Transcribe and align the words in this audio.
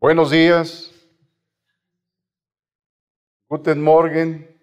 Buenos 0.00 0.30
días. 0.30 0.90
Guten 3.50 3.82
Morgen. 3.82 4.58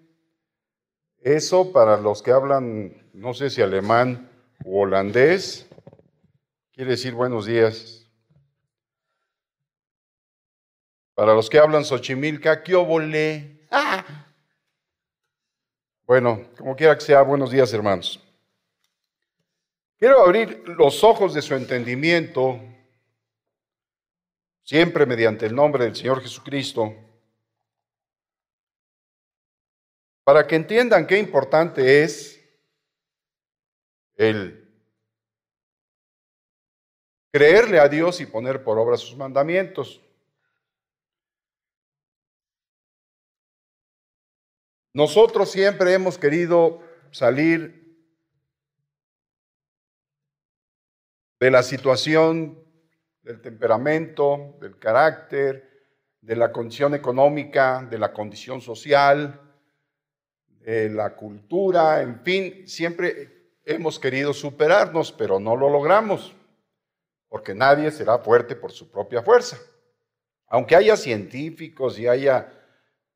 Eso 1.19 1.71
para 1.71 1.97
los 1.97 2.23
que 2.23 2.31
hablan, 2.31 3.07
no 3.13 3.35
sé 3.35 3.51
si 3.51 3.61
alemán 3.61 4.31
o 4.65 4.81
holandés, 4.81 5.69
quiere 6.71 6.89
decir 6.89 7.13
buenos 7.13 7.45
días. 7.45 8.09
Para 11.13 11.35
los 11.35 11.51
que 11.51 11.59
hablan 11.59 11.85
Xochimilca, 11.85 12.63
¿qué 12.63 12.73
obole? 12.73 13.61
Ah. 13.69 14.25
Bueno, 16.07 16.47
como 16.57 16.75
quiera 16.75 16.95
que 16.95 17.05
sea, 17.05 17.21
buenos 17.21 17.51
días 17.51 17.71
hermanos. 17.73 18.19
Quiero 19.99 20.19
abrir 20.19 20.63
los 20.67 21.03
ojos 21.03 21.35
de 21.35 21.43
su 21.43 21.53
entendimiento, 21.53 22.59
siempre 24.67 25.05
mediante 25.05 25.45
el 25.45 25.55
nombre 25.55 25.85
del 25.85 25.95
Señor 25.95 26.21
Jesucristo, 26.21 26.93
para 30.25 30.45
que 30.45 30.57
entiendan 30.57 31.07
qué 31.07 31.17
importante 31.17 32.03
es 32.03 32.37
el 34.15 34.69
creerle 37.31 37.79
a 37.79 37.87
Dios 37.87 38.19
y 38.19 38.25
poner 38.25 38.61
por 38.61 38.77
obra 38.77 38.97
sus 38.97 39.15
mandamientos. 39.15 40.01
Nosotros 44.93 45.49
siempre 45.49 45.93
hemos 45.93 46.17
querido 46.17 46.83
salir 47.11 47.87
de 51.39 51.51
la 51.51 51.63
situación 51.63 52.66
del 53.27 53.41
temperamento, 53.41 54.55
del 54.61 54.79
carácter, 54.79 55.69
de 56.21 56.35
la 56.35 56.51
condición 56.51 56.95
económica, 56.95 57.85
de 57.89 57.99
la 57.99 58.13
condición 58.13 58.61
social, 58.61 59.41
la 60.67 61.15
cultura, 61.15 62.01
en 62.01 62.21
fin, 62.23 62.67
siempre 62.67 63.53
hemos 63.63 63.99
querido 63.99 64.33
superarnos, 64.33 65.13
pero 65.13 65.39
no 65.39 65.55
lo 65.55 65.69
logramos, 65.69 66.35
porque 67.29 67.55
nadie 67.55 67.91
será 67.91 68.17
fuerte 68.19 68.55
por 68.55 68.71
su 68.73 68.91
propia 68.91 69.21
fuerza. 69.21 69.57
Aunque 70.47 70.75
haya 70.75 70.97
científicos 70.97 71.97
y 71.99 72.07
haya 72.07 72.51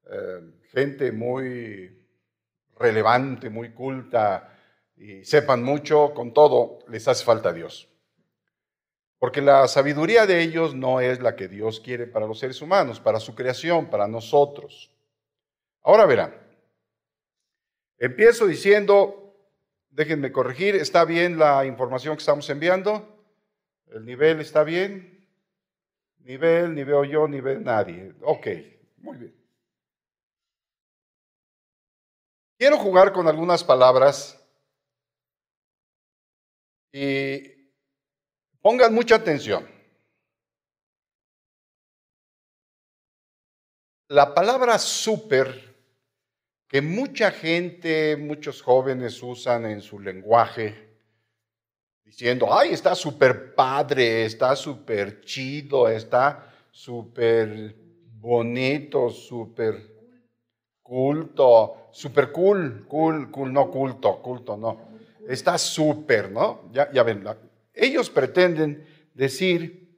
eh, 0.05 0.41
gente 0.71 1.11
muy 1.11 2.05
relevante, 2.77 3.49
muy 3.49 3.73
culta 3.73 4.57
y 4.95 5.23
sepan 5.25 5.61
mucho, 5.63 6.13
con 6.13 6.33
todo 6.33 6.79
les 6.87 7.07
hace 7.07 7.25
falta 7.25 7.51
Dios. 7.51 7.90
Porque 9.21 9.39
la 9.39 9.67
sabiduría 9.67 10.25
de 10.25 10.41
ellos 10.41 10.73
no 10.73 10.99
es 10.99 11.21
la 11.21 11.35
que 11.35 11.47
Dios 11.47 11.79
quiere 11.79 12.07
para 12.07 12.25
los 12.25 12.39
seres 12.39 12.59
humanos, 12.59 12.99
para 12.99 13.19
su 13.19 13.35
creación, 13.35 13.87
para 13.87 14.07
nosotros. 14.07 14.91
Ahora 15.83 16.07
verán, 16.07 16.41
Empiezo 17.99 18.47
diciendo, 18.47 19.37
déjenme 19.91 20.31
corregir, 20.31 20.75
¿está 20.75 21.05
bien 21.05 21.37
la 21.37 21.67
información 21.67 22.15
que 22.15 22.21
estamos 22.21 22.49
enviando? 22.49 23.23
¿El 23.91 24.05
nivel 24.05 24.39
está 24.39 24.63
bien? 24.63 25.29
Nivel, 26.21 26.73
ni 26.73 26.83
veo 26.83 27.03
yo, 27.05 27.27
ni 27.27 27.41
ve 27.41 27.59
nadie. 27.59 28.15
Ok, 28.23 28.47
muy 28.97 29.17
bien. 29.17 29.35
Quiero 32.57 32.79
jugar 32.79 33.13
con 33.13 33.27
algunas 33.27 33.63
palabras 33.63 34.43
y 36.91 37.60
pongan 38.61 38.93
mucha 38.93 39.15
atención. 39.15 39.67
La 44.07 44.33
palabra 44.33 44.77
súper 44.77 45.71
que 46.67 46.81
mucha 46.81 47.31
gente, 47.31 48.15
muchos 48.15 48.61
jóvenes 48.61 49.21
usan 49.21 49.65
en 49.65 49.81
su 49.81 49.99
lenguaje, 49.99 50.89
diciendo, 52.05 52.47
ay, 52.49 52.71
está 52.71 52.95
súper 52.95 53.53
padre, 53.53 54.25
está 54.25 54.55
súper 54.55 55.21
chido, 55.21 55.89
está 55.89 56.49
súper 56.71 57.75
bonito, 58.21 59.09
súper 59.09 59.91
culto, 60.81 61.89
súper 61.91 62.31
cool, 62.31 62.85
cool, 62.87 63.29
cool, 63.31 63.51
no 63.51 63.69
culto, 63.69 64.21
culto, 64.21 64.55
no. 64.55 64.91
Está 65.27 65.57
súper, 65.57 66.31
¿no? 66.31 66.69
Ya, 66.71 67.03
ven, 67.03 67.25
ellos 67.73 68.09
pretenden 68.09 68.87
decir 69.13 69.97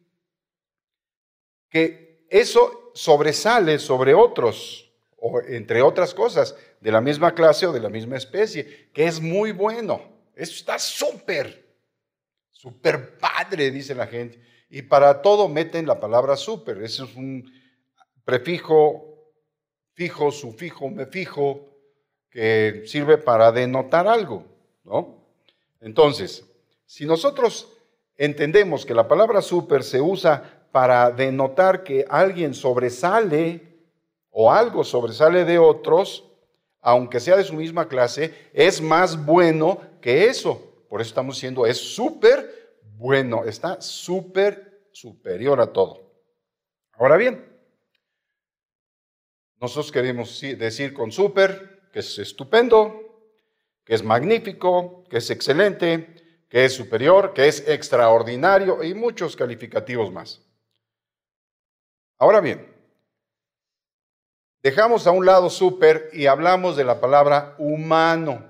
que 1.70 2.26
eso 2.30 2.92
sobresale 2.94 3.80
sobre 3.80 4.14
otros 4.14 4.92
o 5.26 5.40
entre 5.42 5.82
otras 5.82 6.14
cosas, 6.14 6.56
de 6.82 6.92
la 6.92 7.00
misma 7.00 7.34
clase 7.34 7.66
o 7.66 7.72
de 7.72 7.80
la 7.80 7.88
misma 7.88 8.18
especie, 8.18 8.90
que 8.92 9.06
es 9.06 9.22
muy 9.22 9.54
bueno. 9.54 10.02
Eso 10.36 10.52
está 10.54 10.78
súper, 10.78 11.66
súper 12.52 13.18
padre, 13.18 13.72
dice 13.72 13.96
la 13.96 14.06
gente. 14.06 14.42
Y 14.70 14.82
para 14.82 15.22
todo 15.22 15.48
meten 15.48 15.88
la 15.88 15.98
palabra 15.98 16.36
súper. 16.36 16.84
Eso 16.84 17.06
es 17.06 17.16
un 17.16 17.50
prefijo, 18.26 19.32
fijo, 19.94 20.30
sufijo, 20.30 20.90
me 20.90 21.06
fijo, 21.06 21.70
que 22.30 22.84
sirve 22.86 23.18
para 23.18 23.54
denotar 23.54 24.08
algo, 24.08 24.44
¿no? 24.84 25.24
Entonces, 25.80 26.44
si 26.94 27.08
nosotros 27.08 27.68
entendemos 28.18 28.86
que 28.86 28.94
la 28.94 29.08
palabra 29.08 29.42
súper 29.42 29.82
se 29.82 30.00
usa 30.00 30.68
para 30.72 31.10
denotar 31.10 31.84
que 31.84 32.06
alguien 32.08 32.54
sobresale, 32.54 33.80
o 34.30 34.52
algo 34.52 34.84
sobresale 34.84 35.44
de 35.44 35.58
otros, 35.58 36.24
aunque 36.82 37.20
sea 37.20 37.36
de 37.36 37.46
su 37.46 37.56
misma 37.56 37.88
clase, 37.88 38.32
es 38.54 38.80
más 38.80 39.26
bueno 39.26 39.82
que 40.02 40.26
eso. 40.26 40.86
Por 40.88 41.02
eso 41.02 41.08
estamos 41.08 41.38
diciendo, 41.38 41.66
es 41.66 41.80
súper 41.80 42.78
bueno, 42.96 43.44
está 43.44 43.82
súper 43.82 44.86
superior 44.92 45.62
a 45.62 45.74
todo. 45.74 46.14
Ahora 46.92 47.18
bien, 47.18 47.44
nosotros 49.60 49.92
queremos 49.92 50.40
decir 50.40 50.94
con 50.94 51.12
súper 51.12 51.90
que 51.92 52.02
es 52.02 52.20
estupendo, 52.20 53.00
que 53.84 53.96
es 53.96 54.04
magnífico, 54.04 55.04
que 55.10 55.18
es 55.18 55.32
excelente, 55.32 56.23
que 56.54 56.66
es 56.66 56.74
superior, 56.76 57.34
que 57.34 57.48
es 57.48 57.68
extraordinario 57.68 58.84
y 58.84 58.94
muchos 58.94 59.36
calificativos 59.36 60.12
más. 60.12 60.40
Ahora 62.20 62.40
bien, 62.40 62.74
Dejamos 64.64 65.08
a 65.08 65.12
un 65.12 65.26
lado 65.26 65.50
súper 65.50 66.10
y 66.14 66.28
hablamos 66.28 66.78
de 66.78 66.86
la 66.86 67.02
palabra 67.02 67.54
humano. 67.58 68.46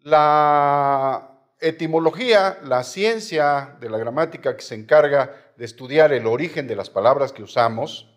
La 0.00 1.38
etimología, 1.58 2.58
la 2.62 2.84
ciencia 2.84 3.78
de 3.80 3.88
la 3.88 3.96
gramática 3.96 4.54
que 4.54 4.60
se 4.60 4.74
encarga 4.74 5.54
de 5.56 5.64
estudiar 5.64 6.12
el 6.12 6.26
origen 6.26 6.68
de 6.68 6.76
las 6.76 6.90
palabras 6.90 7.32
que 7.32 7.42
usamos, 7.42 8.10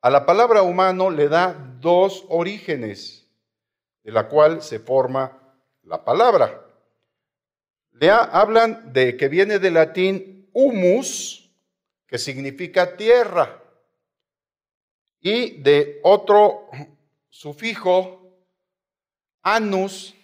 a 0.00 0.08
la 0.08 0.24
palabra 0.24 0.62
humano 0.62 1.10
le 1.10 1.28
da 1.28 1.52
dos 1.80 2.24
orígenes 2.28 3.28
de 4.04 4.12
la 4.12 4.28
cual 4.28 4.62
se 4.62 4.78
forma 4.78 5.36
la 5.82 6.04
palabra. 6.04 6.61
Hablan 8.10 8.92
de 8.92 9.16
que 9.16 9.28
viene 9.28 9.58
del 9.58 9.74
latín 9.74 10.48
humus, 10.52 11.50
que 12.06 12.18
significa 12.18 12.96
tierra 12.96 13.62
y 15.20 15.62
de 15.62 16.00
otro 16.02 16.68
sufijo, 17.28 18.22
anus, 19.42 20.14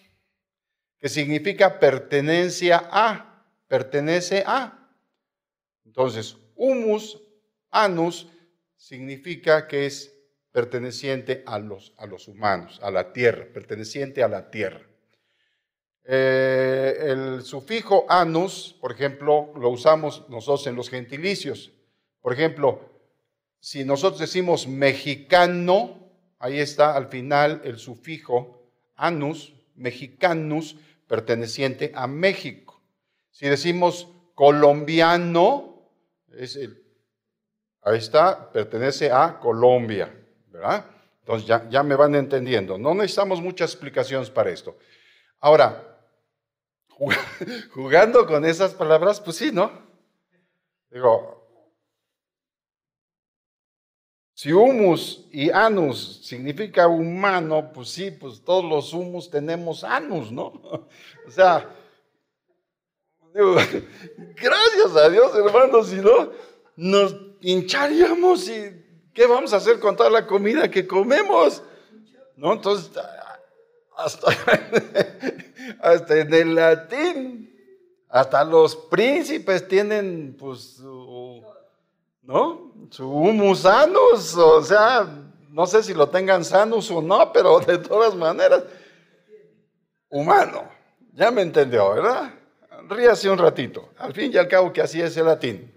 que 0.98 1.08
significa 1.08 1.78
pertenencia 1.78 2.88
a, 2.90 3.44
pertenece 3.68 4.42
a. 4.46 4.92
Entonces, 5.84 6.36
humus, 6.56 7.22
anus, 7.70 8.28
significa 8.76 9.66
que 9.68 9.86
es 9.86 10.14
perteneciente 10.52 11.42
a 11.46 11.58
los, 11.58 11.94
a 11.98 12.06
los 12.06 12.26
humanos, 12.28 12.80
a 12.82 12.90
la 12.90 13.12
tierra, 13.12 13.46
perteneciente 13.52 14.22
a 14.22 14.28
la 14.28 14.50
tierra. 14.50 14.84
Eh, 16.10 16.96
el 17.02 17.42
sufijo 17.42 18.06
anus, 18.08 18.74
por 18.80 18.92
ejemplo, 18.92 19.52
lo 19.56 19.68
usamos 19.68 20.26
nosotros 20.30 20.66
en 20.66 20.74
los 20.74 20.88
gentilicios. 20.88 21.70
Por 22.22 22.32
ejemplo, 22.32 22.80
si 23.60 23.84
nosotros 23.84 24.18
decimos 24.18 24.66
mexicano, 24.66 26.10
ahí 26.38 26.60
está 26.60 26.96
al 26.96 27.08
final 27.08 27.60
el 27.62 27.76
sufijo 27.76 28.72
anus, 28.96 29.52
mexicanus, 29.74 30.76
perteneciente 31.06 31.92
a 31.94 32.06
México. 32.06 32.80
Si 33.30 33.46
decimos 33.46 34.08
colombiano, 34.34 35.90
ahí 37.82 37.98
está, 37.98 38.50
pertenece 38.50 39.12
a 39.12 39.38
Colombia, 39.38 40.10
¿verdad? 40.46 40.86
Entonces 41.20 41.46
ya, 41.46 41.68
ya 41.68 41.82
me 41.82 41.96
van 41.96 42.14
entendiendo. 42.14 42.78
No 42.78 42.94
necesitamos 42.94 43.42
muchas 43.42 43.72
explicaciones 43.72 44.30
para 44.30 44.48
esto. 44.48 44.78
Ahora, 45.40 45.87
jugando 47.72 48.26
con 48.26 48.44
esas 48.44 48.74
palabras, 48.74 49.20
pues 49.20 49.36
sí, 49.36 49.50
¿no? 49.52 49.70
Digo, 50.90 51.38
Si 54.34 54.52
humus 54.52 55.26
y 55.32 55.50
anus 55.50 56.20
significa 56.22 56.86
humano, 56.86 57.72
pues 57.74 57.88
sí, 57.88 58.12
pues 58.12 58.44
todos 58.44 58.64
los 58.64 58.92
humus 58.92 59.30
tenemos 59.30 59.82
anus, 59.82 60.30
¿no? 60.30 60.52
O 61.26 61.30
sea, 61.30 61.68
gracias 63.34 64.96
a 64.96 65.08
Dios, 65.10 65.32
hermanos, 65.34 65.88
si 65.88 65.96
no, 65.96 66.30
nos 66.76 67.16
hincharíamos 67.40 68.48
y 68.48 68.84
¿qué 69.12 69.26
vamos 69.26 69.52
a 69.52 69.56
hacer 69.56 69.78
con 69.80 69.96
toda 69.96 70.10
la 70.10 70.26
comida 70.26 70.70
que 70.70 70.86
comemos? 70.86 71.62
¿No? 72.36 72.52
Entonces, 72.52 72.90
hasta, 75.80 76.20
en 76.20 76.32
el 76.32 76.54
latín, 76.54 77.52
hasta 78.08 78.44
los 78.44 78.76
príncipes 78.76 79.66
tienen, 79.66 80.36
pues, 80.38 80.78
¿no? 82.22 82.72
Su 82.90 83.10
humus 83.10 83.60
sanus, 83.60 84.36
o 84.36 84.62
sea, 84.62 85.06
no 85.50 85.66
sé 85.66 85.82
si 85.82 85.94
lo 85.94 86.08
tengan 86.08 86.44
sanos 86.44 86.90
o 86.90 87.02
no, 87.02 87.32
pero 87.32 87.58
de 87.60 87.78
todas 87.78 88.14
maneras, 88.14 88.62
humano. 90.08 90.68
Ya 91.12 91.32
me 91.32 91.42
entendió, 91.42 91.94
¿verdad? 91.94 92.32
Ríase 92.88 93.28
un 93.28 93.38
ratito. 93.38 93.88
Al 93.98 94.14
fin 94.14 94.30
y 94.32 94.36
al 94.36 94.46
cabo 94.46 94.72
que 94.72 94.80
así 94.80 95.00
es 95.00 95.16
el 95.16 95.26
latín. 95.26 95.74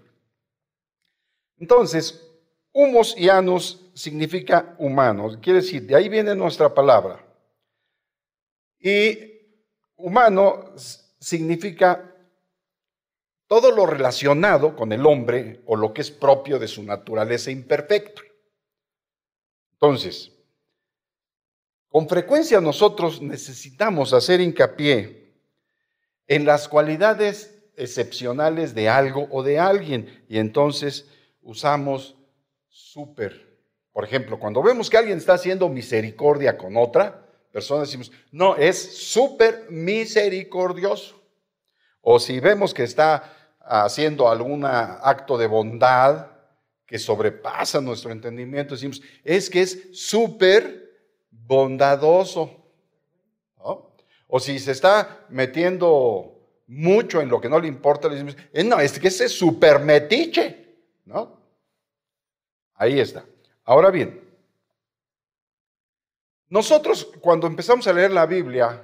Entonces, 1.58 2.24
humus 2.72 3.16
y 3.18 3.28
anus 3.28 3.80
significa 3.94 4.76
humano. 4.78 5.36
Quiere 5.42 5.60
decir, 5.60 5.84
de 5.84 5.96
ahí 5.96 6.08
viene 6.08 6.34
nuestra 6.36 6.72
palabra. 6.72 7.31
Y 8.82 9.40
humano 9.96 10.74
significa 11.20 12.12
todo 13.46 13.70
lo 13.70 13.86
relacionado 13.86 14.74
con 14.74 14.92
el 14.92 15.06
hombre 15.06 15.60
o 15.66 15.76
lo 15.76 15.92
que 15.92 16.00
es 16.00 16.10
propio 16.10 16.58
de 16.58 16.66
su 16.66 16.82
naturaleza 16.82 17.50
imperfecta. 17.50 18.22
Entonces, 19.74 20.32
con 21.88 22.08
frecuencia 22.08 22.60
nosotros 22.60 23.20
necesitamos 23.22 24.12
hacer 24.14 24.40
hincapié 24.40 25.34
en 26.26 26.44
las 26.44 26.66
cualidades 26.66 27.62
excepcionales 27.76 28.74
de 28.74 28.88
algo 28.88 29.28
o 29.30 29.42
de 29.42 29.58
alguien 29.58 30.24
y 30.28 30.38
entonces 30.38 31.06
usamos 31.42 32.16
súper. 32.68 33.60
Por 33.92 34.04
ejemplo, 34.04 34.40
cuando 34.40 34.62
vemos 34.62 34.88
que 34.88 34.96
alguien 34.96 35.18
está 35.18 35.34
haciendo 35.34 35.68
misericordia 35.68 36.56
con 36.56 36.76
otra 36.76 37.21
persona, 37.52 37.82
decimos, 37.82 38.10
no, 38.30 38.56
es 38.56 38.96
súper 38.98 39.66
misericordioso. 39.70 41.20
O 42.00 42.18
si 42.18 42.40
vemos 42.40 42.74
que 42.74 42.82
está 42.82 43.56
haciendo 43.60 44.28
algún 44.28 44.64
acto 44.64 45.38
de 45.38 45.46
bondad 45.46 46.28
que 46.86 46.98
sobrepasa 46.98 47.80
nuestro 47.80 48.10
entendimiento, 48.10 48.74
decimos, 48.74 49.00
es 49.22 49.48
que 49.48 49.62
es 49.62 49.90
súper 49.92 50.90
bondadoso. 51.30 52.58
O 54.34 54.40
si 54.40 54.58
se 54.58 54.72
está 54.72 55.26
metiendo 55.28 56.32
mucho 56.66 57.20
en 57.20 57.28
lo 57.28 57.38
que 57.38 57.50
no 57.50 57.60
le 57.60 57.68
importa, 57.68 58.08
le 58.08 58.14
decimos, 58.14 58.36
eh, 58.50 58.64
no, 58.64 58.80
es 58.80 58.98
que 58.98 59.08
ese 59.08 59.26
es 59.26 59.38
súper 59.38 59.78
metiche. 59.80 60.62
¿no? 61.04 61.38
Ahí 62.74 62.98
está. 62.98 63.26
Ahora 63.64 63.90
bien, 63.90 64.21
nosotros 66.52 67.08
cuando 67.20 67.46
empezamos 67.46 67.86
a 67.86 67.94
leer 67.94 68.10
la 68.10 68.26
Biblia, 68.26 68.82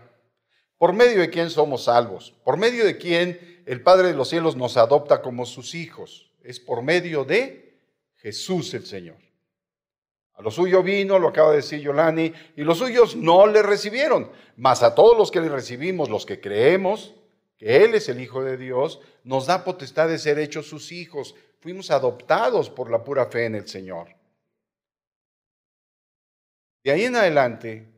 ¿por 0.79 0.95
medio 0.95 1.21
de 1.21 1.29
quién 1.29 1.51
somos 1.51 1.85
salvos? 1.85 2.35
¿Por 2.43 2.57
medio 2.57 2.85
de 2.85 2.97
quién 2.97 3.59
el 3.69 3.83
Padre 3.83 4.09
de 4.09 4.15
los 4.15 4.31
cielos 4.31 4.57
nos 4.57 4.79
adopta 4.79 5.21
como 5.21 5.45
sus 5.45 5.75
hijos. 5.75 6.31
Es 6.43 6.59
por 6.59 6.83
medio 6.83 7.25
de 7.25 7.79
Jesús 8.17 8.73
el 8.73 8.87
Señor. 8.87 9.19
A 10.33 10.41
lo 10.41 10.51
suyo 10.51 10.83
vino, 10.83 11.19
lo 11.19 11.29
acaba 11.29 11.51
de 11.51 11.57
decir 11.57 11.81
Yolani, 11.81 12.33
y 12.57 12.63
los 12.63 12.79
suyos 12.79 13.15
no 13.15 13.47
le 13.47 13.63
recibieron. 13.63 14.33
Mas 14.57 14.83
a 14.83 14.95
todos 14.95 15.19
los 15.19 15.31
que 15.31 15.43
le 15.43 15.51
recibimos, 15.51 16.09
los 16.09 16.25
que 16.25 16.41
creemos 16.41 17.15
que 17.59 17.85
Él 17.85 17.95
es 17.95 18.09
el 18.09 18.23
Hijo 18.23 18.43
de 18.43 18.57
Dios, 18.57 19.01
nos 19.23 19.45
da 19.45 19.65
potestad 19.65 20.09
de 20.09 20.19
ser 20.19 20.39
hechos 20.39 20.67
sus 20.67 20.91
hijos. 20.91 21.35
Fuimos 21.61 21.91
adoptados 21.91 22.71
por 22.71 22.91
la 22.91 23.05
pura 23.05 23.27
fe 23.27 23.45
en 23.45 23.57
el 23.57 23.69
Señor. 23.69 24.18
De 26.83 26.91
ahí 26.91 27.05
en 27.05 27.17
adelante, 27.17 27.93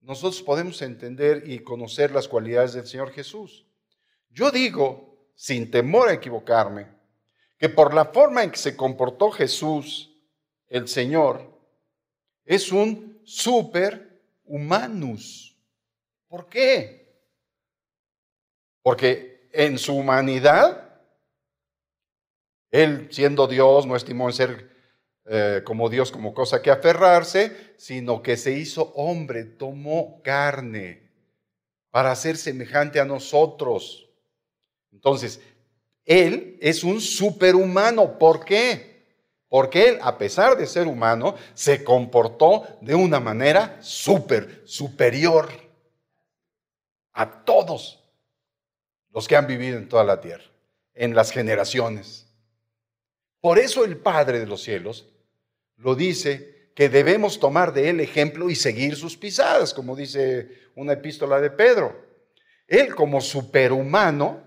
nosotros 0.00 0.42
podemos 0.42 0.80
entender 0.82 1.42
y 1.46 1.60
conocer 1.60 2.12
las 2.12 2.28
cualidades 2.28 2.74
del 2.74 2.86
Señor 2.86 3.10
Jesús. 3.10 3.66
Yo 4.30 4.50
digo, 4.50 5.30
sin 5.34 5.70
temor 5.70 6.08
a 6.08 6.14
equivocarme, 6.14 6.86
que 7.58 7.68
por 7.68 7.94
la 7.94 8.06
forma 8.06 8.44
en 8.44 8.50
que 8.50 8.58
se 8.58 8.76
comportó 8.76 9.30
Jesús, 9.30 10.14
el 10.68 10.88
Señor, 10.88 11.58
es 12.44 12.70
un 12.70 13.20
super 13.24 14.22
humanus. 14.44 15.58
¿Por 16.28 16.48
qué? 16.48 17.20
Porque 18.82 19.48
en 19.52 19.78
su 19.78 19.96
humanidad, 19.96 21.00
Él 22.70 23.08
siendo 23.10 23.46
Dios 23.46 23.86
no 23.86 23.96
estimó 23.96 24.28
en 24.28 24.34
ser 24.34 24.75
eh, 25.28 25.62
como 25.64 25.88
Dios 25.88 26.12
como 26.12 26.32
cosa 26.32 26.62
que 26.62 26.70
aferrarse, 26.70 27.74
sino 27.76 28.22
que 28.22 28.36
se 28.36 28.52
hizo 28.52 28.92
hombre, 28.94 29.44
tomó 29.44 30.22
carne 30.22 31.10
para 31.90 32.14
ser 32.14 32.36
semejante 32.36 33.00
a 33.00 33.04
nosotros. 33.04 34.08
Entonces, 34.92 35.40
Él 36.04 36.56
es 36.60 36.84
un 36.84 37.00
superhumano. 37.00 38.18
¿Por 38.18 38.44
qué? 38.44 39.04
Porque 39.48 39.88
Él, 39.88 39.98
a 40.00 40.16
pesar 40.16 40.56
de 40.56 40.66
ser 40.66 40.86
humano, 40.86 41.34
se 41.54 41.82
comportó 41.82 42.64
de 42.80 42.94
una 42.94 43.18
manera 43.18 43.78
súper, 43.80 44.62
superior 44.64 45.48
a 47.12 47.44
todos 47.44 48.04
los 49.10 49.26
que 49.26 49.34
han 49.34 49.48
vivido 49.48 49.76
en 49.76 49.88
toda 49.88 50.04
la 50.04 50.20
tierra, 50.20 50.44
en 50.94 51.16
las 51.16 51.32
generaciones. 51.32 52.28
Por 53.40 53.58
eso 53.58 53.84
el 53.84 53.96
Padre 53.96 54.38
de 54.38 54.46
los 54.46 54.62
cielos 54.62 55.06
lo 55.76 55.94
dice 55.94 56.70
que 56.74 56.88
debemos 56.88 57.38
tomar 57.38 57.72
de 57.72 57.90
Él 57.90 58.00
ejemplo 58.00 58.50
y 58.50 58.54
seguir 58.54 58.96
sus 58.96 59.16
pisadas, 59.16 59.72
como 59.72 59.96
dice 59.96 60.48
una 60.74 60.94
epístola 60.94 61.40
de 61.40 61.50
Pedro. 61.50 62.04
Él 62.66 62.94
como 62.94 63.20
superhumano 63.20 64.46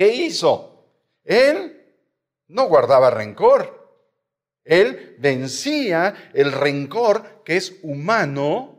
¿Qué 0.00 0.14
hizo? 0.14 0.94
Él 1.24 1.94
no 2.48 2.68
guardaba 2.68 3.10
rencor. 3.10 4.02
Él 4.64 5.14
vencía 5.18 6.30
el 6.32 6.52
rencor 6.52 7.42
que 7.44 7.58
es 7.58 7.78
humano. 7.82 8.78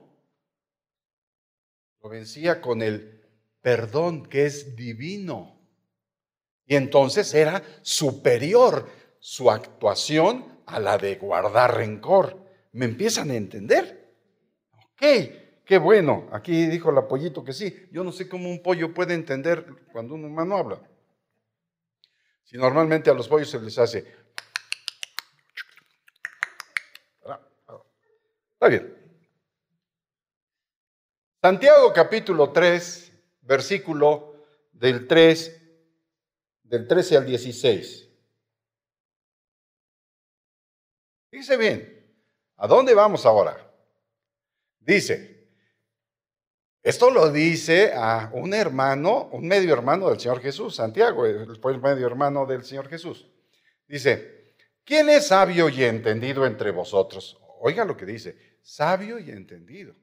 Lo 2.02 2.10
vencía 2.10 2.60
con 2.60 2.82
el 2.82 3.22
perdón 3.62 4.26
que 4.26 4.48
es 4.48 4.76
divino. 4.76 5.62
Y 6.66 6.76
entonces 6.76 7.36
era 7.36 7.62
superior 7.84 8.90
su 9.20 9.52
actuación 9.52 10.61
a 10.72 10.80
la 10.80 10.98
de 10.98 11.16
guardar 11.16 11.76
rencor. 11.76 12.38
¿Me 12.74 12.86
empiezan 12.86 13.30
a 13.32 13.36
entender? 13.36 14.16
Ok, 14.72 15.02
qué 15.66 15.78
bueno. 15.78 16.30
Aquí 16.32 16.66
dijo 16.68 16.90
el 16.90 17.06
pollito 17.06 17.44
que 17.44 17.54
sí. 17.54 17.88
Yo 17.92 18.04
no 18.04 18.12
sé 18.12 18.30
cómo 18.30 18.50
un 18.50 18.64
pollo 18.64 18.94
puede 18.94 19.14
entender 19.14 19.66
cuando 19.92 20.16
un 20.16 20.26
humano 20.26 20.58
habla. 20.58 20.82
Si 22.44 22.58
normalmente 22.58 23.10
a 23.10 23.14
los 23.14 23.28
pollos 23.28 23.50
se 23.50 23.60
les 23.60 23.78
hace... 23.78 24.22
Está 28.54 28.68
bien. 28.68 28.96
Santiago 31.42 31.92
capítulo 31.92 32.52
3, 32.52 33.12
versículo 33.42 34.46
del 34.72 35.08
3, 35.08 35.62
del 36.66 36.88
13 36.88 37.18
al 37.18 37.26
16. 37.26 38.11
Dice 41.32 41.56
bien, 41.56 42.14
¿a 42.58 42.68
dónde 42.68 42.94
vamos 42.94 43.26
ahora? 43.26 43.58
Dice, 44.80 45.48
esto 46.84 47.10
lo 47.10 47.32
dice 47.32 47.94
a 47.96 48.30
un 48.34 48.54
hermano, 48.54 49.30
un 49.32 49.48
medio 49.48 49.74
hermano 49.74 50.10
del 50.10 50.20
Señor 50.20 50.42
Jesús, 50.42 50.76
Santiago, 50.76 51.24
fue 51.62 51.72
el 51.72 51.80
medio 51.80 52.06
hermano 52.06 52.46
del 52.46 52.66
Señor 52.66 52.90
Jesús. 52.90 53.30
Dice, 53.88 54.56
¿quién 54.84 55.10
es 55.10 55.28
sabio 55.28 55.70
y 55.70 55.84
entendido 55.84 56.46
entre 56.46 56.72
vosotros? 56.72 57.40
Oigan 57.60 57.88
lo 57.88 57.96
que 57.96 58.06
dice, 58.06 58.58
sabio 58.62 59.18
y 59.18 59.30
entendido. 59.30 59.96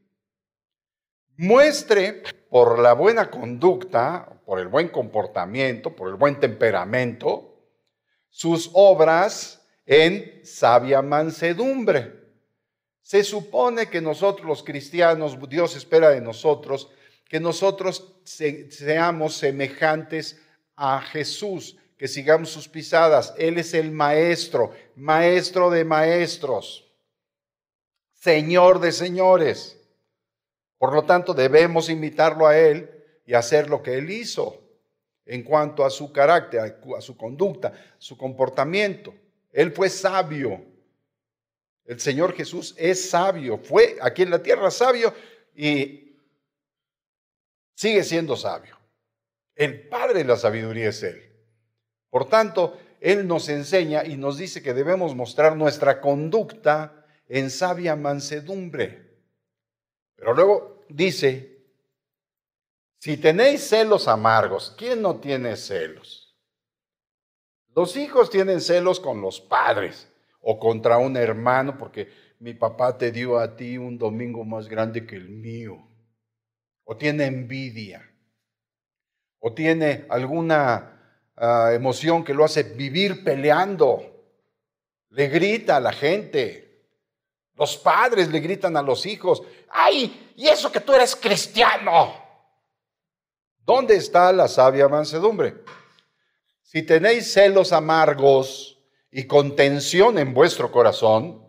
Muestre 1.36 2.22
por 2.48 2.78
la 2.78 2.94
buena 2.94 3.30
conducta, 3.30 4.40
por 4.46 4.60
el 4.60 4.68
buen 4.68 4.88
comportamiento, 4.88 5.94
por 5.94 6.08
el 6.08 6.14
buen 6.14 6.40
temperamento, 6.40 7.54
sus 8.28 8.70
obras 8.72 9.67
en 9.88 10.44
sabia 10.44 11.02
mansedumbre 11.02 12.12
se 13.02 13.24
supone 13.24 13.88
que 13.88 14.00
nosotros 14.00 14.46
los 14.46 14.62
cristianos, 14.62 15.36
Dios 15.48 15.74
espera 15.74 16.10
de 16.10 16.20
nosotros 16.20 16.88
que 17.28 17.40
nosotros 17.40 18.14
seamos 18.24 19.36
semejantes 19.36 20.40
a 20.74 21.00
Jesús, 21.00 21.76
que 21.96 22.08
sigamos 22.08 22.50
sus 22.50 22.68
pisadas. 22.68 23.34
Él 23.36 23.58
es 23.58 23.74
el 23.74 23.90
maestro. 23.92 24.72
maestro 24.96 25.70
de 25.70 25.84
maestros, 25.84 26.90
señor 28.14 28.80
de 28.80 28.92
señores. 28.92 29.78
Por 30.78 30.94
lo 30.94 31.04
tanto, 31.04 31.34
debemos 31.34 31.90
imitarlo 31.90 32.46
a 32.46 32.56
Él 32.56 32.90
y 33.26 33.34
hacer 33.34 33.68
lo 33.68 33.82
que 33.82 33.98
Él 33.98 34.10
hizo 34.10 34.62
en 35.26 35.42
cuanto 35.42 35.84
a 35.84 35.90
su 35.90 36.12
carácter, 36.12 36.60
a 36.96 37.00
su 37.00 37.16
conducta, 37.16 37.72
su 37.98 38.16
comportamiento. 38.16 39.12
Él 39.52 39.72
fue 39.72 39.88
sabio. 39.88 40.64
El 41.84 42.00
Señor 42.00 42.34
Jesús 42.34 42.74
es 42.76 43.10
sabio. 43.10 43.58
Fue 43.58 43.96
aquí 44.00 44.22
en 44.22 44.30
la 44.30 44.42
tierra 44.42 44.70
sabio 44.70 45.14
y 45.54 46.16
sigue 47.74 48.04
siendo 48.04 48.36
sabio. 48.36 48.78
El 49.54 49.88
Padre 49.88 50.18
de 50.18 50.24
la 50.24 50.36
sabiduría 50.36 50.90
es 50.90 51.02
Él. 51.02 51.32
Por 52.10 52.28
tanto, 52.28 52.78
Él 53.00 53.26
nos 53.26 53.48
enseña 53.48 54.04
y 54.04 54.16
nos 54.16 54.38
dice 54.38 54.62
que 54.62 54.74
debemos 54.74 55.14
mostrar 55.14 55.56
nuestra 55.56 56.00
conducta 56.00 57.06
en 57.26 57.50
sabia 57.50 57.96
mansedumbre. 57.96 59.08
Pero 60.14 60.34
luego 60.34 60.84
dice, 60.88 61.58
si 62.98 63.16
tenéis 63.16 63.68
celos 63.68 64.08
amargos, 64.08 64.74
¿quién 64.76 65.00
no 65.00 65.20
tiene 65.20 65.56
celos? 65.56 66.27
Los 67.78 67.96
hijos 67.96 68.28
tienen 68.28 68.60
celos 68.60 68.98
con 68.98 69.20
los 69.20 69.40
padres 69.40 70.08
o 70.40 70.58
contra 70.58 70.98
un 70.98 71.16
hermano 71.16 71.78
porque 71.78 72.10
mi 72.40 72.52
papá 72.52 72.98
te 72.98 73.12
dio 73.12 73.38
a 73.38 73.54
ti 73.54 73.78
un 73.78 73.96
domingo 73.96 74.44
más 74.44 74.66
grande 74.66 75.06
que 75.06 75.14
el 75.14 75.28
mío. 75.28 75.78
O 76.82 76.96
tiene 76.96 77.26
envidia 77.26 78.04
o 79.38 79.52
tiene 79.54 80.06
alguna 80.08 81.22
ah, 81.36 81.70
emoción 81.72 82.24
que 82.24 82.34
lo 82.34 82.44
hace 82.44 82.64
vivir 82.64 83.22
peleando. 83.22 84.02
Le 85.10 85.28
grita 85.28 85.76
a 85.76 85.80
la 85.80 85.92
gente. 85.92 86.82
Los 87.54 87.76
padres 87.76 88.28
le 88.32 88.40
gritan 88.40 88.76
a 88.76 88.82
los 88.82 89.06
hijos, 89.06 89.44
¡ay! 89.70 90.32
¿Y 90.34 90.48
eso 90.48 90.72
que 90.72 90.80
tú 90.80 90.94
eres 90.94 91.14
cristiano? 91.14 92.12
¿Dónde 93.60 93.94
está 93.94 94.32
la 94.32 94.48
sabia 94.48 94.88
mansedumbre? 94.88 95.62
Si 96.70 96.82
tenéis 96.82 97.32
celos 97.32 97.72
amargos 97.72 98.78
y 99.10 99.26
contención 99.26 100.18
en 100.18 100.34
vuestro 100.34 100.70
corazón, 100.70 101.42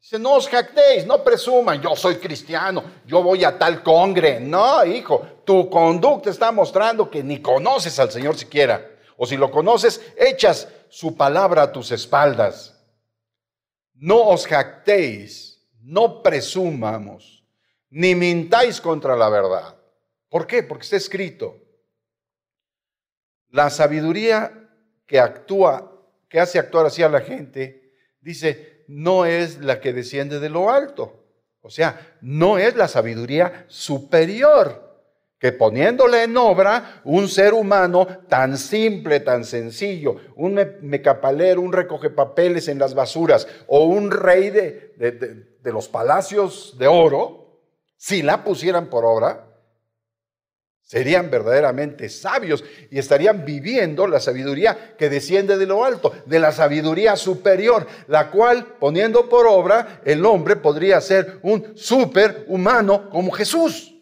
Dice, 0.00 0.18
no 0.18 0.34
os 0.34 0.48
jactéis, 0.48 1.06
no 1.06 1.22
presuman, 1.22 1.80
yo 1.80 1.94
soy 1.96 2.16
cristiano, 2.16 2.82
yo 3.06 3.22
voy 3.22 3.42
a 3.44 3.56
tal 3.56 3.82
congre. 3.84 4.38
No, 4.40 4.84
hijo, 4.84 5.26
tu 5.46 5.70
conducta 5.70 6.28
está 6.28 6.52
mostrando 6.52 7.08
que 7.08 7.22
ni 7.22 7.40
conoces 7.40 7.98
al 8.00 8.10
Señor 8.10 8.36
siquiera. 8.36 8.90
O 9.16 9.26
si 9.26 9.38
lo 9.38 9.50
conoces, 9.50 10.02
echas 10.18 10.68
su 10.90 11.16
palabra 11.16 11.62
a 11.62 11.72
tus 11.72 11.90
espaldas. 11.92 12.84
No 13.94 14.24
os 14.24 14.46
jactéis, 14.46 15.64
no 15.80 16.20
presumamos, 16.20 17.46
ni 17.88 18.14
mintáis 18.14 18.80
contra 18.80 19.16
la 19.16 19.30
verdad. 19.30 19.76
¿Por 20.28 20.46
qué? 20.48 20.64
Porque 20.64 20.82
está 20.82 20.96
escrito. 20.96 21.56
La 23.48 23.70
sabiduría 23.70 24.63
que 25.06 25.18
actúa, 25.18 25.92
que 26.28 26.40
hace 26.40 26.58
actuar 26.58 26.86
así 26.86 27.02
a 27.02 27.08
la 27.08 27.20
gente, 27.20 27.92
dice, 28.20 28.84
no 28.88 29.24
es 29.24 29.58
la 29.58 29.80
que 29.80 29.92
desciende 29.92 30.40
de 30.40 30.48
lo 30.48 30.70
alto. 30.70 31.24
O 31.60 31.70
sea, 31.70 32.16
no 32.20 32.58
es 32.58 32.76
la 32.76 32.88
sabiduría 32.88 33.64
superior 33.68 34.84
que 35.38 35.52
poniéndole 35.52 36.22
en 36.22 36.36
obra 36.36 37.02
un 37.04 37.28
ser 37.28 37.52
humano 37.52 38.06
tan 38.28 38.56
simple, 38.56 39.20
tan 39.20 39.44
sencillo, 39.44 40.16
un 40.36 40.58
mecapalero, 40.80 41.60
un 41.60 41.72
recoge 41.72 42.08
papeles 42.10 42.68
en 42.68 42.78
las 42.78 42.94
basuras 42.94 43.46
o 43.66 43.84
un 43.84 44.10
rey 44.10 44.50
de, 44.50 44.94
de 44.96 45.72
los 45.72 45.88
palacios 45.88 46.76
de 46.78 46.86
oro, 46.86 47.62
si 47.96 48.22
la 48.22 48.44
pusieran 48.44 48.88
por 48.88 49.04
obra, 49.04 49.43
Serían 50.84 51.30
verdaderamente 51.30 52.10
sabios 52.10 52.62
y 52.90 52.98
estarían 52.98 53.46
viviendo 53.46 54.06
la 54.06 54.20
sabiduría 54.20 54.94
que 54.98 55.08
desciende 55.08 55.56
de 55.56 55.64
lo 55.64 55.82
alto, 55.82 56.12
de 56.26 56.38
la 56.38 56.52
sabiduría 56.52 57.16
superior, 57.16 57.86
la 58.06 58.30
cual 58.30 58.76
poniendo 58.78 59.26
por 59.30 59.46
obra 59.46 60.02
el 60.04 60.26
hombre 60.26 60.56
podría 60.56 61.00
ser 61.00 61.38
un 61.42 61.72
superhumano 61.74 63.08
como 63.08 63.32
Jesús. 63.32 63.94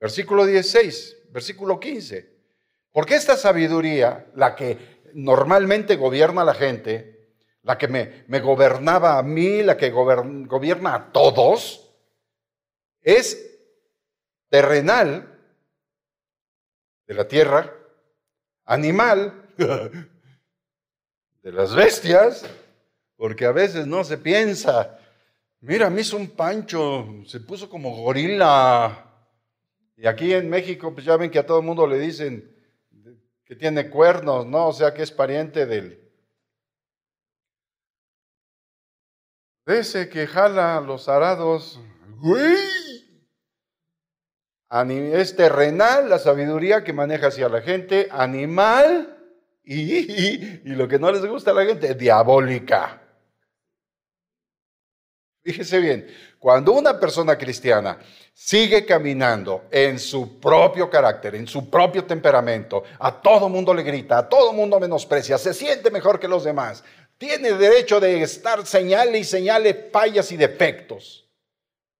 Versículo 0.00 0.46
16, 0.46 1.16
versículo 1.30 1.78
15. 1.78 2.38
Porque 2.90 3.16
esta 3.16 3.36
sabiduría, 3.36 4.30
la 4.34 4.56
que 4.56 4.78
normalmente 5.12 5.96
gobierna 5.96 6.40
a 6.40 6.46
la 6.46 6.54
gente, 6.54 7.34
la 7.64 7.76
que 7.76 7.86
me, 7.86 8.24
me 8.28 8.40
gobernaba 8.40 9.18
a 9.18 9.22
mí, 9.22 9.62
la 9.62 9.76
que 9.76 9.90
gobierna 9.90 10.94
a 10.94 11.12
todos, 11.12 11.92
es 13.02 13.47
terrenal 14.48 15.38
de 17.06 17.14
la 17.14 17.26
tierra, 17.26 17.72
animal 18.64 19.48
de 19.56 21.52
las 21.52 21.74
bestias, 21.74 22.44
porque 23.16 23.46
a 23.46 23.52
veces 23.52 23.86
no 23.86 24.04
se 24.04 24.18
piensa, 24.18 24.98
mira, 25.60 25.90
me 25.90 26.02
hizo 26.02 26.16
un 26.16 26.28
pancho, 26.28 27.06
se 27.26 27.40
puso 27.40 27.68
como 27.68 27.96
gorila. 27.96 29.04
Y 29.96 30.06
aquí 30.06 30.32
en 30.32 30.48
México, 30.48 30.92
pues 30.92 31.04
ya 31.04 31.16
ven 31.16 31.30
que 31.30 31.40
a 31.40 31.46
todo 31.46 31.58
el 31.58 31.64
mundo 31.64 31.86
le 31.86 31.98
dicen 31.98 32.54
que 33.44 33.56
tiene 33.56 33.88
cuernos, 33.88 34.46
¿no? 34.46 34.68
O 34.68 34.72
sea, 34.72 34.92
que 34.92 35.02
es 35.02 35.10
pariente 35.10 35.64
del... 35.64 36.06
De 39.64 39.80
ese 39.80 40.08
que 40.08 40.26
jala 40.26 40.80
los 40.80 41.08
arados. 41.08 41.80
¡Güey! 42.20 42.87
Es 44.70 45.34
terrenal 45.34 46.10
la 46.10 46.18
sabiduría 46.18 46.84
que 46.84 46.92
maneja 46.92 47.28
hacia 47.28 47.48
la 47.48 47.62
gente, 47.62 48.08
animal 48.10 49.16
y, 49.64 50.60
lo 50.64 50.86
que 50.86 50.98
no 50.98 51.10
les 51.10 51.24
gusta 51.24 51.52
a 51.52 51.54
la 51.54 51.64
gente, 51.64 51.94
diabólica. 51.94 53.00
Fíjese 55.42 55.78
bien, 55.78 56.06
cuando 56.38 56.72
una 56.72 57.00
persona 57.00 57.38
cristiana 57.38 57.98
sigue 58.34 58.84
caminando 58.84 59.64
en 59.70 59.98
su 59.98 60.38
propio 60.38 60.90
carácter, 60.90 61.34
en 61.34 61.46
su 61.46 61.70
propio 61.70 62.04
temperamento, 62.04 62.84
a 62.98 63.22
todo 63.22 63.48
mundo 63.48 63.72
le 63.72 63.82
grita, 63.82 64.18
a 64.18 64.28
todo 64.28 64.52
mundo 64.52 64.78
menosprecia, 64.78 65.38
se 65.38 65.54
siente 65.54 65.90
mejor 65.90 66.20
que 66.20 66.28
los 66.28 66.44
demás, 66.44 66.84
tiene 67.16 67.52
derecho 67.52 68.00
de 68.00 68.22
estar 68.22 68.66
señale 68.66 69.18
y 69.18 69.24
señale 69.24 69.72
fallas 69.90 70.30
y 70.30 70.36
defectos. 70.36 71.27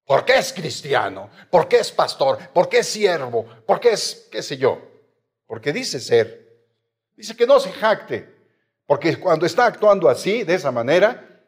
¿Por 0.08 0.24
qué 0.24 0.38
es 0.38 0.54
cristiano? 0.54 1.28
¿Por 1.50 1.68
qué 1.68 1.80
es 1.80 1.92
pastor? 1.92 2.38
¿Por 2.54 2.66
qué 2.66 2.78
es 2.78 2.88
siervo? 2.88 3.44
¿Por 3.66 3.78
qué 3.78 3.90
es, 3.90 4.26
qué 4.32 4.42
sé 4.42 4.56
yo? 4.56 4.80
Porque 5.46 5.70
dice 5.70 6.00
ser. 6.00 6.48
Dice 7.14 7.36
que 7.36 7.46
no 7.46 7.60
se 7.60 7.70
jacte. 7.72 8.26
Porque 8.86 9.20
cuando 9.20 9.44
está 9.44 9.66
actuando 9.66 10.08
así, 10.08 10.44
de 10.44 10.54
esa 10.54 10.72
manera, 10.72 11.42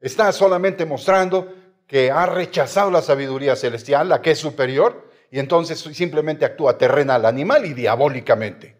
está 0.00 0.32
solamente 0.32 0.84
mostrando 0.84 1.54
que 1.86 2.10
ha 2.10 2.26
rechazado 2.26 2.90
la 2.90 3.00
sabiduría 3.00 3.54
celestial, 3.54 4.08
la 4.08 4.20
que 4.20 4.32
es 4.32 4.40
superior, 4.40 5.08
y 5.30 5.38
entonces 5.38 5.78
simplemente 5.78 6.44
actúa 6.44 6.76
terrenal, 6.76 7.24
animal 7.24 7.64
y 7.64 7.74
diabólicamente. 7.74 8.76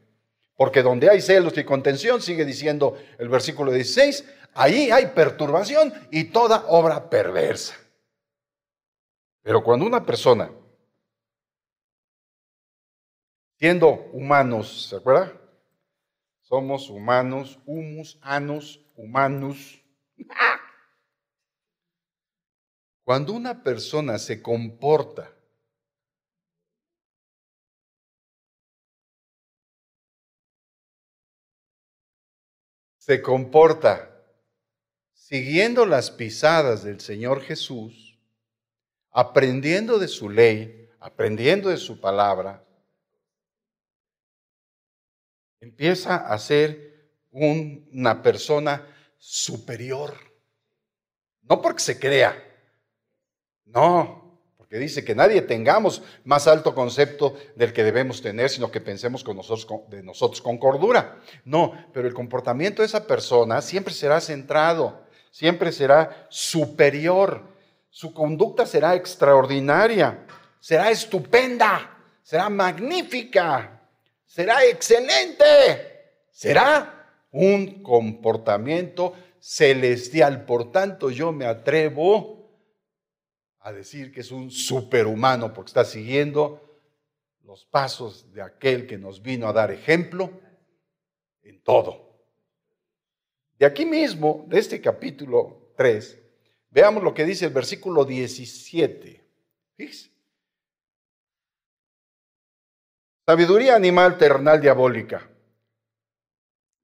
Porque 0.56 0.82
donde 0.82 1.08
hay 1.08 1.20
celos 1.20 1.56
y 1.56 1.62
contención, 1.62 2.20
sigue 2.20 2.44
diciendo 2.44 2.98
el 3.16 3.28
versículo 3.28 3.70
16, 3.70 4.24
ahí 4.54 4.90
hay 4.90 5.06
perturbación 5.14 5.94
y 6.10 6.24
toda 6.24 6.64
obra 6.66 7.08
perversa. 7.08 7.76
Pero 9.44 9.62
cuando 9.62 9.84
una 9.84 10.04
persona, 10.04 10.50
siendo 13.58 13.90
humanos, 14.12 14.88
¿se 14.88 14.96
acuerda? 14.96 15.38
Somos 16.40 16.88
humanos, 16.88 17.60
humus, 17.66 18.18
anos, 18.22 18.80
humanos. 18.96 19.80
Cuando 23.04 23.34
una 23.34 23.62
persona 23.62 24.16
se 24.16 24.40
comporta 24.40 25.30
se 32.96 33.20
comporta 33.20 34.10
siguiendo 35.12 35.84
las 35.84 36.10
pisadas 36.10 36.82
del 36.82 37.00
Señor 37.00 37.42
Jesús, 37.42 38.03
aprendiendo 39.14 39.98
de 39.98 40.08
su 40.08 40.28
ley, 40.28 40.90
aprendiendo 40.98 41.70
de 41.70 41.76
su 41.76 42.00
palabra, 42.00 42.64
empieza 45.60 46.16
a 46.16 46.36
ser 46.38 47.12
una 47.30 48.22
persona 48.22 48.86
superior. 49.16 50.14
No 51.42 51.62
porque 51.62 51.80
se 51.80 51.98
crea, 51.98 52.36
no, 53.66 54.40
porque 54.56 54.78
dice 54.78 55.04
que 55.04 55.14
nadie 55.14 55.42
tengamos 55.42 56.02
más 56.24 56.48
alto 56.48 56.74
concepto 56.74 57.36
del 57.54 57.72
que 57.72 57.84
debemos 57.84 58.20
tener, 58.20 58.50
sino 58.50 58.72
que 58.72 58.80
pensemos 58.80 59.22
con 59.22 59.36
nosotros, 59.36 59.88
de 59.90 60.02
nosotros 60.02 60.42
con 60.42 60.58
cordura. 60.58 61.20
No, 61.44 61.72
pero 61.92 62.08
el 62.08 62.14
comportamiento 62.14 62.82
de 62.82 62.86
esa 62.86 63.06
persona 63.06 63.62
siempre 63.62 63.94
será 63.94 64.20
centrado, 64.20 65.06
siempre 65.30 65.70
será 65.70 66.26
superior, 66.30 67.53
su 67.94 68.12
conducta 68.12 68.66
será 68.66 68.96
extraordinaria, 68.96 70.26
será 70.58 70.90
estupenda, 70.90 71.96
será 72.24 72.50
magnífica, 72.50 73.88
será 74.26 74.64
excelente, 74.64 76.24
será 76.28 77.28
un 77.30 77.84
comportamiento 77.84 79.14
celestial. 79.38 80.44
Por 80.44 80.72
tanto, 80.72 81.08
yo 81.08 81.30
me 81.30 81.46
atrevo 81.46 82.50
a 83.60 83.72
decir 83.72 84.10
que 84.10 84.22
es 84.22 84.32
un 84.32 84.50
superhumano 84.50 85.54
porque 85.54 85.68
está 85.68 85.84
siguiendo 85.84 86.80
los 87.44 87.64
pasos 87.64 88.32
de 88.32 88.42
aquel 88.42 88.88
que 88.88 88.98
nos 88.98 89.22
vino 89.22 89.46
a 89.46 89.52
dar 89.52 89.70
ejemplo 89.70 90.32
en 91.44 91.62
todo. 91.62 92.26
De 93.56 93.64
aquí 93.64 93.86
mismo, 93.86 94.46
de 94.48 94.58
este 94.58 94.80
capítulo 94.80 95.72
3, 95.76 96.23
veamos 96.74 97.04
lo 97.04 97.14
que 97.14 97.24
dice 97.24 97.46
el 97.46 97.52
versículo 97.52 98.04
17. 98.04 99.24
Fíjese. 99.76 100.10
Sabiduría 103.24 103.76
animal 103.76 104.18
ternal 104.18 104.60
diabólica. 104.60 105.30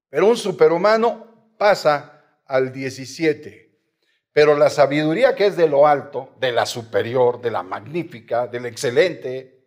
Pero 0.09 0.27
un 0.27 0.37
superhumano 0.37 1.55
pasa 1.57 2.39
al 2.45 2.71
17. 2.71 3.69
Pero 4.31 4.57
la 4.57 4.69
sabiduría 4.69 5.35
que 5.35 5.47
es 5.47 5.57
de 5.57 5.67
lo 5.67 5.85
alto, 5.85 6.35
de 6.39 6.53
la 6.53 6.65
superior, 6.65 7.41
de 7.41 7.51
la 7.51 7.61
magnífica, 7.61 8.47
de 8.47 8.61
la 8.61 8.69
excelente, 8.69 9.65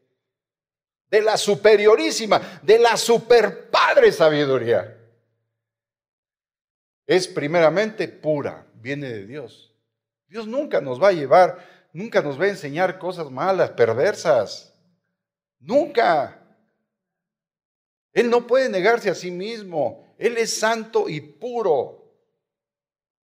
de 1.11 1.21
la 1.21 1.37
superiorísima, 1.37 2.61
de 2.63 2.79
la 2.79 2.97
superpadre 2.97 4.11
sabiduría, 4.11 4.99
es 7.07 7.29
primeramente 7.29 8.09
pura, 8.09 8.67
viene 8.75 9.11
de 9.11 9.27
Dios. 9.27 9.74
Dios 10.35 10.49
nunca 10.49 10.81
nos 10.81 11.01
va 11.01 11.11
a 11.11 11.13
llevar, 11.13 11.65
nunca 11.93 12.21
nos 12.21 12.41
va 12.41 12.47
a 12.47 12.49
enseñar 12.49 12.99
cosas 12.99 13.31
malas, 13.31 13.71
perversas. 13.71 14.75
Nunca. 15.61 16.43
Él 18.13 18.29
no 18.29 18.45
puede 18.45 18.69
negarse 18.69 19.09
a 19.09 19.15
sí 19.15 19.31
mismo. 19.31 20.13
Él 20.19 20.37
es 20.37 20.59
santo 20.59 21.09
y 21.09 21.21
puro. 21.21 22.13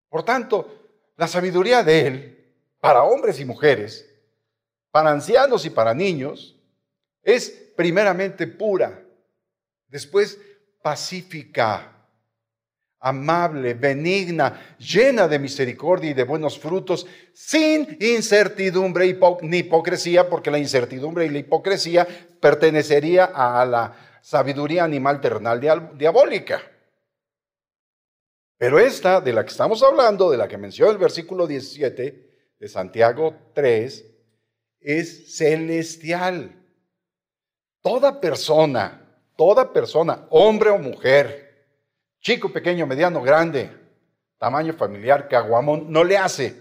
Por 0.09 0.23
tanto, 0.23 0.89
la 1.15 1.29
sabiduría 1.29 1.81
de 1.81 2.07
Él, 2.07 2.53
para 2.81 3.03
hombres 3.03 3.39
y 3.39 3.45
mujeres, 3.45 4.13
para 4.91 5.09
ancianos 5.09 5.63
y 5.63 5.69
para 5.69 5.93
niños, 5.93 6.59
es 7.23 7.71
primeramente 7.77 8.47
pura, 8.47 9.01
después 9.87 10.41
pacífica, 10.81 11.96
amable, 12.99 13.73
benigna, 13.73 14.75
llena 14.77 15.27
de 15.27 15.39
misericordia 15.39 16.11
y 16.11 16.13
de 16.13 16.23
buenos 16.23 16.59
frutos, 16.59 17.05
sin 17.33 17.97
incertidumbre 17.99 19.17
ni 19.41 19.57
hipocresía, 19.57 20.29
porque 20.29 20.51
la 20.51 20.57
incertidumbre 20.57 21.25
y 21.25 21.29
la 21.29 21.39
hipocresía 21.39 22.07
pertenecería 22.39 23.25
a 23.25 23.65
la 23.65 24.19
sabiduría 24.21 24.83
animal 24.83 25.21
ternal 25.21 25.59
diabólica. 25.97 26.61
Pero 28.57 28.79
esta 28.79 29.21
de 29.21 29.33
la 29.33 29.43
que 29.43 29.51
estamos 29.51 29.83
hablando, 29.83 30.31
de 30.31 30.37
la 30.37 30.47
que 30.47 30.57
menciona 30.57 30.91
el 30.91 30.97
versículo 30.97 31.45
17 31.45 32.55
de 32.59 32.67
Santiago 32.67 33.35
3, 33.53 34.05
es 34.79 35.37
celestial. 35.37 36.55
Toda 37.81 38.19
persona, 38.19 39.21
toda 39.35 39.71
persona, 39.71 40.25
hombre 40.31 40.71
o 40.71 40.79
mujer, 40.79 41.46
chico, 42.27 42.51
pequeño, 42.51 42.85
mediano, 42.85 43.21
grande, 43.21 43.71
tamaño 44.37 44.73
familiar, 44.73 45.29
caguamón, 45.29 45.89
no 45.89 46.03
le 46.03 46.17
hace 46.17 46.57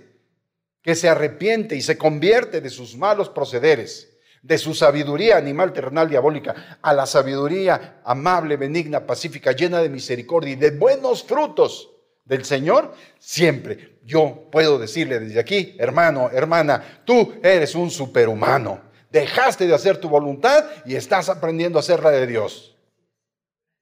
que 0.80 0.94
se 0.94 1.08
arrepiente 1.08 1.74
y 1.74 1.82
se 1.82 1.98
convierte 1.98 2.60
de 2.60 2.70
sus 2.70 2.96
malos 2.96 3.28
procederes, 3.28 4.16
de 4.42 4.58
su 4.58 4.74
sabiduría 4.74 5.36
animal, 5.36 5.72
terrenal, 5.72 6.08
diabólica, 6.08 6.78
a 6.80 6.94
la 6.94 7.04
sabiduría 7.04 8.00
amable, 8.04 8.56
benigna, 8.56 9.04
pacífica, 9.08 9.50
llena 9.50 9.80
de 9.82 9.88
misericordia 9.88 10.52
y 10.52 10.54
de 10.54 10.70
buenos 10.70 11.24
frutos 11.24 11.90
del 12.24 12.44
Señor, 12.44 12.94
siempre 13.18 13.98
yo 14.04 14.48
puedo 14.52 14.78
decirle 14.78 15.18
desde 15.18 15.40
aquí, 15.40 15.74
hermano, 15.80 16.30
hermana, 16.32 17.02
tú 17.04 17.34
eres 17.42 17.74
un 17.74 17.90
superhumano. 17.90 18.82
Dejaste 19.10 19.66
de 19.66 19.74
hacer 19.74 19.96
tu 19.96 20.08
voluntad 20.08 20.64
y 20.84 20.94
estás 20.94 21.28
aprendiendo 21.28 21.76
a 21.76 21.80
hacer 21.80 22.04
la 22.04 22.12
de 22.12 22.28
Dios. 22.28 22.76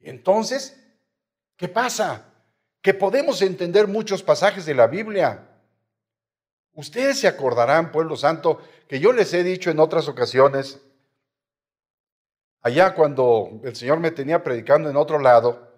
Entonces, 0.01 0.81
¿qué 1.57 1.69
pasa? 1.69 2.33
Que 2.81 2.95
podemos 2.95 3.43
entender 3.43 3.89
muchos 3.89 4.23
pasajes 4.23 4.67
de 4.67 4.75
la 4.75 4.87
Biblia. 4.87 5.49
Ustedes 6.75 7.21
se 7.21 7.29
acordarán, 7.29 7.93
pueblo 7.93 8.17
santo, 8.17 8.61
que 8.89 8.99
yo 9.01 9.13
les 9.13 9.33
he 9.33 9.45
dicho 9.45 9.71
en 9.71 9.79
otras 9.79 10.09
ocasiones, 10.09 10.81
allá 12.61 12.95
cuando 12.95 13.61
el 13.63 13.77
Señor 13.77 14.01
me 14.01 14.11
tenía 14.11 14.43
predicando 14.43 14.91
en 14.91 14.97
otro 14.97 15.19
lado, 15.19 15.73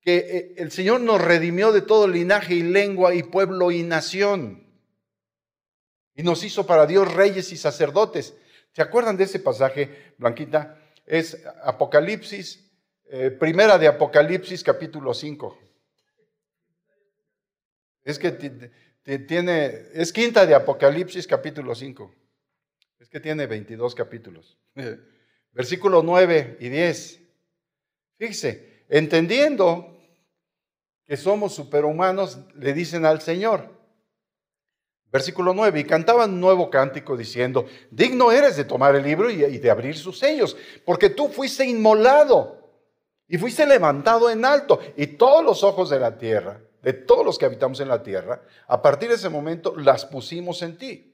que 0.00 0.16
eh, 0.18 0.54
el 0.58 0.70
Señor 0.70 1.00
nos 1.00 1.20
redimió 1.20 1.72
de 1.72 1.82
todo 1.82 2.06
linaje 2.06 2.54
y 2.54 2.62
lengua 2.62 3.14
y 3.14 3.24
pueblo 3.24 3.72
y 3.72 3.82
nación. 3.82 4.64
Y 6.14 6.22
nos 6.22 6.44
hizo 6.44 6.64
para 6.64 6.86
Dios 6.86 7.12
reyes 7.12 7.50
y 7.50 7.56
sacerdotes. 7.56 8.34
¿Se 8.72 8.82
acuerdan 8.82 9.16
de 9.16 9.24
ese 9.24 9.40
pasaje, 9.40 10.14
Blanquita? 10.16 10.78
Es 11.04 11.44
Apocalipsis, 11.62 12.65
eh, 13.08 13.30
primera 13.30 13.78
de 13.78 13.88
Apocalipsis, 13.88 14.62
capítulo 14.62 15.14
5. 15.14 15.58
Es 18.04 18.18
que 18.18 18.30
tiene, 19.18 19.88
es 19.92 20.12
quinta 20.12 20.46
de 20.46 20.54
Apocalipsis, 20.54 21.26
capítulo 21.26 21.74
5. 21.74 22.14
Es 22.98 23.08
que 23.08 23.20
tiene 23.20 23.46
22 23.46 23.94
capítulos. 23.94 24.58
Versículo 25.52 26.02
9 26.02 26.58
y 26.60 26.68
10. 26.68 27.20
Fíjese, 28.18 28.84
entendiendo 28.88 29.96
que 31.04 31.16
somos 31.16 31.54
superhumanos, 31.54 32.38
le 32.54 32.72
dicen 32.72 33.04
al 33.04 33.20
Señor. 33.20 33.76
Versículo 35.12 35.54
9, 35.54 35.80
y 35.80 35.84
cantaban 35.84 36.34
un 36.34 36.40
nuevo 36.40 36.68
cántico 36.68 37.16
diciendo, 37.16 37.66
digno 37.90 38.32
eres 38.32 38.56
de 38.56 38.64
tomar 38.64 38.94
el 38.96 39.04
libro 39.04 39.30
y, 39.30 39.36
de 39.36 39.70
abrir 39.70 39.96
sus 39.96 40.18
sellos, 40.18 40.56
porque 40.84 41.08
tú 41.08 41.28
fuiste 41.28 41.64
inmolado 41.64 42.65
y 43.28 43.38
fuiste 43.38 43.66
levantado 43.66 44.30
en 44.30 44.44
alto, 44.44 44.78
y 44.96 45.06
todos 45.08 45.44
los 45.44 45.64
ojos 45.64 45.90
de 45.90 45.98
la 45.98 46.16
tierra, 46.16 46.60
de 46.82 46.92
todos 46.92 47.24
los 47.24 47.38
que 47.38 47.46
habitamos 47.46 47.80
en 47.80 47.88
la 47.88 48.02
tierra, 48.02 48.42
a 48.68 48.80
partir 48.80 49.08
de 49.08 49.16
ese 49.16 49.28
momento 49.28 49.74
las 49.76 50.04
pusimos 50.04 50.62
en 50.62 50.78
ti. 50.78 51.12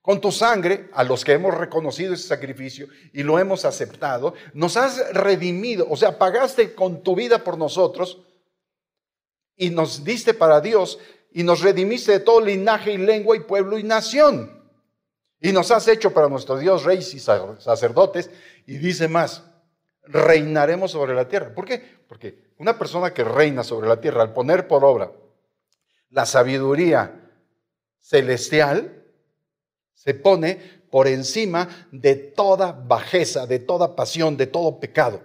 Con 0.00 0.20
tu 0.20 0.32
sangre, 0.32 0.90
a 0.94 1.04
los 1.04 1.24
que 1.24 1.32
hemos 1.32 1.56
reconocido 1.56 2.12
ese 2.12 2.26
sacrificio 2.26 2.88
y 3.12 3.22
lo 3.22 3.38
hemos 3.38 3.64
aceptado, 3.64 4.34
nos 4.52 4.76
has 4.76 5.14
redimido, 5.14 5.86
o 5.88 5.96
sea, 5.96 6.18
pagaste 6.18 6.74
con 6.74 7.04
tu 7.04 7.14
vida 7.14 7.44
por 7.44 7.56
nosotros 7.56 8.20
y 9.56 9.70
nos 9.70 10.02
diste 10.02 10.34
para 10.34 10.60
Dios 10.60 10.98
y 11.30 11.44
nos 11.44 11.60
redimiste 11.60 12.10
de 12.10 12.20
todo 12.20 12.40
linaje 12.40 12.92
y 12.92 12.98
lengua 12.98 13.36
y 13.36 13.40
pueblo 13.40 13.78
y 13.78 13.84
nación. 13.84 14.60
Y 15.40 15.52
nos 15.52 15.70
has 15.70 15.86
hecho 15.86 16.12
para 16.12 16.28
nuestro 16.28 16.58
Dios 16.58 16.84
reyes 16.84 17.14
y 17.14 17.20
sacerdotes. 17.20 18.30
Y 18.66 18.78
dice 18.78 19.08
más, 19.08 19.44
reinaremos 20.04 20.90
sobre 20.90 21.14
la 21.14 21.28
tierra. 21.28 21.54
¿Por 21.54 21.64
qué? 21.64 22.00
Porque 22.08 22.52
una 22.58 22.78
persona 22.78 23.12
que 23.12 23.24
reina 23.24 23.64
sobre 23.64 23.88
la 23.88 24.00
tierra 24.00 24.22
al 24.22 24.32
poner 24.32 24.66
por 24.68 24.84
obra 24.84 25.12
la 26.10 26.26
sabiduría 26.26 27.20
celestial, 27.98 29.04
se 29.94 30.14
pone 30.14 30.82
por 30.90 31.06
encima 31.06 31.86
de 31.90 32.16
toda 32.16 32.72
bajeza, 32.72 33.46
de 33.46 33.60
toda 33.60 33.96
pasión, 33.96 34.36
de 34.36 34.46
todo 34.46 34.78
pecado 34.78 35.20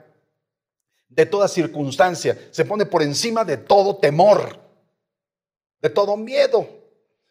de 1.10 1.26
toda 1.26 1.48
circunstancia, 1.48 2.38
se 2.52 2.66
pone 2.66 2.86
por 2.86 3.02
encima 3.02 3.44
de 3.44 3.58
todo 3.58 3.98
temor, 3.98 4.60
de 5.82 5.90
todo 5.90 6.18
miedo. 6.18 6.68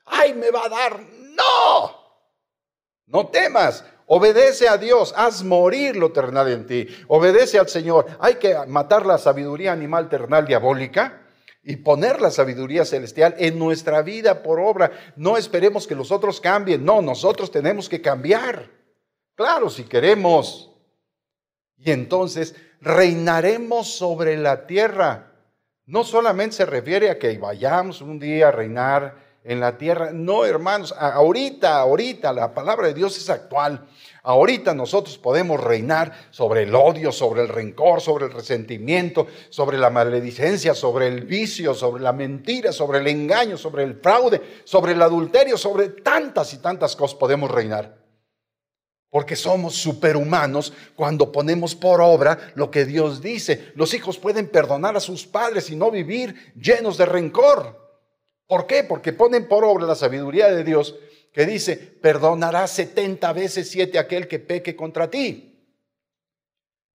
¡Ay, 0.04 0.34
me 0.34 0.50
va 0.50 0.64
a 0.64 0.68
dar! 0.68 1.00
¡No! 1.00 1.96
No 3.06 3.28
temas, 3.28 3.84
obedece 4.06 4.68
a 4.68 4.78
Dios, 4.78 5.12
haz 5.16 5.42
morir 5.42 5.96
lo 5.96 6.12
terrenal 6.12 6.50
en 6.50 6.66
ti, 6.66 6.88
obedece 7.08 7.58
al 7.58 7.68
Señor. 7.68 8.06
Hay 8.18 8.36
que 8.36 8.56
matar 8.66 9.04
la 9.04 9.18
sabiduría 9.18 9.72
animal 9.72 10.08
terrenal 10.08 10.46
diabólica 10.46 11.22
y 11.62 11.76
poner 11.76 12.20
la 12.20 12.30
sabiduría 12.30 12.84
celestial 12.84 13.34
en 13.38 13.58
nuestra 13.58 14.02
vida 14.02 14.42
por 14.42 14.60
obra. 14.60 14.92
No 15.16 15.36
esperemos 15.36 15.86
que 15.86 15.96
los 15.96 16.12
otros 16.12 16.40
cambien, 16.40 16.84
no, 16.84 17.02
nosotros 17.02 17.50
tenemos 17.50 17.88
que 17.88 18.00
cambiar. 18.00 18.70
Claro, 19.34 19.68
si 19.68 19.82
queremos. 19.82 20.72
Y 21.76 21.90
entonces 21.90 22.54
reinaremos 22.80 23.88
sobre 23.88 24.36
la 24.36 24.66
tierra. 24.66 25.32
No 25.84 26.04
solamente 26.04 26.56
se 26.56 26.66
refiere 26.66 27.10
a 27.10 27.18
que 27.18 27.36
vayamos 27.36 28.00
un 28.00 28.18
día 28.18 28.48
a 28.48 28.52
reinar 28.52 29.25
en 29.46 29.60
la 29.60 29.78
tierra. 29.78 30.10
No, 30.12 30.44
hermanos, 30.44 30.94
ahorita, 30.98 31.78
ahorita 31.78 32.32
la 32.32 32.52
palabra 32.52 32.88
de 32.88 32.94
Dios 32.94 33.16
es 33.16 33.30
actual. 33.30 33.86
Ahorita 34.24 34.74
nosotros 34.74 35.18
podemos 35.18 35.62
reinar 35.62 36.12
sobre 36.30 36.64
el 36.64 36.74
odio, 36.74 37.12
sobre 37.12 37.42
el 37.42 37.48
rencor, 37.48 38.00
sobre 38.00 38.26
el 38.26 38.32
resentimiento, 38.32 39.28
sobre 39.50 39.78
la 39.78 39.88
maledicencia, 39.88 40.74
sobre 40.74 41.06
el 41.06 41.24
vicio, 41.24 41.74
sobre 41.74 42.02
la 42.02 42.12
mentira, 42.12 42.72
sobre 42.72 42.98
el 42.98 43.06
engaño, 43.06 43.56
sobre 43.56 43.84
el 43.84 43.94
fraude, 44.00 44.42
sobre 44.64 44.92
el 44.92 45.02
adulterio, 45.02 45.56
sobre 45.56 45.90
tantas 45.90 46.52
y 46.52 46.58
tantas 46.58 46.96
cosas 46.96 47.16
podemos 47.16 47.48
reinar. 47.48 48.04
Porque 49.10 49.36
somos 49.36 49.76
superhumanos 49.76 50.72
cuando 50.96 51.30
ponemos 51.30 51.76
por 51.76 52.00
obra 52.00 52.52
lo 52.56 52.68
que 52.68 52.84
Dios 52.84 53.22
dice. 53.22 53.70
Los 53.76 53.94
hijos 53.94 54.18
pueden 54.18 54.48
perdonar 54.48 54.96
a 54.96 55.00
sus 55.00 55.24
padres 55.24 55.70
y 55.70 55.76
no 55.76 55.92
vivir 55.92 56.52
llenos 56.56 56.98
de 56.98 57.06
rencor. 57.06 57.85
¿Por 58.46 58.66
qué? 58.66 58.84
Porque 58.84 59.12
ponen 59.12 59.48
por 59.48 59.64
obra 59.64 59.86
la 59.86 59.94
sabiduría 59.94 60.48
de 60.48 60.64
Dios 60.64 60.94
que 61.32 61.44
dice, 61.44 61.76
perdonará 61.76 62.66
70 62.66 63.32
veces 63.34 63.68
7 63.70 63.98
aquel 63.98 64.26
que 64.26 64.38
peque 64.38 64.74
contra 64.74 65.10
ti. 65.10 65.52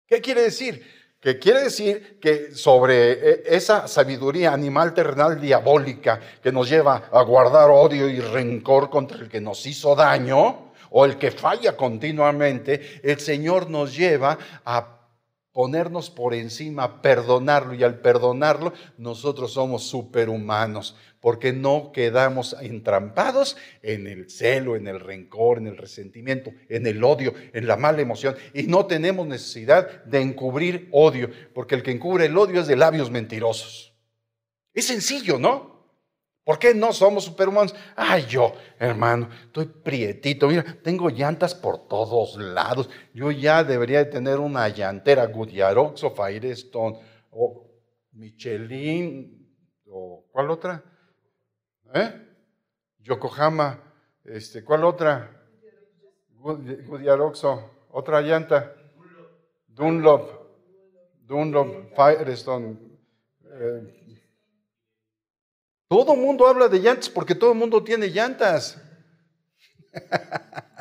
¿Qué 0.07 0.19
quiere 0.19 0.41
decir? 0.41 0.83
Que 1.19 1.37
quiere 1.37 1.61
decir 1.61 2.17
que 2.19 2.55
sobre 2.55 3.11
eh, 3.11 3.43
esa 3.45 3.87
sabiduría 3.87 4.51
animal 4.51 4.95
terrenal 4.95 5.39
diabólica 5.39 6.19
que 6.41 6.51
nos 6.51 6.67
lleva 6.67 7.09
a 7.11 7.21
guardar 7.21 7.69
odio 7.69 8.09
y 8.09 8.19
rencor 8.19 8.89
contra 8.89 9.19
el 9.19 9.29
que 9.29 9.39
nos 9.39 9.63
hizo 9.67 9.95
daño 9.95 10.73
o 10.89 11.05
el 11.05 11.19
que 11.19 11.29
falla 11.29 11.77
continuamente, 11.77 12.99
el 13.03 13.19
Señor 13.19 13.69
nos 13.69 13.95
lleva 13.95 14.39
a 14.65 15.01
ponernos 15.51 16.09
por 16.09 16.33
encima, 16.33 17.01
perdonarlo 17.01 17.75
y 17.75 17.83
al 17.83 17.99
perdonarlo 17.99 18.73
nosotros 18.97 19.53
somos 19.53 19.83
superhumanos 19.83 20.95
porque 21.21 21.53
no 21.53 21.91
quedamos 21.93 22.57
entrampados 22.59 23.55
en 23.83 24.07
el 24.07 24.29
celo, 24.29 24.75
en 24.75 24.87
el 24.87 24.99
rencor, 24.99 25.59
en 25.59 25.67
el 25.67 25.77
resentimiento, 25.77 26.51
en 26.67 26.87
el 26.87 27.01
odio, 27.03 27.33
en 27.53 27.67
la 27.67 27.77
mala 27.77 28.01
emoción. 28.01 28.35
Y 28.53 28.63
no 28.63 28.87
tenemos 28.87 29.27
necesidad 29.27 30.03
de 30.03 30.19
encubrir 30.19 30.89
odio, 30.91 31.29
porque 31.53 31.75
el 31.75 31.83
que 31.83 31.91
encubre 31.91 32.25
el 32.25 32.37
odio 32.37 32.59
es 32.59 32.67
de 32.67 32.75
labios 32.75 33.11
mentirosos. 33.11 33.95
Es 34.73 34.87
sencillo, 34.87 35.37
¿no? 35.37 35.71
¿Por 36.43 36.57
qué 36.57 36.73
no 36.73 36.91
somos 36.91 37.25
superhumanos? 37.25 37.75
Ay, 37.95 38.25
yo, 38.27 38.53
hermano, 38.79 39.29
estoy 39.45 39.67
prietito. 39.67 40.47
Mira, 40.47 40.65
tengo 40.81 41.09
llantas 41.09 41.53
por 41.53 41.87
todos 41.87 42.35
lados. 42.37 42.89
Yo 43.13 43.29
ya 43.29 43.63
debería 43.63 43.99
de 43.99 44.05
tener 44.05 44.39
una 44.39 44.67
llantera 44.69 45.27
Goodyear, 45.27 45.77
o 45.77 45.93
Firestone, 45.95 46.97
o 47.29 47.69
Michelin, 48.13 49.47
o 49.85 50.25
¿cuál 50.31 50.49
otra? 50.49 50.83
¿Eh? 51.93 52.27
Yokohama, 52.99 53.79
este, 54.23 54.63
¿cuál 54.63 54.83
otra? 54.83 55.29
Gudiaroxo, 56.37 57.87
otra 57.89 58.21
llanta. 58.21 58.75
Dunlop, 59.67 60.29
Dunlop, 61.21 61.95
Firestone. 61.95 62.77
Eh. 63.43 64.17
Todo 65.87 66.15
mundo 66.15 66.47
habla 66.47 66.67
de 66.67 66.79
llantas 66.79 67.09
porque 67.09 67.35
todo 67.35 67.51
el 67.51 67.57
mundo 67.57 67.83
tiene 67.83 68.07
llantas. 68.07 68.81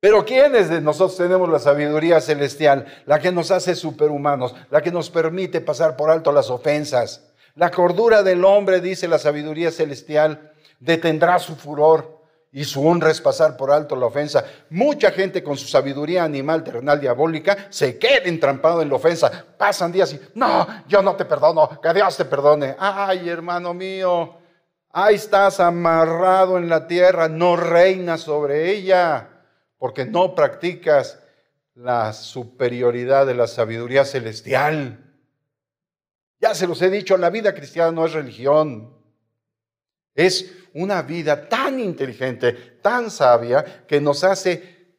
Pero 0.00 0.24
¿quiénes 0.24 0.68
de 0.68 0.80
nosotros 0.82 1.16
tenemos 1.16 1.48
la 1.48 1.58
sabiduría 1.58 2.20
celestial? 2.20 2.86
La 3.06 3.18
que 3.20 3.32
nos 3.32 3.50
hace 3.50 3.74
superhumanos, 3.74 4.54
la 4.70 4.82
que 4.82 4.90
nos 4.90 5.08
permite 5.08 5.62
pasar 5.62 5.96
por 5.96 6.10
alto 6.10 6.30
las 6.30 6.50
ofensas, 6.50 7.33
la 7.54 7.70
cordura 7.70 8.22
del 8.22 8.44
hombre, 8.44 8.80
dice 8.80 9.06
la 9.08 9.18
sabiduría 9.18 9.70
celestial, 9.70 10.52
detendrá 10.80 11.38
su 11.38 11.54
furor 11.56 12.20
y 12.50 12.64
su 12.64 12.86
honra 12.86 13.10
es 13.10 13.20
pasar 13.20 13.56
por 13.56 13.70
alto 13.70 13.96
la 13.96 14.06
ofensa. 14.06 14.44
Mucha 14.70 15.10
gente 15.10 15.42
con 15.42 15.56
su 15.56 15.66
sabiduría 15.66 16.22
animal, 16.22 16.62
terrenal, 16.62 17.00
diabólica, 17.00 17.66
se 17.68 17.98
queda 17.98 18.26
entrampado 18.26 18.80
en 18.80 18.88
la 18.88 18.94
ofensa. 18.94 19.44
Pasan 19.58 19.90
días 19.90 20.12
y, 20.12 20.20
no, 20.34 20.66
yo 20.86 21.02
no 21.02 21.16
te 21.16 21.24
perdono, 21.24 21.80
que 21.80 21.92
Dios 21.92 22.16
te 22.16 22.24
perdone. 22.24 22.76
Ay, 22.78 23.28
hermano 23.28 23.74
mío, 23.74 24.38
ahí 24.90 25.16
estás 25.16 25.58
amarrado 25.58 26.56
en 26.58 26.68
la 26.68 26.86
tierra, 26.86 27.28
no 27.28 27.56
reinas 27.56 28.20
sobre 28.20 28.70
ella, 28.70 29.30
porque 29.76 30.04
no 30.04 30.36
practicas 30.36 31.18
la 31.74 32.12
superioridad 32.12 33.26
de 33.26 33.34
la 33.34 33.48
sabiduría 33.48 34.04
celestial. 34.04 35.03
Ya 36.44 36.54
se 36.54 36.66
los 36.66 36.82
he 36.82 36.90
dicho, 36.90 37.16
la 37.16 37.30
vida 37.30 37.54
cristiana 37.54 37.90
no 37.90 38.04
es 38.04 38.12
religión. 38.12 38.94
Es 40.14 40.54
una 40.74 41.00
vida 41.00 41.48
tan 41.48 41.80
inteligente, 41.80 42.52
tan 42.82 43.10
sabia, 43.10 43.86
que 43.86 43.98
nos 43.98 44.22
hace 44.24 44.98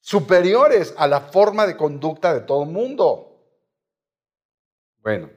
superiores 0.00 0.94
a 0.96 1.06
la 1.06 1.20
forma 1.20 1.66
de 1.66 1.76
conducta 1.76 2.32
de 2.32 2.40
todo 2.40 2.62
el 2.62 2.70
mundo. 2.70 3.46
Bueno, 5.02 5.28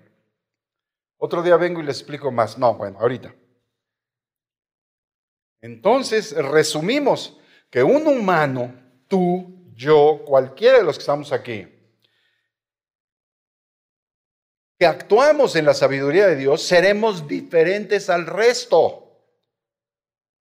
otro 1.18 1.44
día 1.44 1.58
vengo 1.58 1.82
y 1.82 1.84
les 1.84 1.98
explico 1.98 2.32
más. 2.32 2.58
No, 2.58 2.76
bueno, 2.76 2.98
ahorita. 2.98 3.36
Entonces, 5.60 6.38
resumimos 6.38 7.38
que 7.70 7.84
un 7.84 8.08
humano, 8.08 8.74
tú, 9.10 9.74
yo, 9.76 10.22
cualquiera 10.26 10.78
de 10.78 10.86
los 10.86 10.96
que 10.96 11.02
estamos 11.02 11.34
aquí, 11.34 11.68
que 14.78 14.86
actuamos 14.86 15.56
en 15.56 15.66
la 15.66 15.74
sabiduría 15.74 16.28
de 16.28 16.36
Dios, 16.36 16.62
seremos 16.62 17.28
diferentes 17.28 18.10
al 18.10 18.28
resto. 18.28 19.04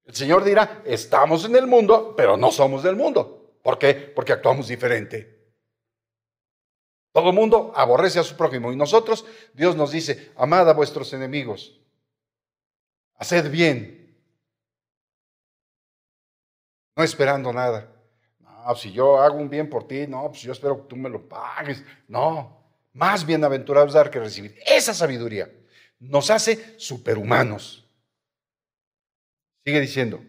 El 0.04 0.14
Señor 0.14 0.44
dirá, 0.44 0.82
estamos 0.86 1.46
en 1.46 1.56
el 1.56 1.68
mundo, 1.68 2.14
pero 2.16 2.38
no 2.38 2.52
somos 2.52 2.84
del 2.84 2.96
mundo. 2.96 3.56
¿Por 3.64 3.80
qué? 3.80 3.94
Porque 3.94 4.34
actuamos 4.34 4.68
diferente. 4.68 5.36
Todo 7.12 7.30
el 7.30 7.36
mundo 7.36 7.72
aborrece 7.76 8.20
a 8.20 8.24
su 8.24 8.36
prójimo 8.36 8.74
y 8.74 8.76
nosotros, 8.76 9.26
Dios 9.54 9.76
nos 9.76 9.92
dice, 9.92 10.34
amad 10.36 10.70
a 10.70 10.74
vuestros 10.74 11.14
enemigos, 11.14 11.80
haced 13.16 13.50
bien, 13.50 14.20
no 16.98 17.04
esperando 17.04 17.54
nada. 17.54 17.90
No, 18.40 18.76
si 18.76 18.92
yo 18.92 19.18
hago 19.22 19.38
un 19.38 19.50
bien 19.50 19.70
por 19.70 19.88
ti, 19.88 20.06
no, 20.08 20.28
pues 20.28 20.42
yo 20.42 20.52
espero 20.52 20.82
que 20.82 20.90
tú 20.90 20.98
me 20.98 21.10
lo 21.10 21.28
pagues. 21.28 21.84
No, 22.10 22.65
más 22.96 23.26
bienaventurados 23.26 23.94
dar 23.94 24.10
que 24.10 24.20
recibir. 24.20 24.58
Esa 24.66 24.94
sabiduría 24.94 25.52
nos 26.00 26.32
hace 26.32 26.80
superhumanos. 26.80 27.86
Sigue 29.64 29.82
diciendo. 29.82 30.24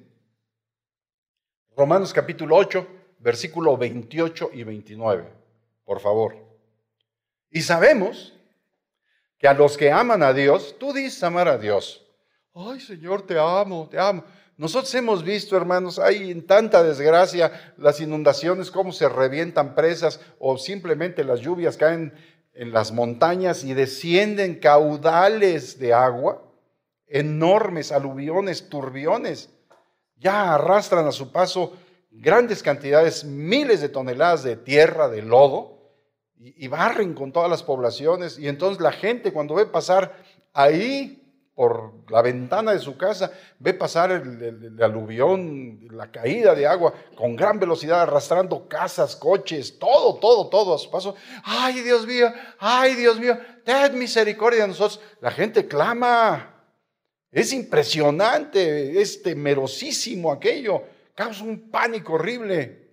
Romanos 1.77 2.13
capítulo 2.13 2.57
8, 2.57 2.87
versículo 3.21 3.77
28 3.77 4.51
y 4.53 4.65
29, 4.65 5.31
por 5.85 6.01
favor. 6.01 6.37
Y 7.51 7.63
sabemos 7.63 8.35
que 9.39 9.47
a 9.47 9.55
los 9.55 9.77
que 9.77 9.93
aman 9.93 10.23
a 10.23 10.33
Dios, 10.33 10.75
tú 10.79 10.93
dices 10.93 11.23
amar 11.23 11.49
a 11.49 11.59
Dios. 11.59 12.05
Ay, 12.55 12.81
Señor, 12.81 13.27
te 13.27 13.39
amo, 13.39 13.89
te 13.89 13.99
amo. 13.99 14.25
Nosotros 14.57 14.93
hemos 14.95 15.23
visto, 15.23 15.55
hermanos, 15.55 15.99
hay 15.99 16.31
en 16.31 16.47
tanta 16.47 16.83
desgracia 16.83 17.75
las 17.77 18.01
inundaciones, 18.01 18.71
cómo 18.71 18.91
se 18.91 19.09
revientan 19.09 19.75
presas 19.75 20.19
o 20.39 20.57
simplemente 20.57 21.23
las 21.23 21.41
lluvias 21.41 21.77
caen 21.77 22.15
en 22.57 22.73
las 22.73 22.93
montañas 22.93 23.65
y 23.65 23.75
descienden 23.75 24.57
caudales 24.57 25.79
de 25.79 25.93
agua, 25.93 26.43
enormes 27.07 27.93
aluviones, 27.93 28.69
turbiones, 28.69 29.51
ya 30.17 30.55
arrastran 30.55 31.07
a 31.07 31.13
su 31.13 31.31
paso 31.31 31.75
grandes 32.11 32.63
cantidades, 32.63 33.25
miles 33.25 33.81
de 33.81 33.89
toneladas 33.89 34.43
de 34.43 34.57
tierra, 34.57 35.09
de 35.09 35.23
lodo, 35.23 35.77
y, 36.39 36.69
barren 36.69 37.15
con 37.15 37.33
todas 37.33 37.51
las 37.51 37.63
poblaciones. 37.63 38.39
Y 38.39 38.49
entonces 38.49 38.81
la 38.83 38.93
gente 38.93 39.33
cuando 39.33 39.55
ve 39.55 39.67
pasar 39.67 40.17
ahí 40.53 41.26
por 41.57 41.95
la 42.11 42.21
ventana 42.21 42.75
de 42.75 42.79
su 42.79 42.99
casa, 42.99 43.33
ve 43.59 43.73
pasar 43.73 44.13
el, 44.13 44.79
aluvión, 44.83 45.89
la 45.91 46.13
caída 46.13 46.55
de 46.55 46.67
agua 46.67 46.93
con 47.17 47.35
gran 47.35 47.59
velocidad, 47.59 48.03
arrastrando 48.03 48.69
casas, 48.69 49.17
coches, 49.17 49.79
todo, 49.79 50.17
todo, 50.17 50.51
todo 50.51 50.75
a 50.75 50.79
su 50.79 50.91
paso. 50.91 51.17
Ay, 51.43 51.81
Dios 51.81 52.07
mío, 52.07 52.31
ay, 52.59 52.95
Dios 52.95 53.19
mío, 53.19 53.39
ten 53.65 53.99
misericordia 53.99 54.63
de 54.63 54.69
nosotros. 54.69 55.01
La 55.23 55.31
gente 55.31 55.67
clama. 55.67 56.53
Es 57.33 57.53
impresionante, 57.55 59.01
es 59.01 59.23
temerosísimo 59.23 60.33
aquello, 60.33 60.83
causa 61.15 61.43
un 61.43 61.71
pánico 61.71 62.15
horrible. 62.15 62.91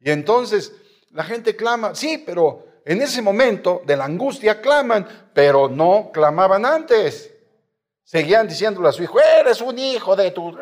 Y 0.00 0.10
entonces 0.10 0.72
la 1.12 1.22
gente 1.22 1.54
clama, 1.54 1.94
sí, 1.94 2.22
pero 2.24 2.66
en 2.84 3.00
ese 3.00 3.22
momento 3.22 3.82
de 3.86 3.96
la 3.96 4.06
angustia 4.06 4.60
claman, 4.60 5.30
pero 5.32 5.68
no 5.68 6.10
clamaban 6.12 6.66
antes. 6.66 7.32
Seguían 8.10 8.48
diciéndole 8.48 8.88
a 8.88 8.92
su 8.92 9.04
hijo, 9.04 9.20
eres 9.20 9.60
un 9.60 9.78
hijo 9.78 10.16
de 10.16 10.32
tu... 10.32 10.52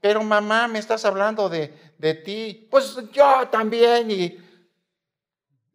Pero 0.00 0.22
mamá, 0.22 0.68
me 0.68 0.78
estás 0.78 1.04
hablando 1.04 1.48
de, 1.48 1.74
de 1.98 2.14
ti. 2.14 2.68
Pues 2.70 2.96
yo 3.10 3.48
también. 3.50 4.08
Y, 4.08 4.38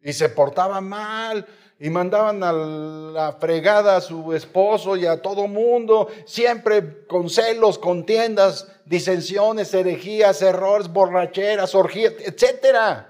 y 0.00 0.12
se 0.14 0.30
portaba 0.30 0.80
mal. 0.80 1.46
y 1.78 1.90
mandaban 1.90 2.42
a 2.42 2.50
la 2.52 3.32
fregada 3.34 3.96
a 3.96 4.00
su 4.00 4.32
esposo 4.32 4.96
y 4.96 5.04
a 5.04 5.20
todo 5.20 5.46
mundo, 5.48 6.08
siempre 6.24 7.04
con 7.06 7.28
celos, 7.28 7.78
contiendas, 7.78 8.68
disensiones, 8.86 9.74
herejías, 9.74 10.40
errores, 10.40 10.88
borracheras, 10.88 11.74
orgías, 11.74 12.14
etc. 12.20 13.04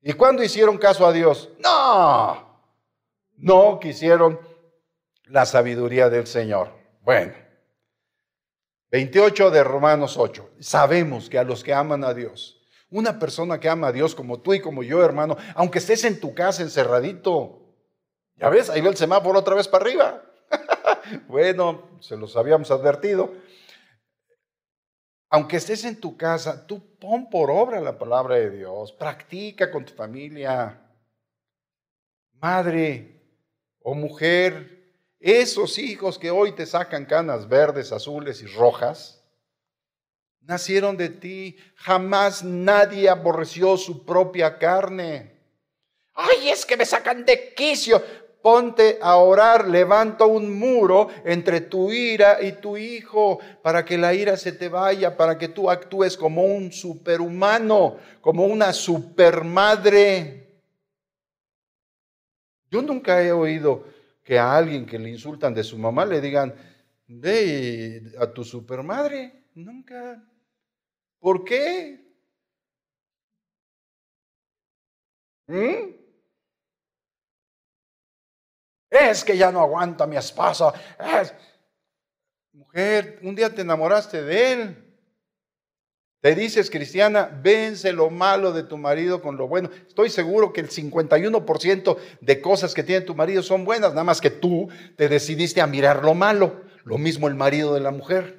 ¿Y 0.00 0.14
cuándo 0.14 0.42
hicieron 0.42 0.78
caso 0.78 1.06
a 1.06 1.12
Dios? 1.12 1.50
No, 1.58 2.62
no 3.36 3.78
quisieron 3.78 4.40
la 5.24 5.44
sabiduría 5.44 6.08
del 6.08 6.26
Señor. 6.26 6.77
Bueno, 7.08 7.32
28 8.90 9.50
de 9.50 9.64
Romanos 9.64 10.18
8. 10.18 10.56
Sabemos 10.60 11.30
que 11.30 11.38
a 11.38 11.42
los 11.42 11.64
que 11.64 11.72
aman 11.72 12.04
a 12.04 12.12
Dios, 12.12 12.60
una 12.90 13.18
persona 13.18 13.58
que 13.58 13.70
ama 13.70 13.86
a 13.86 13.92
Dios 13.92 14.14
como 14.14 14.42
tú 14.42 14.52
y 14.52 14.60
como 14.60 14.82
yo, 14.82 15.02
hermano, 15.02 15.38
aunque 15.54 15.78
estés 15.78 16.04
en 16.04 16.20
tu 16.20 16.34
casa 16.34 16.60
encerradito, 16.60 17.62
ya 18.36 18.50
ves, 18.50 18.68
ahí 18.68 18.82
ve 18.82 18.90
el 18.90 18.96
semáforo 18.98 19.38
otra 19.38 19.54
vez 19.54 19.66
para 19.66 19.86
arriba. 19.86 20.22
bueno, 21.28 21.88
se 22.00 22.14
los 22.14 22.36
habíamos 22.36 22.70
advertido. 22.70 23.32
Aunque 25.30 25.56
estés 25.56 25.86
en 25.86 25.98
tu 25.98 26.14
casa, 26.18 26.66
tú 26.66 26.94
pon 26.98 27.30
por 27.30 27.50
obra 27.50 27.80
la 27.80 27.96
palabra 27.96 28.34
de 28.34 28.50
Dios, 28.50 28.92
practica 28.92 29.70
con 29.70 29.86
tu 29.86 29.94
familia. 29.94 30.78
Madre 32.34 33.22
o 33.80 33.94
mujer, 33.94 34.77
esos 35.20 35.78
hijos 35.78 36.18
que 36.18 36.30
hoy 36.30 36.52
te 36.52 36.66
sacan 36.66 37.04
canas 37.04 37.48
verdes, 37.48 37.92
azules 37.92 38.42
y 38.42 38.46
rojas, 38.46 39.24
nacieron 40.42 40.96
de 40.96 41.08
ti. 41.08 41.56
Jamás 41.76 42.44
nadie 42.44 43.08
aborreció 43.08 43.76
su 43.76 44.04
propia 44.04 44.58
carne. 44.58 45.36
Ay, 46.14 46.50
es 46.50 46.64
que 46.64 46.76
me 46.76 46.84
sacan 46.84 47.24
de 47.24 47.54
quicio. 47.54 48.02
Ponte 48.40 48.98
a 49.02 49.16
orar, 49.16 49.68
levanta 49.68 50.24
un 50.24 50.56
muro 50.58 51.08
entre 51.24 51.60
tu 51.60 51.92
ira 51.92 52.40
y 52.40 52.52
tu 52.52 52.76
hijo 52.76 53.40
para 53.62 53.84
que 53.84 53.98
la 53.98 54.14
ira 54.14 54.36
se 54.36 54.52
te 54.52 54.68
vaya, 54.68 55.16
para 55.16 55.36
que 55.36 55.48
tú 55.48 55.68
actúes 55.68 56.16
como 56.16 56.44
un 56.44 56.72
superhumano, 56.72 57.96
como 58.20 58.46
una 58.46 58.72
supermadre. 58.72 60.48
Yo 62.70 62.80
nunca 62.80 63.22
he 63.22 63.32
oído 63.32 63.84
que 64.28 64.38
a 64.38 64.54
alguien 64.54 64.84
que 64.84 64.98
le 64.98 65.08
insultan 65.08 65.54
de 65.54 65.64
su 65.64 65.78
mamá 65.78 66.04
le 66.04 66.20
digan, 66.20 66.54
ve 67.06 68.12
a 68.20 68.30
tu 68.30 68.44
supermadre. 68.44 69.44
Nunca. 69.54 70.22
¿Por 71.18 71.42
qué? 71.46 71.98
¿Mm? 75.46 75.94
Es 78.90 79.24
que 79.24 79.34
ya 79.34 79.50
no 79.50 79.62
aguanta 79.62 80.06
mi 80.06 80.18
esposo. 80.18 80.74
Mujer, 82.52 83.20
un 83.22 83.34
día 83.34 83.54
te 83.54 83.62
enamoraste 83.62 84.22
de 84.22 84.52
él. 84.52 84.87
Te 86.20 86.34
dices, 86.34 86.68
cristiana, 86.68 87.30
vence 87.42 87.92
lo 87.92 88.10
malo 88.10 88.52
de 88.52 88.64
tu 88.64 88.76
marido 88.76 89.22
con 89.22 89.36
lo 89.36 89.46
bueno. 89.46 89.70
Estoy 89.86 90.10
seguro 90.10 90.52
que 90.52 90.60
el 90.60 90.68
51% 90.68 91.96
de 92.20 92.40
cosas 92.40 92.74
que 92.74 92.82
tiene 92.82 93.04
tu 93.04 93.14
marido 93.14 93.40
son 93.42 93.64
buenas, 93.64 93.90
nada 93.90 94.02
más 94.02 94.20
que 94.20 94.30
tú 94.30 94.68
te 94.96 95.08
decidiste 95.08 95.60
a 95.60 95.68
mirar 95.68 96.04
lo 96.04 96.14
malo. 96.14 96.62
Lo 96.84 96.98
mismo 96.98 97.28
el 97.28 97.36
marido 97.36 97.72
de 97.74 97.80
la 97.80 97.92
mujer 97.92 98.38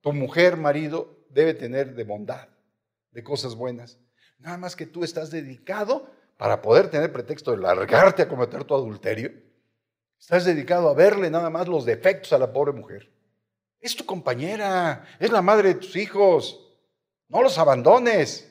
Tu 0.00 0.12
mujer, 0.12 0.58
marido, 0.58 1.24
debe 1.30 1.54
tener 1.54 1.94
de 1.94 2.04
bondad, 2.04 2.48
de 3.10 3.24
cosas 3.24 3.54
buenas. 3.54 3.98
Nada 4.38 4.58
más 4.58 4.76
que 4.76 4.84
tú 4.84 5.02
estás 5.02 5.30
dedicado 5.30 6.12
para 6.36 6.60
poder 6.60 6.90
tener 6.90 7.10
pretexto 7.10 7.52
de 7.52 7.58
largarte 7.58 8.20
a 8.22 8.28
cometer 8.28 8.64
tu 8.64 8.74
adulterio. 8.74 9.32
Estás 10.24 10.46
dedicado 10.46 10.88
a 10.88 10.94
verle 10.94 11.28
nada 11.28 11.50
más 11.50 11.68
los 11.68 11.84
defectos 11.84 12.32
a 12.32 12.38
la 12.38 12.50
pobre 12.50 12.72
mujer. 12.72 13.12
Es 13.78 13.94
tu 13.94 14.06
compañera, 14.06 15.06
es 15.20 15.30
la 15.30 15.42
madre 15.42 15.74
de 15.74 15.74
tus 15.74 15.94
hijos. 15.96 16.58
No 17.28 17.42
los 17.42 17.58
abandones. 17.58 18.50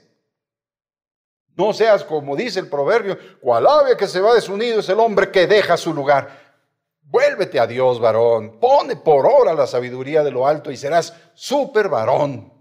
No 1.58 1.74
seas 1.74 2.04
como 2.04 2.36
dice 2.36 2.60
el 2.60 2.70
proverbio, 2.70 3.18
cual 3.42 3.66
ave 3.66 3.98
que 3.98 4.08
se 4.08 4.22
va 4.22 4.36
desunido 4.36 4.82
es 4.82 4.90
el 4.90 5.00
hombre 5.00 5.32
que 5.32 5.48
deja 5.48 5.76
su 5.76 5.96
lugar. 5.96 6.60
Vuélvete 7.02 7.60
a 7.60 7.66
Dios, 7.66 8.00
varón. 8.00 8.60
Pone 8.60 8.96
por 8.96 9.26
obra 9.26 9.56
la 9.56 9.66
sabiduría 9.66 10.24
de 10.24 10.30
lo 10.30 10.46
alto 10.46 10.70
y 10.70 10.78
serás 10.78 11.12
super 11.34 11.90
varón, 11.90 12.54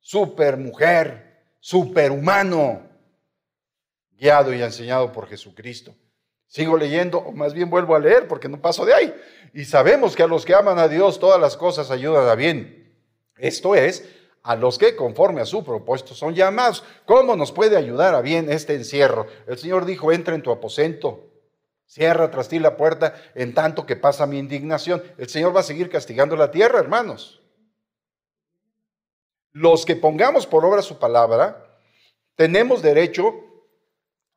super 0.00 0.58
mujer, 0.58 1.54
super 1.60 2.10
humano, 2.10 2.82
guiado 4.10 4.52
y 4.52 4.60
enseñado 4.60 5.10
por 5.10 5.26
Jesucristo. 5.28 5.94
Sigo 6.50 6.76
leyendo, 6.76 7.18
o 7.18 7.30
más 7.30 7.54
bien 7.54 7.70
vuelvo 7.70 7.94
a 7.94 8.00
leer 8.00 8.26
porque 8.26 8.48
no 8.48 8.60
paso 8.60 8.84
de 8.84 8.92
ahí. 8.92 9.14
Y 9.54 9.64
sabemos 9.66 10.16
que 10.16 10.24
a 10.24 10.26
los 10.26 10.44
que 10.44 10.52
aman 10.52 10.80
a 10.80 10.88
Dios 10.88 11.20
todas 11.20 11.40
las 11.40 11.56
cosas 11.56 11.92
ayudan 11.92 12.28
a 12.28 12.34
bien. 12.34 12.92
Esto 13.38 13.76
es, 13.76 14.04
a 14.42 14.56
los 14.56 14.76
que 14.76 14.96
conforme 14.96 15.40
a 15.40 15.46
su 15.46 15.62
propósito 15.62 16.12
son 16.12 16.34
llamados. 16.34 16.82
¿Cómo 17.06 17.36
nos 17.36 17.52
puede 17.52 17.76
ayudar 17.76 18.16
a 18.16 18.20
bien 18.20 18.50
este 18.50 18.74
encierro? 18.74 19.28
El 19.46 19.58
Señor 19.58 19.84
dijo, 19.84 20.10
entra 20.10 20.34
en 20.34 20.42
tu 20.42 20.50
aposento, 20.50 21.30
cierra 21.86 22.32
tras 22.32 22.48
ti 22.48 22.58
la 22.58 22.76
puerta 22.76 23.14
en 23.36 23.54
tanto 23.54 23.86
que 23.86 23.94
pasa 23.94 24.26
mi 24.26 24.40
indignación. 24.40 25.04
El 25.18 25.28
Señor 25.28 25.54
va 25.54 25.60
a 25.60 25.62
seguir 25.62 25.88
castigando 25.88 26.34
la 26.34 26.50
tierra, 26.50 26.80
hermanos. 26.80 27.40
Los 29.52 29.86
que 29.86 29.94
pongamos 29.94 30.48
por 30.48 30.64
obra 30.64 30.82
su 30.82 30.98
palabra, 30.98 31.78
tenemos 32.34 32.82
derecho 32.82 33.49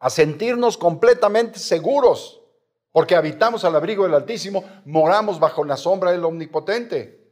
a 0.04 0.10
sentirnos 0.10 0.78
completamente 0.78 1.60
seguros, 1.60 2.42
porque 2.92 3.16
habitamos 3.16 3.64
al 3.64 3.74
abrigo 3.74 4.04
del 4.04 4.14
Altísimo, 4.14 4.66
moramos 4.84 5.40
bajo 5.40 5.64
la 5.64 5.78
sombra 5.78 6.12
del 6.12 6.26
Omnipotente. 6.26 7.24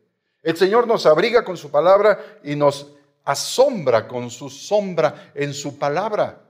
El 0.42 0.56
Señor 0.56 0.88
nos 0.88 1.06
abriga 1.06 1.44
con 1.44 1.58
su 1.58 1.70
palabra 1.70 2.40
y 2.46 2.56
nos 2.56 2.94
asombra 3.26 4.08
con 4.08 4.30
su 4.30 4.50
sombra 4.50 5.34
en 5.36 5.54
su 5.54 5.78
palabra. 5.78 6.44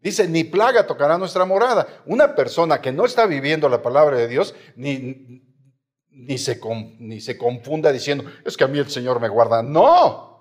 Dice, 0.00 0.26
ni 0.26 0.42
plaga 0.42 0.84
tocará 0.84 1.16
nuestra 1.16 1.44
morada. 1.44 1.86
Una 2.06 2.34
persona 2.34 2.80
que 2.80 2.90
no 2.90 3.04
está 3.04 3.24
viviendo 3.26 3.68
la 3.68 3.82
palabra 3.82 4.16
de 4.16 4.26
Dios, 4.26 4.52
ni, 4.74 5.44
ni, 6.10 6.38
se, 6.38 6.60
ni 6.98 7.20
se 7.20 7.38
confunda 7.38 7.92
diciendo, 7.92 8.24
es 8.44 8.56
que 8.56 8.64
a 8.64 8.68
mí 8.68 8.80
el 8.80 8.90
Señor 8.90 9.20
me 9.20 9.28
guarda. 9.28 9.62
No. 9.62 10.33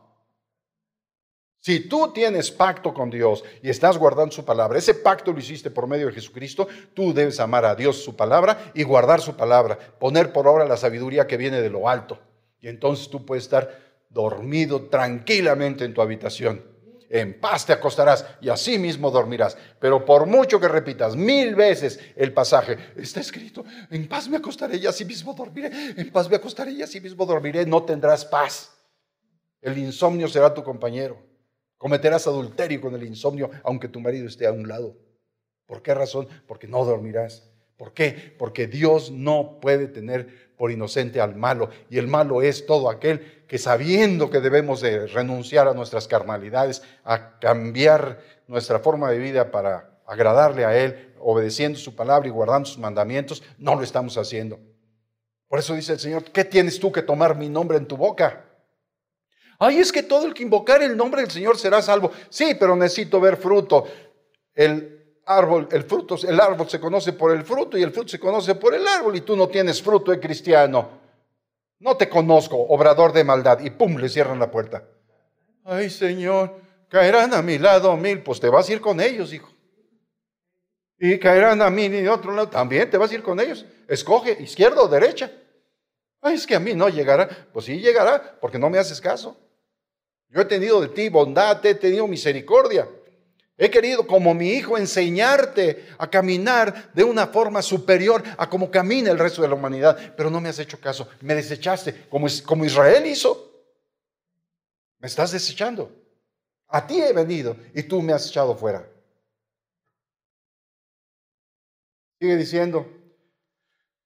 Si 1.64 1.80
tú 1.80 2.12
tienes 2.12 2.52
pacto 2.52 2.94
con 2.94 3.10
Dios 3.10 3.42
y 3.62 3.70
estás 3.70 3.98
guardando 3.98 4.36
su 4.36 4.44
palabra, 4.44 4.78
ese 4.78 4.96
pacto 4.96 5.32
lo 5.32 5.40
hiciste 5.40 5.72
por 5.72 5.88
medio 5.88 6.08
de 6.08 6.12
Jesucristo, 6.12 6.68
tú 6.94 7.14
debes 7.14 7.40
amar 7.40 7.64
a 7.64 7.74
Dios 7.74 8.04
su 8.04 8.18
palabra 8.18 8.74
y 8.74 8.84
guardar 8.84 9.22
su 9.22 9.38
palabra, 9.38 9.80
poner 9.98 10.34
por 10.34 10.46
obra 10.46 10.66
la 10.66 10.76
sabiduría 10.76 11.26
que 11.26 11.38
viene 11.38 11.62
de 11.62 11.70
lo 11.70 11.88
alto. 11.88 12.20
Y 12.60 12.68
entonces 12.68 13.10
tú 13.10 13.26
puedes 13.26 13.46
estar 13.46 13.80
dormido 14.10 14.90
tranquilamente 14.90 15.86
en 15.86 15.94
tu 15.94 16.02
habitación. 16.02 16.62
En 17.10 17.40
paz 17.40 17.66
te 17.66 17.72
acostarás 17.72 18.26
y 18.42 18.50
así 18.50 18.78
mismo 18.78 19.10
dormirás. 19.10 19.58
Pero 19.80 20.04
por 20.04 20.26
mucho 20.26 20.60
que 20.60 20.68
repitas 20.68 21.16
mil 21.16 21.56
veces 21.56 21.98
el 22.18 22.34
pasaje, 22.34 22.78
está 22.98 23.22
escrito, 23.22 23.64
en 23.90 24.10
paz 24.10 24.28
me 24.28 24.36
acostaré 24.36 24.76
y 24.76 24.86
así 24.86 25.06
mismo 25.06 25.34
dormiré, 25.34 25.72
en 25.96 26.12
paz 26.12 26.30
me 26.30 26.36
acostaré 26.36 26.72
y 26.72 26.82
así 26.82 27.00
mismo 27.00 27.26
dormiré, 27.26 27.66
no 27.66 27.84
tendrás 27.84 28.26
paz. 28.26 28.76
El 29.62 29.78
insomnio 29.78 30.28
será 30.28 30.54
tu 30.54 30.62
compañero. 30.62 31.32
Cometerás 31.84 32.28
adulterio 32.28 32.80
con 32.80 32.96
el 32.96 33.04
insomnio 33.04 33.52
aunque 33.62 33.90
tu 33.90 34.00
marido 34.00 34.26
esté 34.26 34.48
a 34.48 34.54
un 34.54 34.70
lado. 34.70 34.96
¿Por 35.66 35.82
qué 35.82 35.94
razón? 35.94 36.30
Porque 36.48 36.66
no 36.66 36.86
dormirás. 36.86 37.52
¿Por 37.76 37.94
qué? 37.94 38.34
Porque 38.40 38.68
Dios 38.68 39.12
no 39.12 39.60
puede 39.60 39.90
tener 39.90 40.54
por 40.56 40.72
inocente 40.72 41.20
al 41.20 41.36
malo. 41.36 41.70
Y 41.90 41.98
el 41.98 42.08
malo 42.08 42.42
es 42.42 42.66
todo 42.66 42.90
aquel 42.90 43.44
que 43.50 43.58
sabiendo 43.58 44.30
que 44.30 44.40
debemos 44.40 44.80
de 44.80 45.08
renunciar 45.08 45.68
a 45.68 45.74
nuestras 45.74 46.08
carnalidades, 46.08 46.84
a 47.04 47.38
cambiar 47.38 48.22
nuestra 48.48 48.80
forma 48.80 49.12
de 49.12 49.18
vida 49.18 49.52
para 49.52 50.00
agradarle 50.06 50.64
a 50.64 50.82
Él, 50.82 51.14
obedeciendo 51.20 51.78
su 51.78 51.98
palabra 51.98 52.30
y 52.30 52.32
guardando 52.32 52.66
sus 52.66 52.78
mandamientos, 52.78 53.44
no 53.58 53.76
lo 53.76 53.84
estamos 53.84 54.18
haciendo. 54.18 54.58
Por 55.50 55.60
eso 55.60 55.74
dice 55.74 55.92
el 55.92 56.00
Señor, 56.00 56.24
¿qué 56.32 56.46
tienes 56.46 56.80
tú 56.80 56.94
que 56.94 57.02
tomar 57.02 57.36
mi 57.36 57.50
nombre 57.50 57.78
en 57.78 57.90
tu 57.90 57.98
boca? 57.98 58.53
Ay, 59.66 59.78
es 59.78 59.94
que 59.94 60.04
todo 60.04 60.26
el 60.26 60.34
que 60.34 60.44
invocar 60.44 60.84
el 60.84 60.98
nombre 60.98 61.22
del 61.22 61.32
Señor 61.32 61.58
será 61.58 61.82
salvo. 61.82 62.12
Sí, 62.30 62.54
pero 62.60 62.76
necesito 62.76 63.22
ver 63.22 63.38
fruto. 63.38 63.86
El 64.54 65.22
árbol, 65.26 65.70
el 65.72 65.84
fruto, 65.84 66.18
el 66.28 66.38
árbol 66.38 66.70
se 66.70 66.82
conoce 66.82 67.14
por 67.14 67.32
el 67.32 67.46
fruto 67.46 67.78
y 67.78 67.82
el 67.82 67.94
fruto 67.94 68.10
se 68.10 68.20
conoce 68.20 68.56
por 68.56 68.76
el 68.76 68.86
árbol 68.86 69.16
y 69.16 69.22
tú 69.22 69.38
no 69.38 69.48
tienes 69.48 69.82
fruto 69.82 70.12
de 70.12 70.20
cristiano. 70.20 70.90
No 71.80 71.96
te 71.96 72.10
conozco, 72.10 72.58
obrador 72.58 73.14
de 73.14 73.24
maldad. 73.24 73.62
Y 73.62 73.70
pum, 73.70 73.96
le 73.96 74.10
cierran 74.10 74.38
la 74.38 74.52
puerta. 74.52 74.84
Ay, 75.64 75.90
Señor, 75.90 76.60
caerán 76.90 77.34
a 77.34 77.42
mi 77.42 77.58
lado 77.58 77.96
mil, 77.96 78.22
pues 78.22 78.42
te 78.42 78.50
vas 78.50 78.68
a 78.68 78.74
ir 78.74 78.82
con 78.82 79.00
ellos, 79.00 79.32
hijo. 79.32 79.50
Y 81.00 81.18
caerán 81.20 81.62
a 81.62 81.70
mí 81.70 81.88
de 81.88 82.10
otro 82.10 82.34
lado, 82.34 82.50
también 82.50 82.90
te 82.90 82.98
vas 82.98 83.12
a 83.12 83.16
ir 83.16 83.24
con 83.24 83.40
ellos. 83.40 83.66
Escoge 83.88 84.36
izquierda 84.44 84.82
o 84.82 84.90
derecha. 84.90 85.32
Ay, 86.20 86.36
es 86.36 86.46
que 86.46 86.56
a 86.58 86.60
mí 86.60 86.74
no 86.74 86.90
llegará. 86.90 87.30
Pues 87.54 87.64
sí 87.64 87.80
llegará, 87.80 88.38
porque 88.42 88.60
no 88.60 88.70
me 88.70 88.78
haces 88.78 89.00
caso. 89.00 89.38
Yo 90.34 90.42
he 90.42 90.46
tenido 90.46 90.82
de 90.82 90.88
ti 90.88 91.10
bondad, 91.10 91.64
he 91.64 91.76
tenido 91.76 92.08
misericordia. 92.08 92.90
He 93.56 93.70
querido 93.70 94.08
como 94.08 94.34
mi 94.34 94.50
hijo 94.50 94.80
enseñarte 94.80 95.90
a 96.00 96.10
caminar 96.10 96.92
de 96.94 97.04
una 97.04 97.28
forma 97.28 97.62
superior 97.62 98.24
a 98.38 98.50
como 98.50 98.72
camina 98.72 99.12
el 99.12 99.20
resto 99.20 99.44
de 99.44 99.48
la 99.48 99.54
humanidad, 99.54 100.16
pero 100.18 100.32
no 100.32 100.42
me 100.42 100.50
has 100.50 100.58
hecho 100.58 100.80
caso, 100.80 101.08
me 101.22 101.36
desechaste 101.36 102.08
como, 102.10 102.26
como 102.46 102.66
Israel 102.66 103.06
hizo. 103.06 103.52
Me 104.98 105.08
estás 105.08 105.32
desechando. 105.32 105.92
A 106.68 106.88
ti 106.88 107.00
he 107.00 107.14
venido 107.14 107.56
y 107.76 107.84
tú 107.84 108.02
me 108.02 108.14
has 108.14 108.28
echado 108.28 108.56
fuera. 108.56 108.90
Sigue 112.20 112.38
diciendo, 112.38 112.88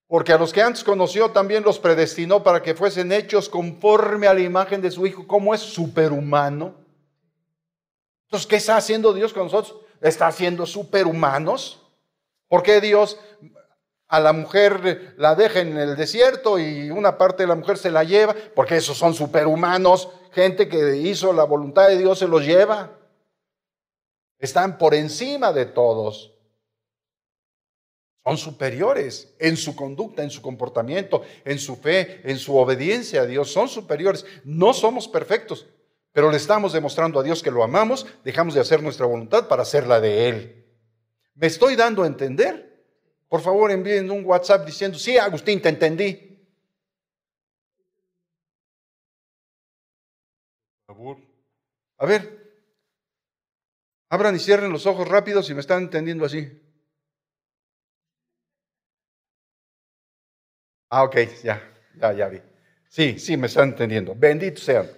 porque 0.08 0.32
a 0.32 0.38
los 0.38 0.54
que 0.54 0.62
antes 0.62 0.82
conoció 0.82 1.30
también 1.30 1.62
los 1.62 1.78
predestinó 1.78 2.42
para 2.42 2.62
que 2.62 2.74
fuesen 2.74 3.12
hechos 3.12 3.48
conforme 3.48 4.26
a 4.26 4.32
la 4.32 4.40
imagen 4.40 4.80
de 4.80 4.90
su 4.90 5.06
Hijo, 5.06 5.26
como 5.26 5.54
es 5.54 5.60
superhumano. 5.60 6.74
Entonces, 8.24 8.46
¿qué 8.46 8.56
está 8.56 8.78
haciendo 8.78 9.12
Dios 9.12 9.34
con 9.34 9.44
nosotros? 9.44 9.76
Está 10.00 10.26
haciendo 10.26 10.64
superhumanos. 10.64 11.82
¿Por 12.48 12.62
qué 12.62 12.80
Dios 12.80 13.18
a 14.08 14.18
la 14.20 14.32
mujer 14.32 15.14
la 15.18 15.34
deja 15.34 15.60
en 15.60 15.76
el 15.76 15.94
desierto 15.94 16.58
y 16.58 16.90
una 16.90 17.18
parte 17.18 17.42
de 17.42 17.48
la 17.48 17.54
mujer 17.54 17.76
se 17.76 17.90
la 17.90 18.02
lleva? 18.02 18.34
Porque 18.54 18.76
esos 18.76 18.96
son 18.96 19.12
superhumanos. 19.12 20.08
Gente 20.32 20.68
que 20.68 20.96
hizo 20.96 21.34
la 21.34 21.44
voluntad 21.44 21.88
de 21.88 21.98
Dios 21.98 22.18
se 22.18 22.28
los 22.28 22.46
lleva. 22.46 22.92
Están 24.38 24.78
por 24.78 24.94
encima 24.94 25.52
de 25.52 25.66
todos. 25.66 26.37
Son 28.24 28.36
superiores 28.36 29.34
en 29.38 29.56
su 29.56 29.74
conducta, 29.74 30.22
en 30.22 30.30
su 30.30 30.42
comportamiento, 30.42 31.22
en 31.44 31.58
su 31.58 31.76
fe, 31.76 32.20
en 32.24 32.38
su 32.38 32.56
obediencia 32.56 33.22
a 33.22 33.26
Dios. 33.26 33.50
Son 33.50 33.68
superiores. 33.68 34.26
No 34.44 34.74
somos 34.74 35.08
perfectos, 35.08 35.66
pero 36.12 36.30
le 36.30 36.36
estamos 36.36 36.72
demostrando 36.72 37.20
a 37.20 37.22
Dios 37.22 37.42
que 37.42 37.50
lo 37.50 37.62
amamos, 37.62 38.06
dejamos 38.24 38.54
de 38.54 38.60
hacer 38.60 38.82
nuestra 38.82 39.06
voluntad 39.06 39.48
para 39.48 39.62
hacer 39.62 39.86
la 39.86 40.00
de 40.00 40.28
Él. 40.28 40.66
¿Me 41.34 41.46
estoy 41.46 41.76
dando 41.76 42.02
a 42.02 42.06
entender? 42.06 42.84
Por 43.28 43.40
favor, 43.40 43.70
envíen 43.70 44.10
un 44.10 44.24
WhatsApp 44.24 44.66
diciendo, 44.66 44.98
sí, 44.98 45.16
Agustín, 45.16 45.62
te 45.62 45.68
entendí. 45.68 46.28
A 51.98 52.06
ver, 52.06 52.62
abran 54.08 54.34
y 54.34 54.38
cierren 54.38 54.72
los 54.72 54.86
ojos 54.86 55.06
rápidos 55.06 55.46
si 55.46 55.54
me 55.54 55.60
están 55.60 55.82
entendiendo 55.82 56.24
así. 56.24 56.67
Ah, 60.90 61.04
ok, 61.04 61.16
ya, 61.42 61.62
ya, 61.96 62.12
ya 62.12 62.28
vi. 62.28 62.40
Sí, 62.88 63.18
sí, 63.18 63.36
me 63.36 63.46
están 63.46 63.70
entendiendo. 63.70 64.14
Bendito 64.16 64.60
sean. 64.60 64.88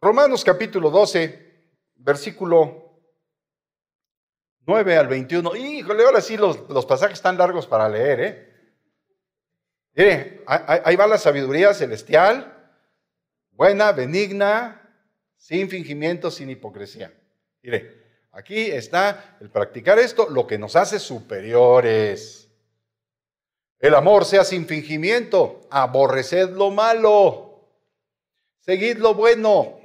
Romanos 0.00 0.44
capítulo 0.44 0.90
12, 0.90 1.62
versículo 1.96 2.90
9 4.66 4.96
al 4.96 5.08
21. 5.08 5.54
Híjole, 5.56 6.04
ahora 6.04 6.20
sí 6.20 6.36
los, 6.36 6.68
los 6.68 6.86
pasajes 6.86 7.18
están 7.18 7.38
largos 7.38 7.66
para 7.66 7.88
leer, 7.88 8.20
¿eh? 8.20 8.50
Mire, 9.94 10.42
ahí 10.46 10.96
va 10.96 11.06
la 11.06 11.18
sabiduría 11.18 11.74
celestial, 11.74 12.72
buena, 13.50 13.92
benigna, 13.92 14.80
sin 15.36 15.68
fingimiento, 15.68 16.30
sin 16.30 16.48
hipocresía. 16.48 17.12
Mire, 17.62 18.28
aquí 18.32 18.70
está 18.70 19.36
el 19.40 19.50
practicar 19.50 19.98
esto, 19.98 20.28
lo 20.30 20.46
que 20.46 20.58
nos 20.58 20.76
hace 20.76 20.98
superiores. 20.98 22.39
El 23.80 23.94
amor 23.94 24.24
sea 24.24 24.44
sin 24.44 24.66
fingimiento, 24.66 25.62
aborreced 25.70 26.50
lo 26.50 26.70
malo, 26.70 27.66
seguid 28.60 28.98
lo 28.98 29.14
bueno, 29.14 29.80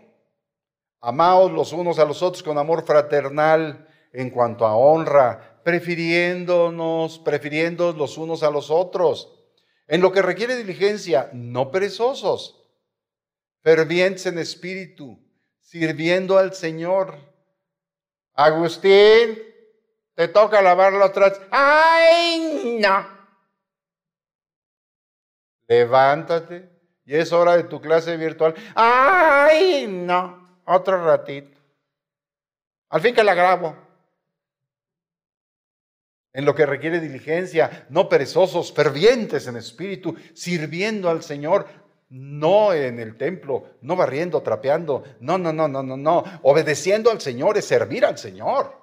Amaos 1.06 1.52
los 1.52 1.72
unos 1.72 2.00
a 2.00 2.06
los 2.06 2.24
otros 2.24 2.42
con 2.42 2.58
amor 2.58 2.84
fraternal 2.84 3.88
en 4.12 4.32
cuanto 4.32 4.66
a 4.66 4.76
honra, 4.76 5.62
prefiriéndonos, 5.64 7.20
prefiriendo 7.20 7.94
los 7.94 8.18
unos 8.18 8.42
a 8.42 8.50
los 8.50 8.72
otros. 8.72 9.32
En 9.88 10.02
lo 10.02 10.12
que 10.12 10.24
requiere 10.24 10.56
diligencia, 10.56 11.30
no 11.32 11.70
perezosos, 11.70 12.60
fervientes 13.62 14.26
en 14.26 14.40
espíritu, 14.40 15.20
sirviendo 15.60 16.40
al 16.40 16.56
Señor. 16.56 17.20
Agustín, 18.34 19.38
te 20.16 20.28
toca 20.28 20.60
lavarlo 20.64 21.06
atrás. 21.06 21.40
¡Ay, 21.52 22.80
no! 22.82 23.15
Levántate. 25.68 26.70
Y 27.06 27.16
es 27.16 27.32
hora 27.32 27.56
de 27.56 27.64
tu 27.64 27.80
clase 27.80 28.18
virtual. 28.18 28.56
¡Ay, 28.76 29.86
no! 29.88 30.46
otro 30.66 31.04
ratito. 31.04 31.60
Al 32.90 33.02
fin 33.02 33.16
que 33.16 33.24
la 33.24 33.34
grabo. 33.34 33.76
En 36.34 36.44
lo 36.44 36.54
que 36.54 36.66
requiere 36.66 37.00
diligencia, 37.00 37.88
no 37.90 38.10
perezosos, 38.10 38.74
fervientes 38.74 39.48
en 39.48 39.56
espíritu, 39.56 40.16
sirviendo 40.34 41.10
al 41.10 41.24
Señor, 41.24 41.66
no 42.10 42.74
en 42.74 43.00
el 43.00 43.18
templo, 43.18 43.78
no 43.82 43.96
barriendo, 43.96 44.42
trapeando, 44.42 45.04
no, 45.22 45.38
no, 45.38 45.54
no, 45.54 45.68
no, 45.68 45.82
no, 45.82 45.96
no. 45.96 46.24
Obedeciendo 46.44 47.10
al 47.10 47.22
Señor 47.22 47.58
es 47.58 47.66
servir 47.66 48.06
al 48.06 48.18
Señor. 48.18 48.82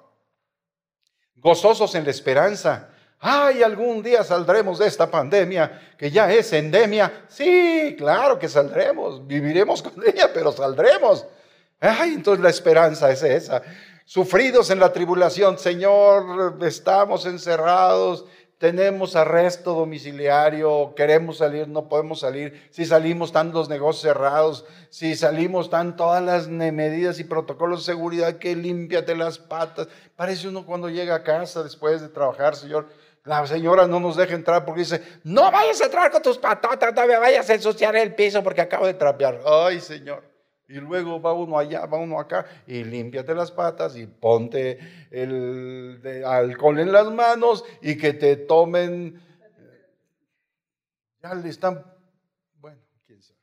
Gozosos 1.35 1.93
en 1.93 2.05
la 2.05 2.09
esperanza. 2.09 2.89
Ay, 3.25 3.63
algún 3.63 4.03
día 4.03 4.21
saldremos 4.21 4.79
de 4.79 4.87
esta 4.87 5.09
pandemia 5.09 5.93
que 5.97 6.11
ya 6.11 6.29
es 6.29 6.51
endemia. 6.51 7.23
Sí, 7.29 7.95
claro 7.97 8.37
que 8.37 8.49
saldremos, 8.49 9.25
viviremos 9.25 9.81
con 9.81 9.93
ella, 10.05 10.29
pero 10.33 10.51
saldremos. 10.51 11.25
Ay, 11.79 12.15
entonces 12.15 12.43
la 12.43 12.49
esperanza 12.49 13.09
es 13.09 13.23
esa. 13.23 13.61
Sufridos 14.03 14.71
en 14.71 14.81
la 14.81 14.91
tribulación, 14.91 15.57
Señor, 15.57 16.57
estamos 16.65 17.25
encerrados, 17.25 18.25
tenemos 18.57 19.15
arresto 19.15 19.73
domiciliario, 19.73 20.93
queremos 20.93 21.37
salir, 21.37 21.69
no 21.69 21.87
podemos 21.87 22.19
salir. 22.19 22.67
Si 22.71 22.85
salimos, 22.85 23.29
están 23.29 23.53
los 23.53 23.69
negocios 23.69 24.01
cerrados. 24.01 24.65
Si 24.89 25.15
salimos, 25.15 25.67
están 25.67 25.95
todas 25.95 26.21
las 26.21 26.49
medidas 26.49 27.19
y 27.19 27.23
protocolos 27.23 27.85
de 27.85 27.93
seguridad 27.93 28.35
que 28.35 28.53
límpiate 28.53 29.15
las 29.15 29.37
patas. 29.37 29.87
Parece 30.17 30.49
uno 30.49 30.65
cuando 30.65 30.89
llega 30.89 31.15
a 31.15 31.23
casa 31.23 31.63
después 31.63 32.01
de 32.01 32.09
trabajar, 32.09 32.57
Señor. 32.57 32.87
La 33.25 33.47
señora 33.47 33.87
no 33.87 34.01
nos 34.01 34.17
deja 34.17 34.35
entrar 34.35 34.65
porque 34.65 34.81
dice, 34.81 35.01
no 35.23 35.49
vayas 35.49 35.79
a 35.81 35.85
entrar 35.85 36.11
con 36.11 36.21
tus 36.21 36.37
patatas, 36.37 36.93
no 36.93 37.07
me 37.07 37.17
vayas 37.17 37.49
a 37.49 37.53
ensuciar 37.53 37.95
el 37.95 38.13
piso 38.13 38.43
porque 38.43 38.61
acabo 38.61 38.85
de 38.85 38.95
trapear. 38.95 39.39
Ay, 39.45 39.79
Señor. 39.79 40.23
Y 40.67 40.73
luego 40.73 41.21
va 41.21 41.31
uno 41.33 41.57
allá, 41.57 41.85
va 41.85 41.99
uno 41.99 42.19
acá, 42.19 42.45
y 42.67 42.83
límpiate 42.83 43.33
las 43.33 43.51
patas 43.51 43.95
y 43.95 44.07
ponte 44.07 44.79
el 45.11 46.01
alcohol 46.25 46.79
en 46.79 46.91
las 46.91 47.11
manos 47.11 47.63
y 47.81 47.97
que 47.97 48.13
te 48.13 48.35
tomen. 48.35 49.21
Ya 51.21 51.33
le 51.33 51.47
están, 51.47 51.85
bueno, 52.55 52.81
quién 53.05 53.21
sabe. 53.21 53.39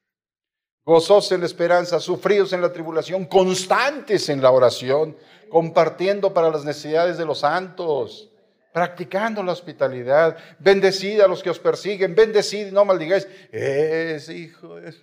Gozosos 0.85 1.33
en 1.33 1.41
la 1.41 1.47
esperanza, 1.47 2.01
sufridos 2.01 2.53
en 2.53 2.61
la 2.61 2.73
tribulación, 2.73 3.25
constantes 3.25 4.29
en 4.29 4.43
la 4.43 4.51
oración, 4.51 5.17
compartiendo 5.49 6.35
para 6.35 6.51
las 6.51 6.65
necesidades 6.65 7.17
de 7.17 7.25
los 7.25 7.39
santos 7.41 8.30
practicando 8.73 9.43
la 9.43 9.53
hospitalidad, 9.53 10.37
bendecid 10.59 11.21
a 11.21 11.29
los 11.29 11.43
que 11.43 11.51
os 11.51 11.59
persiguen, 11.59 12.15
bendecid 12.15 12.69
y 12.69 12.73
no 12.73 12.85
maldigáis. 12.85 13.27
Es 13.51 14.29
hijo, 14.29 14.79
es... 14.79 15.01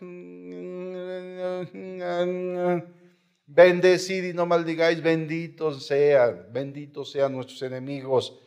Bendecid 3.49 4.23
y 4.23 4.34
no 4.34 4.45
maldigáis, 4.45 5.01
benditos 5.01 5.86
sean, 5.86 6.47
benditos 6.51 7.12
sean 7.12 7.32
nuestros 7.34 7.62
enemigos. 7.62 8.39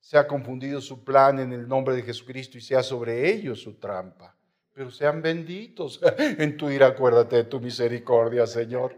Sea 0.00 0.26
confundido 0.26 0.80
su 0.80 1.04
plan 1.04 1.40
en 1.40 1.52
el 1.52 1.68
nombre 1.68 1.94
de 1.94 2.02
Jesucristo 2.02 2.56
y 2.56 2.60
sea 2.60 2.82
sobre 2.82 3.30
ellos 3.30 3.60
su 3.60 3.74
trampa. 3.74 4.36
Pero 4.72 4.90
sean 4.90 5.20
benditos. 5.20 6.00
En 6.18 6.56
tu 6.56 6.70
ira 6.70 6.86
acuérdate 6.86 7.36
de 7.36 7.44
tu 7.44 7.60
misericordia, 7.60 8.46
Señor 8.46 8.96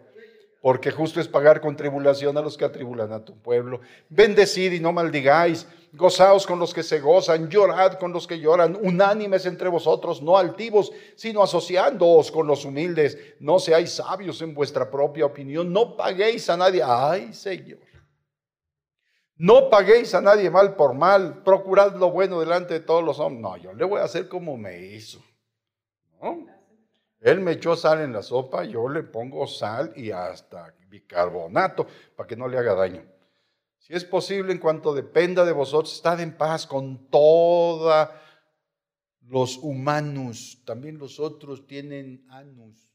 porque 0.62 0.92
justo 0.92 1.20
es 1.20 1.26
pagar 1.26 1.60
con 1.60 1.76
tribulación 1.76 2.38
a 2.38 2.40
los 2.40 2.56
que 2.56 2.64
atribulan 2.64 3.12
a 3.12 3.24
tu 3.24 3.36
pueblo. 3.36 3.80
Bendecid 4.08 4.72
y 4.72 4.78
no 4.78 4.92
maldigáis, 4.92 5.66
gozaos 5.92 6.46
con 6.46 6.60
los 6.60 6.72
que 6.72 6.84
se 6.84 7.00
gozan, 7.00 7.50
llorad 7.50 7.94
con 7.94 8.12
los 8.12 8.28
que 8.28 8.38
lloran, 8.38 8.78
unánimes 8.80 9.44
entre 9.44 9.68
vosotros, 9.68 10.22
no 10.22 10.38
altivos, 10.38 10.92
sino 11.16 11.42
asociándoos 11.42 12.30
con 12.30 12.46
los 12.46 12.64
humildes. 12.64 13.18
No 13.40 13.58
seáis 13.58 13.90
sabios 13.90 14.40
en 14.40 14.54
vuestra 14.54 14.88
propia 14.88 15.26
opinión, 15.26 15.72
no 15.72 15.96
paguéis 15.96 16.48
a 16.48 16.56
nadie. 16.56 16.80
Ay, 16.86 17.34
Señor. 17.34 17.80
No 19.36 19.68
paguéis 19.68 20.14
a 20.14 20.20
nadie 20.20 20.48
mal 20.48 20.76
por 20.76 20.94
mal, 20.94 21.42
procurad 21.42 21.96
lo 21.96 22.12
bueno 22.12 22.38
delante 22.38 22.74
de 22.74 22.80
todos 22.80 23.02
los 23.02 23.18
hombres. 23.18 23.42
No, 23.42 23.56
yo 23.56 23.72
le 23.72 23.84
voy 23.84 23.98
a 23.98 24.04
hacer 24.04 24.28
como 24.28 24.56
me 24.56 24.80
hizo. 24.80 25.20
Él 27.22 27.40
me 27.40 27.52
echó 27.52 27.76
sal 27.76 28.00
en 28.00 28.12
la 28.12 28.22
sopa, 28.22 28.64
yo 28.64 28.88
le 28.88 29.04
pongo 29.04 29.46
sal 29.46 29.92
y 29.94 30.10
hasta 30.10 30.74
bicarbonato 30.88 31.86
para 32.16 32.26
que 32.26 32.36
no 32.36 32.48
le 32.48 32.58
haga 32.58 32.74
daño. 32.74 33.04
Si 33.78 33.94
es 33.94 34.04
posible, 34.04 34.52
en 34.52 34.58
cuanto 34.58 34.92
dependa 34.92 35.44
de 35.44 35.52
vosotros, 35.52 35.94
estad 35.94 36.20
en 36.20 36.36
paz 36.36 36.66
con 36.66 37.08
todos 37.08 38.08
los 39.20 39.58
humanos. 39.58 40.62
También 40.64 40.98
los 40.98 41.20
otros 41.20 41.66
tienen 41.66 42.26
anus. 42.28 42.91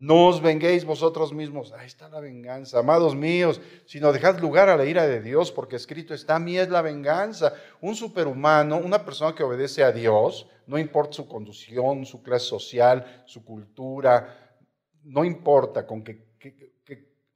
No 0.00 0.28
os 0.28 0.40
venguéis 0.40 0.82
vosotros 0.82 1.30
mismos. 1.30 1.74
Ahí 1.74 1.86
está 1.86 2.08
la 2.08 2.20
venganza, 2.20 2.78
amados 2.78 3.14
míos, 3.14 3.60
sino 3.84 4.12
dejad 4.12 4.40
lugar 4.40 4.70
a 4.70 4.76
la 4.78 4.86
ira 4.86 5.06
de 5.06 5.20
Dios, 5.20 5.52
porque 5.52 5.76
escrito 5.76 6.14
está, 6.14 6.36
a 6.36 6.38
mí 6.38 6.56
es 6.56 6.70
la 6.70 6.80
venganza. 6.80 7.52
Un 7.82 7.94
superhumano, 7.94 8.78
una 8.78 9.04
persona 9.04 9.34
que 9.34 9.42
obedece 9.42 9.84
a 9.84 9.92
Dios, 9.92 10.48
no 10.66 10.78
importa 10.78 11.12
su 11.12 11.28
conducción, 11.28 12.06
su 12.06 12.22
clase 12.22 12.46
social, 12.46 13.24
su 13.26 13.44
cultura, 13.44 14.56
no 15.02 15.22
importa 15.22 15.86
con 15.86 16.02
que, 16.02 16.30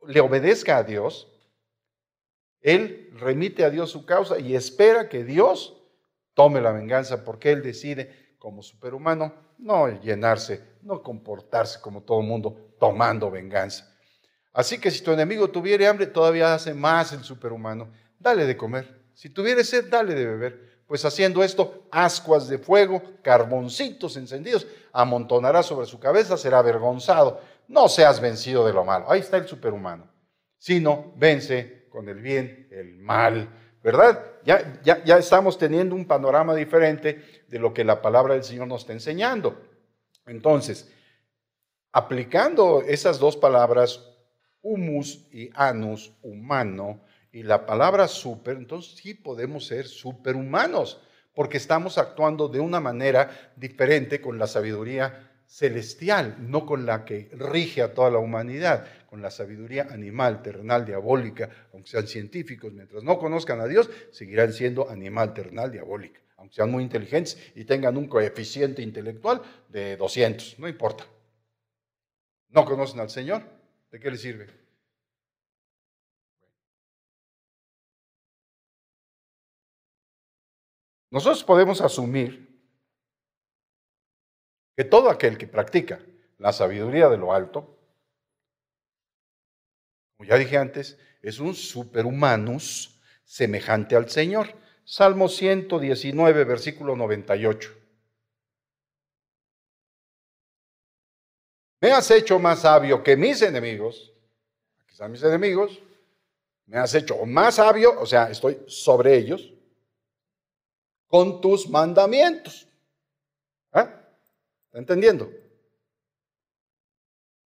le 0.07 0.21
obedezca 0.21 0.79
a 0.79 0.85
Dios, 0.85 1.31
él 2.62 3.11
remite 3.12 3.65
a 3.65 3.71
Dios 3.71 3.91
su 3.91 4.07
causa 4.07 4.39
y 4.39 4.55
espera 4.55 5.11
que 5.11 5.23
Dios 5.23 5.83
tome 6.33 6.62
la 6.62 6.73
venganza, 6.73 7.25
porque 7.25 7.53
él 7.53 7.62
decide 7.62 8.37
como 8.39 8.62
superhumano 8.62 9.43
no 9.59 9.88
llenarse, 10.00 10.62
no 10.82 11.02
comportarse 11.02 11.80
como 11.80 12.02
todo 12.02 12.20
el 12.20 12.26
mundo 12.26 12.74
tomando 12.78 13.30
venganza. 13.30 13.90
Así 14.52 14.78
que 14.78 14.90
si 14.90 15.02
tu 15.02 15.11
enemigo 15.11 15.48
tuviere 15.48 15.86
hambre, 15.86 16.07
todavía 16.07 16.55
hace 16.55 16.72
más 16.74 17.12
el 17.12 17.24
superhumano. 17.24 17.90
Dale 18.18 18.46
de 18.46 18.57
comer. 18.57 19.05
Si 19.12 19.28
tuviere 19.28 19.64
sed, 19.64 19.88
dale 19.90 20.14
de 20.14 20.26
beber. 20.26 20.74
Pues 20.86 21.05
haciendo 21.05 21.42
esto, 21.42 21.86
ascuas 21.90 22.46
de 22.48 22.59
fuego, 22.59 23.02
carboncitos 23.22 24.16
encendidos, 24.16 24.66
amontonará 24.92 25.62
sobre 25.62 25.86
su 25.86 25.98
cabeza, 25.98 26.36
será 26.36 26.59
avergonzado. 26.59 27.40
No 27.66 27.88
seas 27.88 28.20
vencido 28.20 28.66
de 28.66 28.72
lo 28.72 28.84
malo. 28.84 29.11
Ahí 29.11 29.20
está 29.20 29.38
el 29.38 29.48
superhumano. 29.48 30.09
Sino 30.59 31.12
vence 31.16 31.88
con 31.88 32.09
el 32.09 32.20
bien 32.20 32.68
el 32.70 32.96
mal. 32.98 33.48
¿Verdad? 33.82 34.24
Ya, 34.44 34.80
ya, 34.82 35.02
ya 35.05 35.18
estamos 35.18 35.59
teniendo 35.59 35.94
un 35.94 36.07
panorama 36.07 36.55
diferente 36.55 37.34
de 37.49 37.59
lo 37.59 37.74
que 37.74 37.84
la 37.84 38.03
palabra 38.03 38.34
del 38.34 38.45
Señor 38.45 38.68
nos 38.68 38.82
está 38.82 38.92
enseñando. 38.92 39.61
Entonces, 40.26 40.90
aplicando 41.92 42.82
esas 42.82 43.18
dos 43.18 43.36
palabras, 43.36 44.05
humus 44.62 45.26
y 45.32 45.51
anus, 45.55 46.12
humano, 46.22 47.01
y 47.30 47.42
la 47.42 47.66
palabra 47.66 48.09
super, 48.09 48.57
entonces 48.57 48.97
sí 48.97 49.14
podemos 49.14 49.66
ser 49.66 49.86
superhumanos, 49.86 51.01
porque 51.34 51.57
estamos 51.57 51.99
actuando 51.99 52.49
de 52.49 52.61
una 52.61 52.80
manera 52.80 53.53
diferente 53.57 54.20
con 54.20 54.38
la 54.38 54.47
sabiduría 54.47 55.32
celestial, 55.47 56.36
no 56.38 56.64
con 56.64 56.86
la 56.86 57.05
que 57.05 57.28
rige 57.32 57.82
a 57.82 57.92
toda 57.92 58.11
la 58.11 58.18
humanidad, 58.18 58.86
con 59.11 59.20
la 59.20 59.30
sabiduría 59.30 59.88
animal, 59.90 60.42
terrenal, 60.42 60.84
diabólica, 60.84 61.49
aunque 61.72 61.90
sean 61.90 62.07
científicos, 62.07 62.72
mientras 62.72 63.03
no 63.03 63.18
conozcan 63.18 63.61
a 63.61 63.66
Dios, 63.66 63.90
seguirán 64.11 64.53
siendo 64.53 64.88
animal, 64.88 65.34
terrenal, 65.34 65.70
diabólica, 65.70 66.20
aunque 66.45 66.57
sean 66.57 66.70
muy 66.70 66.84
inteligentes 66.84 67.38
y 67.55 67.64
tengan 67.64 67.97
un 67.97 68.07
coeficiente 68.07 68.82
intelectual 68.82 69.40
de 69.70 69.97
200, 69.97 70.59
no 70.59 70.68
importa. 70.68 71.07
No 72.51 72.66
conocen 72.66 73.01
al 73.01 73.09
Señor, 73.09 73.42
¿de 73.90 73.99
qué 73.99 74.11
les 74.11 74.20
sirve? 74.20 74.47
Nosotros 81.11 81.42
podemos 81.45 81.80
asumir 81.80 82.62
que 84.76 84.84
todo 84.84 85.09
aquel 85.09 85.38
que 85.38 85.47
practica 85.47 85.99
la 86.36 86.53
sabiduría 86.53 87.09
de 87.09 87.16
lo 87.16 87.32
alto, 87.32 87.78
como 90.18 90.28
ya 90.28 90.36
dije 90.36 90.59
antes, 90.59 90.99
es 91.22 91.38
un 91.38 91.55
superhumanus 91.55 93.01
semejante 93.24 93.97
al 93.97 94.11
Señor. 94.11 94.64
Salmo 94.85 95.28
119, 95.28 96.45
versículo 96.45 96.95
98. 96.95 97.70
Me 101.80 101.91
has 101.91 102.11
hecho 102.11 102.39
más 102.39 102.61
sabio 102.61 103.03
que 103.03 103.16
mis 103.16 103.43
enemigos, 103.43 104.12
aquí 104.80 104.93
están 104.93 105.12
mis 105.12 105.22
enemigos, 105.22 105.82
me 106.66 106.78
has 106.78 106.95
hecho 106.95 107.24
más 107.26 107.57
sabio, 107.57 108.01
o 108.01 108.07
sea, 108.07 108.30
estoy 108.30 108.62
sobre 108.66 109.16
ellos, 109.16 109.53
con 111.09 111.41
tus 111.41 111.68
mandamientos. 111.68 112.66
¿Está 113.72 114.78
entendiendo? 114.78 115.30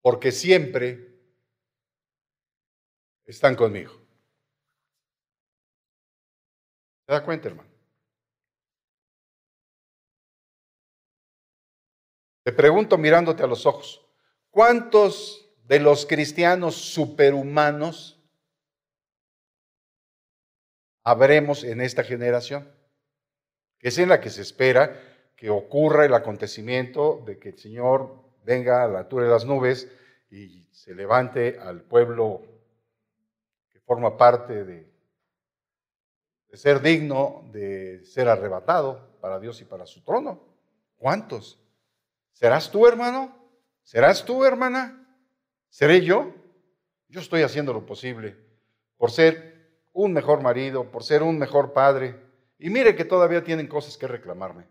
Porque 0.01 0.33
siempre 0.33 1.21
están 3.27 3.55
conmigo. 3.55 3.93
¿Se 7.09 7.15
da 7.15 7.25
cuenta, 7.25 7.49
hermano? 7.49 7.71
Te 12.45 12.53
pregunto 12.53 12.99
mirándote 12.99 13.43
a 13.43 13.47
los 13.47 13.65
ojos, 13.65 14.07
¿cuántos 14.51 15.51
de 15.65 15.81
los 15.81 16.05
cristianos 16.05 16.75
superhumanos 16.75 18.23
habremos 21.03 21.65
en 21.65 21.81
esta 21.81 22.05
generación? 22.05 22.71
que 23.79 23.89
es 23.89 23.99
en 23.99 24.09
la 24.09 24.21
que 24.21 24.29
se 24.29 24.43
espera 24.43 25.01
que 25.37 25.51
ocurra 25.51 26.05
el 26.05 26.13
acontecimiento 26.13 27.23
de 27.25 27.39
que 27.39 27.51
el 27.51 27.59
Señor 27.59 28.25
venga 28.45 28.83
a 28.83 28.89
la 28.89 28.99
altura 28.99 29.25
de 29.25 29.31
las 29.31 29.45
nubes 29.45 29.89
y 30.31 30.67
se 30.73 30.95
levante 30.95 31.59
al 31.59 31.83
pueblo 31.83 32.43
que 33.71 33.81
forma 33.81 34.17
parte 34.17 34.65
de, 34.65 34.88
de 36.49 36.57
ser 36.57 36.81
digno 36.81 37.45
de 37.53 38.05
ser 38.05 38.29
arrebatado 38.29 39.19
para 39.21 39.39
Dios 39.39 39.61
y 39.61 39.65
para 39.65 39.87
su 39.87 40.03
trono. 40.03 40.41
¿Cuántos? 40.97 41.61
¿Serás 42.33 42.71
tú, 42.71 42.87
hermano? 42.87 43.37
¿Serás 43.83 44.25
tú, 44.25 44.45
hermana? 44.45 45.07
¿Seré 45.69 46.01
yo? 46.03 46.35
Yo 47.09 47.21
estoy 47.21 47.43
haciendo 47.43 47.73
lo 47.73 47.87
posible 47.87 48.37
por 48.97 49.11
ser 49.11 49.59
un 49.93 50.13
mejor 50.13 50.43
marido, 50.43 50.91
por 50.91 51.03
ser 51.03 51.23
un 51.23 51.39
mejor 51.39 51.73
padre, 51.73 52.17
y 52.59 52.71
mire 52.71 52.97
que 52.97 53.05
todavía 53.05 53.45
tienen 53.45 53.67
cosas 53.67 53.97
que 53.97 54.07
reclamarme, 54.07 54.67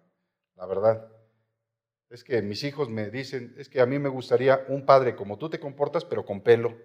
la 0.55 0.65
verdad. 0.65 1.11
Es 2.09 2.23
que 2.23 2.41
mis 2.41 2.63
hijos 2.63 2.89
me 2.89 3.09
dicen, 3.09 3.53
es 3.57 3.69
que 3.69 3.82
a 3.82 3.86
mí 3.86 3.99
me 3.99 4.09
gustaría 4.09 4.65
un 4.69 4.86
padre 4.86 5.15
como 5.15 5.38
tú 5.38 5.49
te 5.49 5.59
comportas, 5.59 6.05
pero 6.05 6.25
con 6.25 6.41
pelo. 6.41 6.78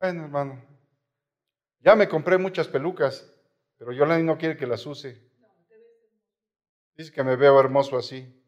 bueno, 0.00 0.24
hermano, 0.24 0.73
ya 1.84 1.94
me 1.94 2.08
compré 2.08 2.38
muchas 2.38 2.66
pelucas, 2.66 3.30
pero 3.76 3.92
Yolanda 3.92 4.24
no 4.24 4.38
quiere 4.38 4.56
que 4.56 4.66
las 4.66 4.86
use. 4.86 5.22
Dice 6.96 7.12
que 7.12 7.22
me 7.22 7.36
veo 7.36 7.60
hermoso 7.60 7.98
así. 7.98 8.42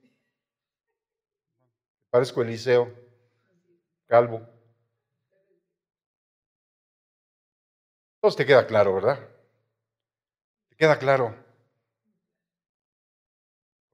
Parezco 2.10 2.42
Eliseo, 2.42 2.90
calvo. 4.06 4.56
te 8.34 8.44
queda 8.44 8.66
claro, 8.66 8.94
¿verdad? 8.94 9.28
Te 10.70 10.76
queda 10.76 10.98
claro. 10.98 11.36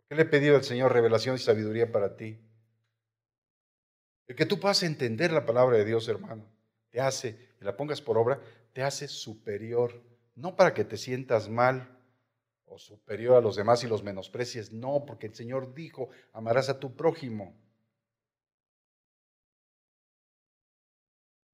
qué 0.08 0.14
le 0.14 0.22
he 0.22 0.26
pedido 0.26 0.56
al 0.56 0.64
Señor 0.64 0.92
revelación 0.92 1.36
y 1.36 1.38
sabiduría 1.38 1.90
para 1.90 2.16
ti? 2.16 2.40
El 4.26 4.36
que 4.36 4.46
tú 4.46 4.58
puedas 4.58 4.82
entender 4.84 5.32
la 5.32 5.44
palabra 5.44 5.76
de 5.76 5.84
Dios, 5.84 6.08
hermano, 6.08 6.46
te 6.90 7.00
hace, 7.00 7.54
y 7.60 7.64
la 7.64 7.76
pongas 7.76 8.00
por 8.00 8.16
obra, 8.16 8.40
te 8.72 8.82
hace 8.82 9.08
superior. 9.08 10.02
No 10.34 10.56
para 10.56 10.74
que 10.74 10.84
te 10.84 10.96
sientas 10.96 11.48
mal 11.48 11.98
o 12.64 12.78
superior 12.78 13.36
a 13.36 13.40
los 13.40 13.56
demás 13.56 13.84
y 13.84 13.86
los 13.86 14.02
menosprecies. 14.02 14.72
No, 14.72 15.04
porque 15.06 15.26
el 15.26 15.34
Señor 15.34 15.74
dijo, 15.74 16.08
amarás 16.32 16.68
a 16.68 16.80
tu 16.80 16.96
prójimo. 16.96 17.54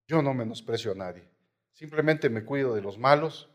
Yo 0.07 0.23
no 0.23 0.33
menosprecio 0.33 0.93
a 0.93 0.95
nadie. 0.95 1.29
Simplemente 1.73 2.31
me 2.31 2.45
cuido 2.45 2.75
de 2.75 2.81
los 2.81 2.99
malos, 2.99 3.51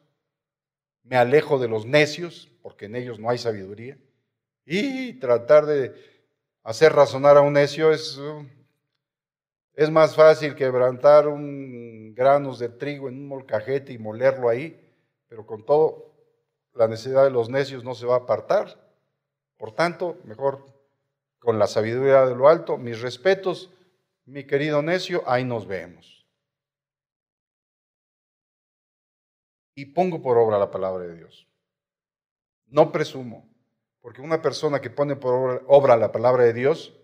me 1.03 1.17
alejo 1.17 1.59
de 1.59 1.67
los 1.67 1.85
necios, 1.85 2.49
porque 2.61 2.85
en 2.85 2.95
ellos 2.95 3.19
no 3.19 3.29
hay 3.29 3.37
sabiduría. 3.37 3.97
Y 4.65 5.13
tratar 5.13 5.65
de 5.65 5.93
hacer 6.63 6.93
razonar 6.93 7.37
a 7.37 7.41
un 7.41 7.53
necio 7.53 7.91
es, 7.91 8.17
es 9.73 9.89
más 9.89 10.15
fácil 10.15 10.55
quebrantar 10.55 11.27
un 11.27 12.13
granos 12.15 12.59
de 12.59 12.69
trigo 12.69 13.09
en 13.09 13.15
un 13.15 13.27
molcajete 13.27 13.93
y 13.93 13.97
molerlo 13.97 14.49
ahí, 14.49 14.79
pero 15.27 15.45
con 15.45 15.65
todo, 15.65 16.13
la 16.73 16.87
necesidad 16.87 17.23
de 17.23 17.31
los 17.31 17.49
necios 17.49 17.83
no 17.83 17.95
se 17.95 18.05
va 18.05 18.15
a 18.15 18.19
apartar. 18.19 18.79
Por 19.57 19.73
tanto, 19.73 20.17
mejor 20.23 20.65
con 21.39 21.59
la 21.59 21.67
sabiduría 21.67 22.25
de 22.25 22.35
lo 22.35 22.47
alto, 22.47 22.77
mis 22.77 23.01
respetos, 23.01 23.71
mi 24.25 24.45
querido 24.45 24.81
necio, 24.81 25.23
ahí 25.25 25.43
nos 25.43 25.67
vemos. 25.67 26.13
y 29.75 29.85
pongo 29.87 30.21
por 30.21 30.37
obra 30.37 30.57
la 30.57 30.71
palabra 30.71 31.05
de 31.05 31.17
Dios. 31.17 31.47
No 32.67 32.91
presumo, 32.91 33.49
porque 34.01 34.21
una 34.21 34.41
persona 34.41 34.81
que 34.81 34.89
pone 34.89 35.15
por 35.15 35.63
obra 35.67 35.97
la 35.97 36.11
palabra 36.11 36.43
de 36.43 36.53
Dios, 36.53 36.95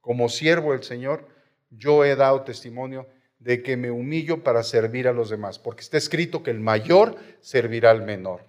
como 0.00 0.28
siervo 0.28 0.72
del 0.72 0.82
Señor, 0.82 1.28
yo 1.70 2.04
he 2.04 2.16
dado 2.16 2.42
testimonio 2.42 3.06
de 3.38 3.62
que 3.62 3.76
me 3.76 3.90
humillo 3.90 4.42
para 4.42 4.62
servir 4.62 5.06
a 5.06 5.12
los 5.12 5.30
demás, 5.30 5.58
porque 5.58 5.82
está 5.82 5.96
escrito 5.96 6.42
que 6.42 6.50
el 6.50 6.60
mayor 6.60 7.16
servirá 7.40 7.90
al 7.90 8.02
menor. 8.02 8.44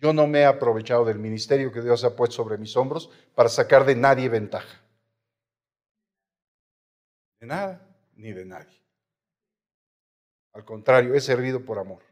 Yo 0.00 0.12
no 0.12 0.26
me 0.26 0.40
he 0.40 0.44
aprovechado 0.44 1.04
del 1.04 1.18
ministerio 1.18 1.72
que 1.72 1.82
Dios 1.82 2.04
ha 2.04 2.14
puesto 2.14 2.36
sobre 2.36 2.58
mis 2.58 2.76
hombros 2.76 3.10
para 3.34 3.48
sacar 3.48 3.84
de 3.84 3.96
nadie 3.96 4.28
ventaja. 4.28 4.80
De 7.40 7.46
nada 7.46 7.84
ni 8.14 8.32
de 8.32 8.44
nadie. 8.44 8.76
Al 10.52 10.64
contrario, 10.64 11.14
he 11.14 11.20
servido 11.20 11.64
por 11.64 11.78
amor, 11.78 12.02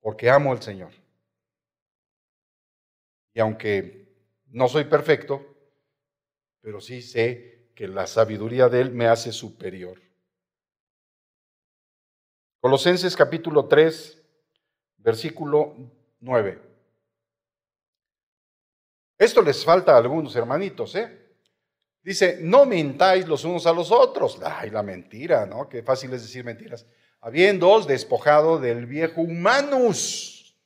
porque 0.00 0.30
amo 0.30 0.52
al 0.52 0.62
Señor. 0.62 0.92
Y 3.34 3.40
aunque 3.40 4.08
no 4.46 4.68
soy 4.68 4.84
perfecto, 4.84 5.46
pero 6.60 6.80
sí 6.80 7.02
sé 7.02 7.59
que 7.74 7.88
la 7.88 8.06
sabiduría 8.06 8.68
de 8.68 8.80
Él 8.80 8.90
me 8.90 9.06
hace 9.06 9.32
superior. 9.32 10.00
Colosenses 12.60 13.16
capítulo 13.16 13.66
3, 13.66 14.22
versículo 14.98 15.74
9. 16.20 16.60
Esto 19.18 19.42
les 19.42 19.64
falta 19.64 19.94
a 19.94 19.98
algunos 19.98 20.34
hermanitos, 20.36 20.94
¿eh? 20.94 21.20
Dice, 22.02 22.38
no 22.40 22.64
mintáis 22.64 23.28
los 23.28 23.44
unos 23.44 23.66
a 23.66 23.72
los 23.72 23.90
otros. 23.90 24.38
Ay, 24.42 24.70
la 24.70 24.82
mentira, 24.82 25.44
¿no? 25.46 25.68
Qué 25.68 25.82
fácil 25.82 26.12
es 26.14 26.22
decir 26.22 26.44
mentiras. 26.44 26.86
Habiéndoos 27.20 27.86
despojado 27.86 28.58
del 28.58 28.86
viejo 28.86 29.20
humanus. 29.20 30.56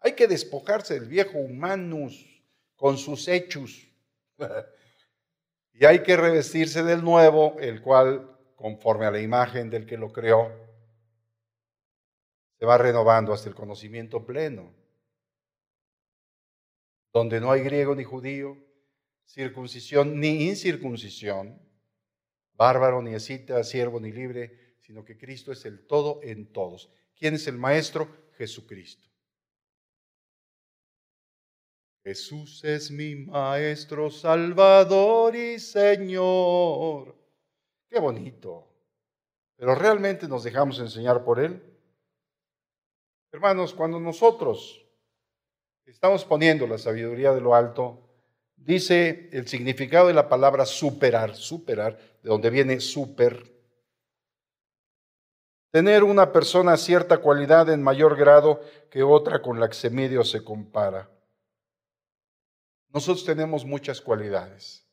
Hay 0.00 0.12
que 0.12 0.26
despojarse 0.26 0.94
del 0.94 1.08
viejo 1.08 1.38
humanus 1.38 2.42
con 2.76 2.98
sus 2.98 3.28
hechos. 3.28 3.88
y 5.74 5.84
hay 5.84 6.02
que 6.02 6.16
revestirse 6.16 6.84
del 6.84 7.02
nuevo, 7.02 7.56
el 7.58 7.82
cual, 7.82 8.38
conforme 8.54 9.06
a 9.06 9.10
la 9.10 9.20
imagen 9.20 9.70
del 9.70 9.86
que 9.86 9.98
lo 9.98 10.12
creó, 10.12 10.52
se 12.58 12.64
va 12.64 12.78
renovando 12.78 13.32
hasta 13.32 13.48
el 13.48 13.56
conocimiento 13.56 14.24
pleno, 14.24 14.72
donde 17.12 17.40
no 17.40 17.50
hay 17.50 17.62
griego 17.62 17.94
ni 17.96 18.04
judío, 18.04 18.56
circuncisión 19.24 20.20
ni 20.20 20.48
incircuncisión, 20.48 21.60
bárbaro 22.54 23.02
ni 23.02 23.14
escita, 23.14 23.62
siervo 23.64 23.98
ni 23.98 24.12
libre, 24.12 24.76
sino 24.78 25.04
que 25.04 25.18
Cristo 25.18 25.50
es 25.50 25.64
el 25.64 25.86
todo 25.86 26.20
en 26.22 26.52
todos. 26.52 26.90
¿Quién 27.16 27.34
es 27.34 27.48
el 27.48 27.58
Maestro? 27.58 28.08
Jesucristo. 28.36 29.08
Jesús 32.04 32.62
es 32.64 32.90
mi 32.90 33.14
Maestro, 33.14 34.10
Salvador 34.10 35.34
y 35.34 35.58
Señor. 35.58 37.16
Qué 37.88 37.98
bonito. 37.98 38.68
Pero 39.56 39.74
realmente 39.74 40.28
nos 40.28 40.44
dejamos 40.44 40.78
enseñar 40.80 41.24
por 41.24 41.40
Él. 41.40 41.62
Hermanos, 43.32 43.72
cuando 43.72 43.98
nosotros 43.98 44.84
estamos 45.86 46.26
poniendo 46.26 46.66
la 46.66 46.76
sabiduría 46.76 47.32
de 47.32 47.40
lo 47.40 47.54
alto, 47.54 48.06
dice 48.54 49.30
el 49.32 49.48
significado 49.48 50.08
de 50.08 50.14
la 50.14 50.28
palabra 50.28 50.66
superar, 50.66 51.34
superar, 51.34 51.96
de 52.22 52.28
donde 52.28 52.50
viene 52.50 52.80
super. 52.80 53.50
Tener 55.70 56.04
una 56.04 56.30
persona 56.32 56.76
cierta 56.76 57.16
cualidad 57.16 57.70
en 57.70 57.82
mayor 57.82 58.14
grado 58.14 58.60
que 58.90 59.02
otra 59.02 59.40
con 59.40 59.58
la 59.58 59.68
que 59.68 59.74
se 59.74 59.88
mide 59.88 60.18
o 60.18 60.24
se 60.24 60.44
compara. 60.44 61.08
Nosotros 62.94 63.24
tenemos 63.24 63.64
muchas 63.64 64.00
cualidades, 64.00 64.86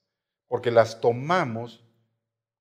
porque 0.48 0.72
las 0.72 1.00
tomamos 1.00 1.86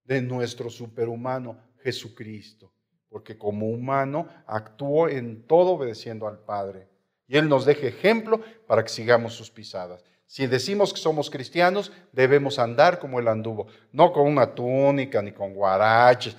de 0.05 0.21
nuestro 0.21 0.69
superhumano 0.69 1.59
Jesucristo, 1.83 2.71
porque 3.09 3.39
como 3.39 3.71
humano 3.71 4.29
actuó 4.47 5.09
en 5.09 5.47
todo 5.47 5.71
obedeciendo 5.71 6.29
al 6.29 6.41
Padre. 6.41 6.91
Y 7.27 7.39
Él 7.39 7.49
nos 7.49 7.65
deja 7.65 7.87
ejemplo 7.87 8.43
para 8.67 8.83
que 8.83 8.91
sigamos 8.91 9.33
sus 9.33 9.51
pisadas. 9.51 10.05
Si 10.27 10.47
decimos 10.47 10.93
que 10.93 11.01
somos 11.01 11.31
cristianos, 11.31 11.91
debemos 12.13 12.59
andar 12.59 12.99
como 12.99 13.19
Él 13.19 13.27
anduvo, 13.27 13.67
no 13.93 14.13
con 14.13 14.27
una 14.27 14.55
túnica, 14.55 15.23
ni 15.23 15.33
con 15.33 15.55
guaraches, 15.55 16.37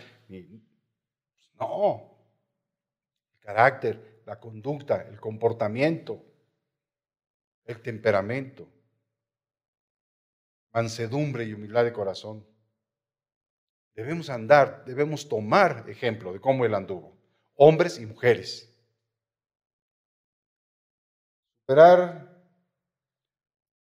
no. 1.60 2.08
El 3.34 3.39
carácter, 3.39 4.22
la 4.28 4.39
conducta, 4.39 5.08
el 5.10 5.20
comportamiento, 5.20 6.24
el 7.66 7.82
temperamento 7.82 8.68
mansedumbre 10.74 11.45
y 11.45 11.53
humildad 11.53 11.84
de 11.84 11.93
corazón. 11.93 12.45
Debemos 13.93 14.30
andar, 14.30 14.86
debemos 14.86 15.28
tomar 15.28 15.89
ejemplo 15.89 16.34
de 16.34 16.39
cómo 16.39 16.65
él 16.65 16.74
anduvo, 16.74 17.17
hombres 17.55 17.99
y 17.99 18.05
mujeres. 18.05 18.67
Superar, 21.61 22.41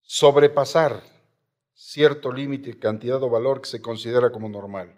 sobrepasar 0.01 1.01
cierto 1.73 2.31
límite, 2.31 2.77
cantidad 2.77 3.21
o 3.23 3.29
valor 3.29 3.61
que 3.61 3.69
se 3.69 3.81
considera 3.81 4.31
como 4.31 4.47
normal. 4.47 4.95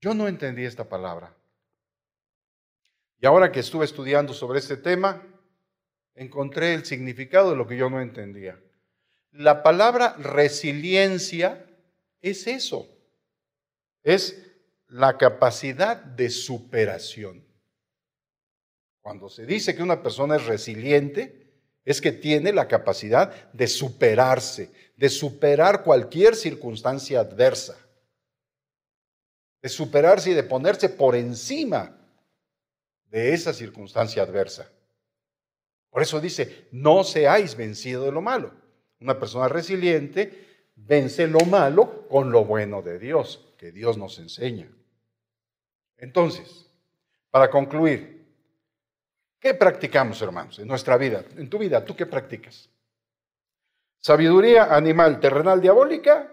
Yo 0.00 0.14
no 0.14 0.28
entendí 0.28 0.64
esta 0.64 0.88
palabra. 0.88 1.34
Y 3.18 3.26
ahora 3.26 3.50
que 3.50 3.60
estuve 3.60 3.84
estudiando 3.84 4.32
sobre 4.32 4.58
este 4.58 4.76
tema, 4.76 5.22
encontré 6.14 6.74
el 6.74 6.84
significado 6.84 7.50
de 7.50 7.56
lo 7.56 7.66
que 7.66 7.76
yo 7.76 7.88
no 7.88 8.00
entendía. 8.00 8.60
La 9.32 9.62
palabra 9.62 10.14
resiliencia 10.18 11.66
es 12.20 12.46
eso, 12.46 12.88
es 14.02 14.42
la 14.88 15.16
capacidad 15.16 15.96
de 15.96 16.30
superación. 16.30 17.44
Cuando 19.00 19.28
se 19.28 19.46
dice 19.46 19.74
que 19.74 19.82
una 19.82 20.02
persona 20.02 20.36
es 20.36 20.46
resiliente, 20.46 21.40
es 21.84 22.00
que 22.00 22.12
tiene 22.12 22.52
la 22.52 22.68
capacidad 22.68 23.50
de 23.52 23.66
superarse, 23.66 24.70
de 24.96 25.08
superar 25.08 25.82
cualquier 25.82 26.36
circunstancia 26.36 27.20
adversa, 27.20 27.78
de 29.62 29.68
superarse 29.68 30.30
y 30.30 30.34
de 30.34 30.42
ponerse 30.42 30.88
por 30.88 31.14
encima 31.14 31.96
de 33.06 33.32
esa 33.32 33.52
circunstancia 33.52 34.22
adversa. 34.22 34.70
Por 35.88 36.02
eso 36.02 36.20
dice, 36.20 36.68
no 36.70 37.02
seáis 37.02 37.56
vencido 37.56 38.04
de 38.04 38.12
lo 38.12 38.20
malo. 38.20 38.59
Una 39.00 39.18
persona 39.18 39.48
resiliente 39.48 40.68
vence 40.76 41.26
lo 41.26 41.40
malo 41.40 42.06
con 42.08 42.30
lo 42.30 42.44
bueno 42.44 42.82
de 42.82 42.98
Dios, 42.98 43.54
que 43.56 43.72
Dios 43.72 43.96
nos 43.96 44.18
enseña. 44.18 44.70
Entonces, 45.96 46.70
para 47.30 47.50
concluir, 47.50 48.26
¿qué 49.38 49.54
practicamos, 49.54 50.20
hermanos, 50.22 50.58
en 50.58 50.68
nuestra 50.68 50.96
vida? 50.96 51.24
En 51.36 51.48
tu 51.48 51.58
vida, 51.58 51.84
¿tú 51.84 51.94
qué 51.96 52.06
practicas? 52.06 52.68
Sabiduría 54.00 54.74
animal, 54.74 55.20
terrenal, 55.20 55.60
diabólica, 55.60 56.32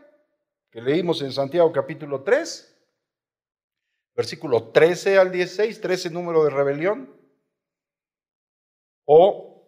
que 0.72 0.82
leímos 0.82 1.22
en 1.22 1.32
Santiago 1.32 1.72
capítulo 1.72 2.24
3, 2.24 2.76
versículo 4.15 4.70
13 4.70 5.18
al 5.18 5.32
16, 5.32 5.82
13 5.82 6.09
número 6.09 6.43
de 6.43 6.49
rebelión. 6.49 7.13
O 9.05 9.63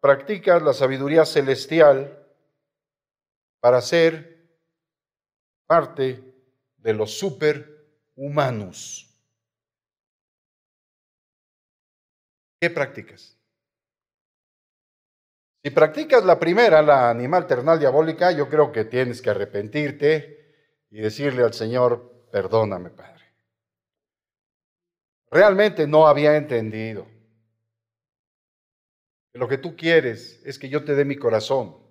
practicas 0.00 0.62
la 0.62 0.72
sabiduría 0.72 1.24
celestial, 1.24 2.23
para 3.64 3.80
ser 3.80 4.46
parte 5.66 6.22
de 6.76 6.92
los 6.92 7.18
superhumanos. 7.18 9.10
¿Qué 12.60 12.68
practicas? 12.68 13.38
Si 15.62 15.70
practicas 15.70 16.26
la 16.26 16.38
primera, 16.38 16.82
la 16.82 17.08
animal 17.08 17.46
ternal 17.46 17.78
diabólica, 17.78 18.32
yo 18.32 18.50
creo 18.50 18.70
que 18.70 18.84
tienes 18.84 19.22
que 19.22 19.30
arrepentirte 19.30 20.84
y 20.90 21.00
decirle 21.00 21.42
al 21.42 21.54
Señor, 21.54 22.28
perdóname, 22.30 22.90
Padre. 22.90 23.24
Realmente 25.30 25.86
no 25.86 26.06
había 26.06 26.36
entendido. 26.36 27.06
Lo 29.32 29.48
que 29.48 29.56
tú 29.56 29.74
quieres 29.74 30.42
es 30.44 30.58
que 30.58 30.68
yo 30.68 30.84
te 30.84 30.94
dé 30.94 31.06
mi 31.06 31.16
corazón 31.16 31.82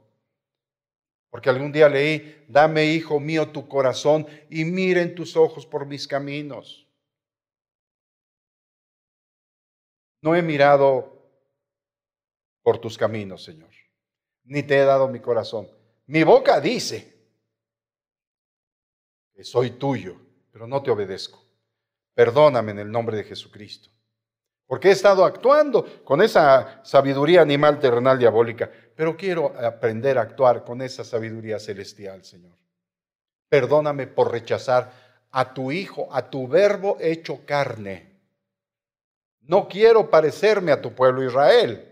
porque 1.34 1.50
algún 1.50 1.72
día 1.72 1.90
leí, 1.90 2.46
dame, 2.48 2.86
hijo 2.86 3.20
mío, 3.20 3.52
tu 3.52 3.68
corazón 3.68 4.28
y 4.52 4.66
miren 4.66 5.16
tus 5.16 5.36
ojos 5.36 5.66
por 5.66 5.84
mis 5.84 6.08
caminos. 6.08 6.88
No 10.22 10.36
he 10.36 10.44
mirado 10.44 11.28
por 12.62 12.78
tus 12.78 13.00
caminos, 13.00 13.44
Señor, 13.44 13.72
ni 14.44 14.62
te 14.62 14.78
he 14.78 14.86
dado 14.86 15.08
mi 15.08 15.22
corazón. 15.22 15.68
Mi 16.06 16.22
boca 16.24 16.62
dice 16.62 17.18
que 19.34 19.44
soy 19.44 19.72
tuyo, 19.72 20.16
pero 20.52 20.68
no 20.68 20.84
te 20.84 20.92
obedezco. 20.92 21.44
Perdóname 22.14 22.74
en 22.74 22.80
el 22.80 22.92
nombre 22.92 23.18
de 23.18 23.24
Jesucristo. 23.24 23.90
Porque 24.68 24.90
he 24.90 24.92
estado 24.92 25.26
actuando 25.26 26.04
con 26.04 26.22
esa 26.22 26.86
sabiduría 26.86 27.42
animal 27.42 27.80
terrenal 27.80 28.20
diabólica 28.20 28.72
pero 28.96 29.18
quiero 29.18 29.54
aprender 29.60 30.18
a 30.18 30.22
actuar 30.22 30.64
con 30.64 30.82
esa 30.82 31.04
sabiduría 31.04 31.60
celestial, 31.60 32.24
Señor. 32.24 32.58
Perdóname 33.50 34.08
por 34.08 34.32
rechazar 34.32 34.92
a 35.32 35.54
tu 35.54 35.72
Hijo, 35.72 36.14
a 36.14 36.30
tu 36.30 36.48
verbo 36.48 36.98
hecho 37.00 37.46
carne. 37.46 38.14
No 39.42 39.68
quiero 39.68 40.10
parecerme 40.10 40.72
a 40.72 40.82
tu 40.82 40.94
pueblo 40.94 41.24
Israel, 41.24 41.92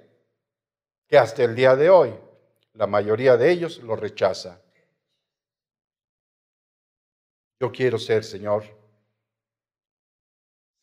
que 1.08 1.18
hasta 1.18 1.44
el 1.44 1.56
día 1.56 1.76
de 1.76 1.90
hoy 1.90 2.14
la 2.74 2.88
mayoría 2.88 3.36
de 3.36 3.52
ellos 3.52 3.80
lo 3.80 3.96
rechaza. 3.96 4.62
Yo 7.60 7.72
quiero 7.72 8.00
ser, 8.00 8.24
Señor, 8.24 8.64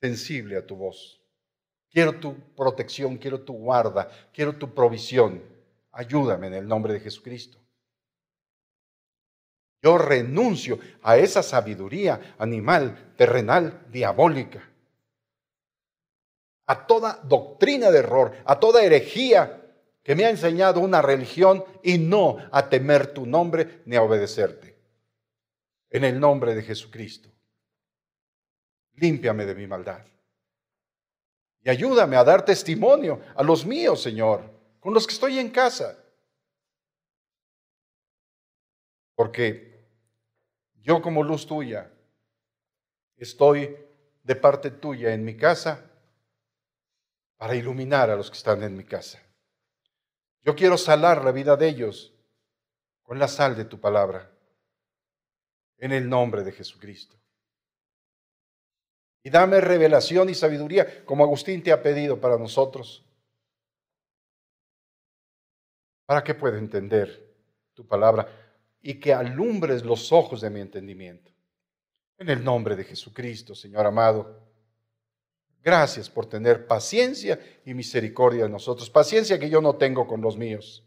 sensible 0.00 0.56
a 0.56 0.66
tu 0.66 0.76
voz. 0.76 1.20
Quiero 1.90 2.20
tu 2.20 2.36
protección, 2.54 3.16
quiero 3.16 3.40
tu 3.40 3.54
guarda, 3.54 4.08
quiero 4.32 4.56
tu 4.56 4.74
provisión. 4.74 5.42
Ayúdame 5.98 6.46
en 6.46 6.54
el 6.54 6.68
nombre 6.68 6.92
de 6.92 7.00
Jesucristo. 7.00 7.58
Yo 9.82 9.98
renuncio 9.98 10.78
a 11.02 11.16
esa 11.16 11.42
sabiduría 11.42 12.36
animal, 12.38 13.14
terrenal, 13.16 13.84
diabólica, 13.90 14.62
a 16.66 16.86
toda 16.86 17.18
doctrina 17.24 17.90
de 17.90 17.98
error, 17.98 18.32
a 18.44 18.60
toda 18.60 18.84
herejía 18.84 19.60
que 20.04 20.14
me 20.14 20.24
ha 20.24 20.30
enseñado 20.30 20.78
una 20.78 21.02
religión 21.02 21.64
y 21.82 21.98
no 21.98 22.36
a 22.52 22.68
temer 22.68 23.12
tu 23.12 23.26
nombre 23.26 23.82
ni 23.84 23.96
a 23.96 24.02
obedecerte. 24.02 24.78
En 25.90 26.04
el 26.04 26.20
nombre 26.20 26.54
de 26.54 26.62
Jesucristo, 26.62 27.28
límpiame 28.94 29.44
de 29.46 29.54
mi 29.56 29.66
maldad. 29.66 30.06
Y 31.64 31.70
ayúdame 31.70 32.14
a 32.14 32.22
dar 32.22 32.44
testimonio 32.44 33.20
a 33.34 33.42
los 33.42 33.66
míos, 33.66 34.00
Señor, 34.00 34.57
con 34.88 34.94
los 34.94 35.06
que 35.06 35.12
estoy 35.12 35.38
en 35.38 35.50
casa. 35.50 36.02
Porque 39.14 39.86
yo 40.76 41.02
como 41.02 41.22
luz 41.22 41.46
tuya 41.46 41.92
estoy 43.18 43.76
de 44.22 44.34
parte 44.34 44.70
tuya 44.70 45.12
en 45.12 45.26
mi 45.26 45.36
casa 45.36 45.84
para 47.36 47.54
iluminar 47.54 48.08
a 48.08 48.16
los 48.16 48.30
que 48.30 48.38
están 48.38 48.62
en 48.62 48.78
mi 48.78 48.84
casa. 48.84 49.22
Yo 50.40 50.56
quiero 50.56 50.78
salar 50.78 51.22
la 51.22 51.32
vida 51.32 51.54
de 51.54 51.68
ellos 51.68 52.14
con 53.02 53.18
la 53.18 53.28
sal 53.28 53.56
de 53.56 53.66
tu 53.66 53.78
palabra, 53.78 54.30
en 55.76 55.92
el 55.92 56.08
nombre 56.08 56.44
de 56.44 56.52
Jesucristo. 56.52 57.14
Y 59.22 59.28
dame 59.28 59.60
revelación 59.60 60.30
y 60.30 60.34
sabiduría, 60.34 61.04
como 61.04 61.24
Agustín 61.24 61.62
te 61.62 61.72
ha 61.72 61.82
pedido 61.82 62.18
para 62.22 62.38
nosotros, 62.38 63.04
para 66.08 66.24
que 66.24 66.34
pueda 66.34 66.56
entender 66.56 67.36
tu 67.74 67.86
palabra 67.86 68.26
y 68.80 68.94
que 68.94 69.12
alumbres 69.12 69.84
los 69.84 70.10
ojos 70.10 70.40
de 70.40 70.48
mi 70.48 70.62
entendimiento. 70.62 71.30
En 72.16 72.30
el 72.30 72.42
nombre 72.42 72.74
de 72.76 72.84
Jesucristo, 72.84 73.54
Señor 73.54 73.84
amado. 73.84 74.40
Gracias 75.62 76.08
por 76.08 76.24
tener 76.24 76.66
paciencia 76.66 77.38
y 77.66 77.74
misericordia 77.74 78.44
de 78.44 78.48
nosotros, 78.48 78.88
paciencia 78.88 79.38
que 79.38 79.50
yo 79.50 79.60
no 79.60 79.76
tengo 79.76 80.06
con 80.06 80.22
los 80.22 80.38
míos. 80.38 80.82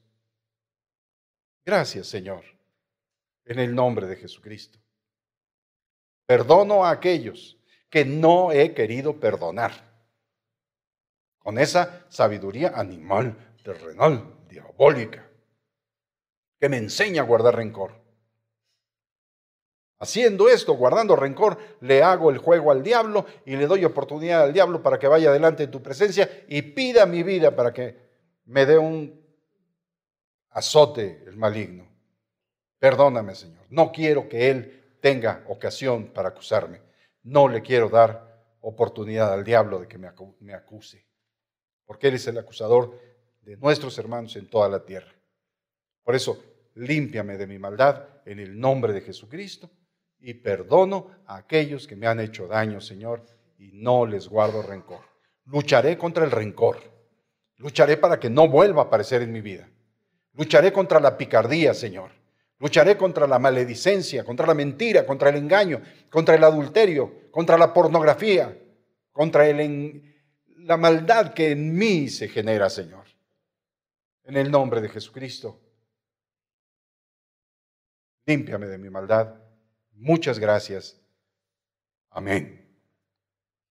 Gracias, 1.64 2.08
Señor, 2.08 2.44
en 3.46 3.60
el 3.60 3.76
nombre 3.76 4.08
de 4.08 4.16
Jesucristo. 4.16 4.80
Perdono 6.26 6.84
a 6.84 6.90
aquellos 6.90 7.60
que 7.92 8.06
no 8.06 8.52
he 8.52 8.74
querido 8.74 9.20
perdonar. 9.20 9.72
Con 11.38 11.60
esa 11.60 12.08
sabiduría 12.10 12.70
animal, 12.70 13.56
terrenal, 13.64 14.41
diabólica, 14.52 15.28
que 16.60 16.70
me 16.70 16.78
enseña 16.78 17.24
a 17.24 17.26
guardar 17.26 17.56
rencor. 17.56 18.00
Haciendo 20.00 20.50
esto, 20.50 20.74
guardando 20.74 21.16
rencor, 21.16 21.58
le 21.82 22.04
hago 22.04 22.32
el 22.32 22.40
juego 22.40 22.72
al 22.72 22.84
diablo 22.84 23.26
y 23.46 23.56
le 23.56 23.68
doy 23.68 23.86
oportunidad 23.86 24.44
al 24.44 24.54
diablo 24.54 24.82
para 24.82 25.00
que 25.00 25.08
vaya 25.08 25.32
delante 25.32 25.66
de 25.66 25.72
tu 25.72 25.82
presencia 25.82 26.44
y 26.48 26.62
pida 26.62 27.06
mi 27.06 27.24
vida 27.24 27.56
para 27.56 27.72
que 27.72 27.98
me 28.46 28.66
dé 28.66 28.78
un 28.78 29.24
azote 30.50 31.24
el 31.28 31.38
maligno. 31.38 31.88
Perdóname, 32.80 33.36
Señor. 33.36 33.64
No 33.70 33.92
quiero 33.92 34.28
que 34.28 34.50
Él 34.50 34.98
tenga 35.02 35.44
ocasión 35.48 36.08
para 36.08 36.30
acusarme. 36.30 36.82
No 37.24 37.48
le 37.48 37.62
quiero 37.62 37.90
dar 37.90 38.58
oportunidad 38.62 39.32
al 39.32 39.44
diablo 39.44 39.80
de 39.80 39.88
que 39.88 40.00
me 40.00 40.54
acuse, 40.54 41.06
porque 41.86 42.08
Él 42.08 42.16
es 42.16 42.26
el 42.26 42.40
acusador 42.40 43.11
de 43.42 43.58
nuestros 43.58 43.98
hermanos 43.98 44.36
en 44.36 44.48
toda 44.48 44.70
la 44.70 44.86
tierra. 44.86 45.14
Por 46.04 46.16
eso, 46.16 46.44
límpiame 46.76 47.38
de 47.38 47.48
mi 47.48 47.60
maldad 47.60 48.08
en 48.26 48.40
el 48.40 48.60
nombre 48.60 48.94
de 48.94 49.02
Jesucristo 49.02 49.70
y 50.20 50.34
perdono 50.36 51.12
a 51.26 51.38
aquellos 51.38 51.88
que 51.88 51.96
me 51.96 52.08
han 52.08 52.20
hecho 52.20 52.48
daño, 52.48 52.80
Señor, 52.80 53.26
y 53.58 53.72
no 53.74 54.06
les 54.06 54.28
guardo 54.28 54.62
rencor. 54.62 55.02
Lucharé 55.46 55.98
contra 55.98 56.24
el 56.24 56.32
rencor. 56.32 56.78
Lucharé 57.58 57.98
para 57.98 58.20
que 58.20 58.30
no 58.30 58.48
vuelva 58.48 58.84
a 58.84 58.86
aparecer 58.86 59.22
en 59.22 59.32
mi 59.32 59.42
vida. 59.42 59.70
Lucharé 60.34 60.72
contra 60.72 61.00
la 61.00 61.18
picardía, 61.18 61.74
Señor. 61.74 62.12
Lucharé 62.60 62.96
contra 62.96 63.28
la 63.28 63.40
maledicencia, 63.40 64.24
contra 64.24 64.46
la 64.46 64.54
mentira, 64.54 65.06
contra 65.06 65.30
el 65.30 65.36
engaño, 65.38 65.82
contra 66.10 66.36
el 66.36 66.44
adulterio, 66.44 67.30
contra 67.32 67.58
la 67.58 67.74
pornografía, 67.74 68.56
contra 69.12 69.46
la 69.52 70.78
maldad 70.78 71.34
que 71.34 71.52
en 71.52 71.76
mí 71.76 72.08
se 72.08 72.28
genera, 72.28 72.70
Señor. 72.70 73.01
En 74.24 74.38
el 74.38 74.52
nombre 74.52 74.82
de 74.82 74.90
Jesucristo, 74.90 75.60
límpiame 78.26 78.68
de 78.68 78.78
mi 78.78 78.90
maldad 78.90 79.42
Muchas 80.02 80.40
gracias. 80.40 81.00
Amén. 82.10 82.71